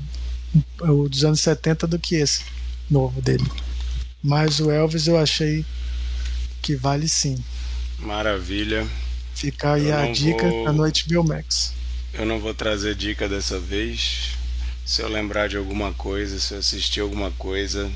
[0.80, 2.44] o dos anos 70 do que esse
[2.88, 3.44] novo dele.
[4.22, 5.64] Mas o Elvis eu achei
[6.60, 7.42] que vale sim.
[7.98, 8.86] Maravilha.
[9.34, 10.64] Fica aí eu a dica vou...
[10.64, 11.72] da noite Biomax.
[12.12, 14.30] Eu não vou trazer dica dessa vez.
[14.84, 17.90] Se eu lembrar de alguma coisa, se eu assistir alguma coisa,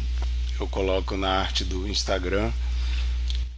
[0.61, 2.53] eu coloco na arte do Instagram.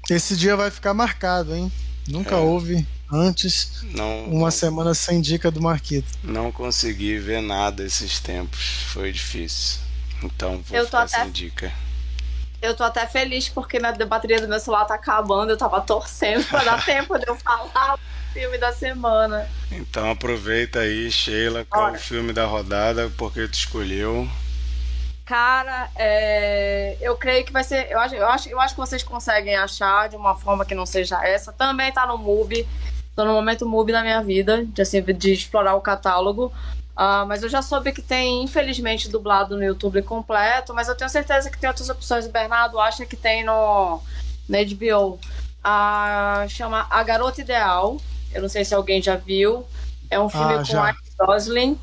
[0.08, 1.70] Esse dia vai ficar marcado, hein?
[2.08, 2.38] Nunca é.
[2.38, 6.06] houve antes não, uma não, semana sem dica do Marquito.
[6.22, 9.80] Não consegui ver nada esses tempos, foi difícil.
[10.22, 11.22] Então vou eu ficar até...
[11.22, 11.72] sem dica.
[12.64, 15.50] Eu tô até feliz porque minha bateria do meu celular tá acabando.
[15.50, 17.98] Eu tava torcendo pra dar tempo de eu falar o
[18.32, 19.46] filme da semana.
[19.70, 24.26] Então aproveita aí, Sheila, qual o filme da rodada, porque tu escolheu.
[25.26, 26.96] Cara, é...
[27.02, 27.90] eu creio que vai ser.
[27.90, 30.86] Eu acho, eu, acho, eu acho que vocês conseguem achar de uma forma que não
[30.86, 31.52] seja essa.
[31.52, 32.66] Também tá no MUBI.
[33.14, 36.50] Tô no momento MUBI da minha vida, de, assim, de explorar o catálogo.
[36.96, 41.10] Uh, mas eu já soube que tem, infelizmente, dublado no YouTube completo, mas eu tenho
[41.10, 42.24] certeza que tem outras opções.
[42.24, 44.00] O Bernardo acha que tem no,
[44.48, 45.18] na HBO.
[45.64, 47.96] Uh, chama A Garota Ideal.
[48.32, 49.66] Eu não sei se alguém já viu.
[50.08, 51.80] É um filme ah, com Ryan Gosling.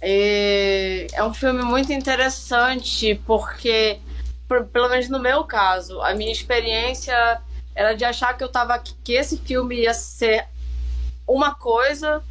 [0.00, 3.98] E é um filme muito interessante porque,
[4.46, 7.40] por, pelo menos no meu caso, a minha experiência
[7.74, 10.46] era de achar que eu tava que esse filme ia ser
[11.26, 12.22] uma coisa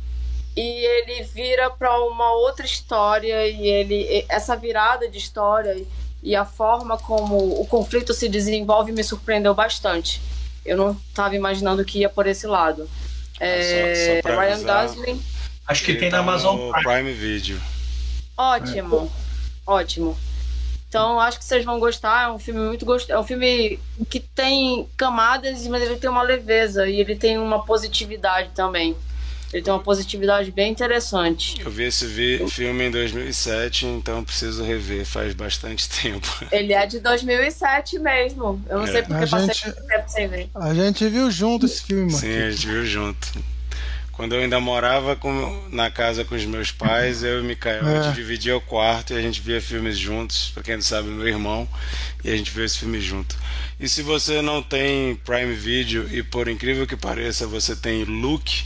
[0.56, 5.84] e ele vira para uma outra história e ele essa virada de história
[6.22, 10.22] e a forma como o conflito se desenvolve me surpreendeu bastante.
[10.66, 12.90] Eu não estava imaginando que ia por esse lado.
[13.40, 15.22] É, só, só Ryan Gosling.
[15.68, 16.84] Acho que tem tá na Amazon Prime.
[16.84, 17.62] Prime Video.
[18.38, 19.12] Ótimo,
[19.68, 19.72] é.
[19.72, 20.18] ótimo.
[20.88, 22.30] Então acho que vocês vão gostar.
[22.30, 23.12] É um filme muito gostoso.
[23.12, 27.66] É um filme que tem camadas, mas ele tem uma leveza e ele tem uma
[27.66, 28.96] positividade também.
[29.54, 31.62] Ele tem uma positividade bem interessante.
[31.62, 36.28] Eu vi esse vi filme em 2007, então preciso rever, faz bastante tempo.
[36.52, 38.60] Ele é de 2007 mesmo.
[38.68, 38.92] Eu não é.
[38.92, 40.50] sei porque a passei gente, tempo sem ver.
[40.56, 42.18] A gente viu junto esse filme, mano.
[42.18, 43.44] Sim, a gente viu junto.
[44.14, 47.88] Quando eu ainda morava com, na casa com os meus pais, eu e o Mikael,
[47.88, 47.98] é.
[47.98, 50.52] a gente dividia o quarto e a gente via filmes juntos.
[50.54, 51.68] Pra quem não sabe, meu irmão,
[52.24, 53.36] e a gente viu esse filme junto.
[53.80, 58.64] E se você não tem Prime Video e por incrível que pareça, você tem Look,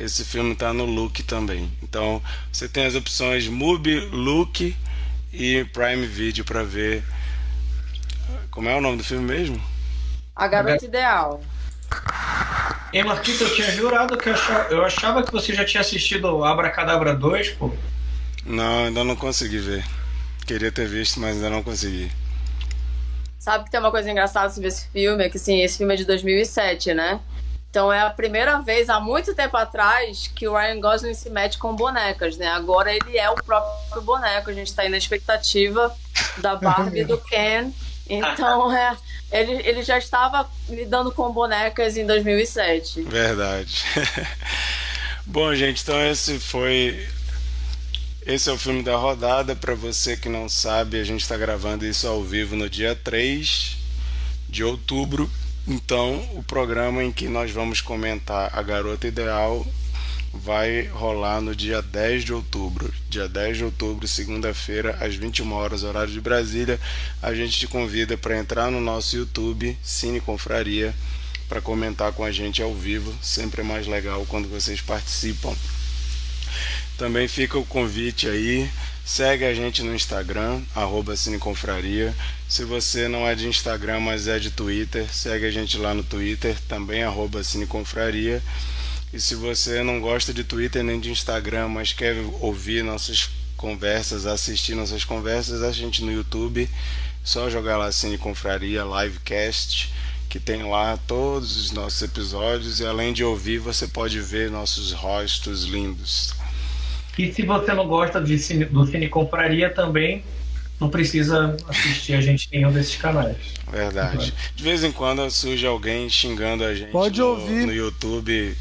[0.00, 1.70] esse filme está no Look também.
[1.82, 2.22] Então
[2.52, 4.76] você tem as opções MUBI, Look
[5.32, 7.04] e Prime Video para ver.
[8.50, 9.60] Como é o nome do filme mesmo?
[10.34, 11.42] A Garota Ideal.
[12.92, 16.44] Ei, Marquito, eu tinha jurado que eu achava, eu achava que você já tinha assistido
[16.44, 17.72] Abracadabra 2, pô.
[18.44, 19.84] Não, ainda não consegui ver.
[20.46, 22.10] Queria ter visto, mas ainda não consegui.
[23.38, 25.24] Sabe que tem uma coisa engraçada sobre esse filme?
[25.24, 27.20] É que, assim, esse filme é de 2007, né?
[27.70, 31.56] Então é a primeira vez há muito tempo atrás que o Ryan Gosling se mete
[31.56, 32.48] com bonecas, né?
[32.48, 34.50] Agora ele é o próprio boneco.
[34.50, 35.94] A gente tá aí na expectativa
[36.38, 37.70] da Barbie do Ken.
[38.08, 38.96] Então é,
[39.30, 43.02] ele, ele já estava lidando com bonecas em 2007.
[43.02, 43.84] Verdade.
[45.24, 47.08] Bom, gente, então esse foi
[48.26, 49.54] esse é o filme da rodada.
[49.54, 53.76] Para você que não sabe, a gente está gravando isso ao vivo no dia 3
[54.48, 55.30] de outubro
[55.66, 59.66] então, o programa em que nós vamos comentar A Garota Ideal
[60.32, 62.92] vai rolar no dia 10 de outubro.
[63.08, 66.80] Dia 10 de outubro, segunda-feira, às 21 horas, horário de Brasília.
[67.20, 70.94] A gente te convida para entrar no nosso YouTube, Cine Confraria,
[71.48, 73.12] para comentar com a gente ao vivo.
[73.22, 75.54] Sempre é mais legal quando vocês participam.
[76.96, 78.70] Também fica o convite aí
[79.04, 82.14] Segue a gente no Instagram, arroba Cineconfraria.
[82.48, 86.02] Se você não é de Instagram, mas é de Twitter, segue a gente lá no
[86.02, 88.42] Twitter, também arroba Cineconfraria.
[89.12, 94.24] E se você não gosta de Twitter nem de Instagram, mas quer ouvir nossas conversas,
[94.24, 96.68] assistir nossas conversas, a gente no YouTube,
[97.22, 99.92] só jogar lá Cine Confraria Livecast,
[100.28, 104.92] que tem lá todos os nossos episódios e além de ouvir, você pode ver nossos
[104.92, 106.32] rostos lindos.
[107.18, 110.24] E se você não gosta de cine, do Cine Compraria também,
[110.80, 113.36] não precisa assistir a gente em nenhum desses canais.
[113.70, 114.32] Verdade.
[114.56, 117.66] De vez em quando surge alguém xingando a gente Pode no, ouvir.
[117.66, 118.56] no YouTube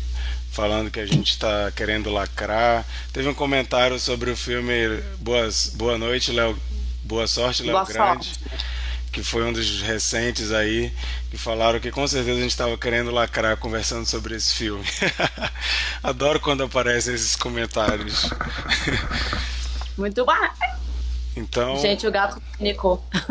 [0.52, 2.86] falando que a gente está querendo lacrar.
[3.14, 6.58] Teve um comentário sobre o filme Boas, Boa Noite, Léo.
[7.04, 8.26] Boa Sorte, Léo Grande.
[8.26, 8.40] Sorte.
[9.12, 10.94] Que foi um dos recentes aí,
[11.32, 14.86] que falaram que com certeza a gente estava querendo lacrar conversando sobre esse filme.
[16.04, 18.30] Adoro quando aparecem esses comentários.
[19.98, 20.34] Muito bom.
[21.36, 21.80] Então...
[21.80, 23.04] Gente, o gato nicou.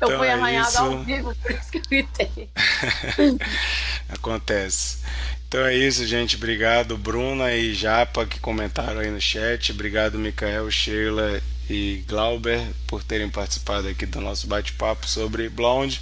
[0.00, 0.78] eu então fui é arranhada isso...
[0.78, 2.48] ao vivo, por isso que eu gritei.
[4.08, 4.98] Acontece.
[5.48, 6.36] Então é isso, gente.
[6.36, 9.72] Obrigado, Bruna e Japa, que comentaram aí no chat.
[9.72, 16.00] Obrigado, Micael, Sheila e Glauber, por terem participado aqui do nosso bate-papo sobre Blonde.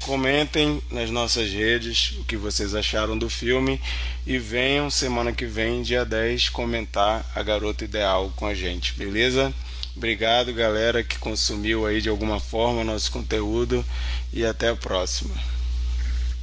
[0.00, 3.80] Comentem nas nossas redes o que vocês acharam do filme
[4.26, 9.52] e venham semana que vem, dia 10, comentar a Garota Ideal com a gente, beleza?
[9.96, 13.84] Obrigado, galera, que consumiu aí de alguma forma nosso conteúdo
[14.32, 15.34] e até a próxima.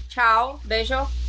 [0.07, 1.28] Tchau, beijo.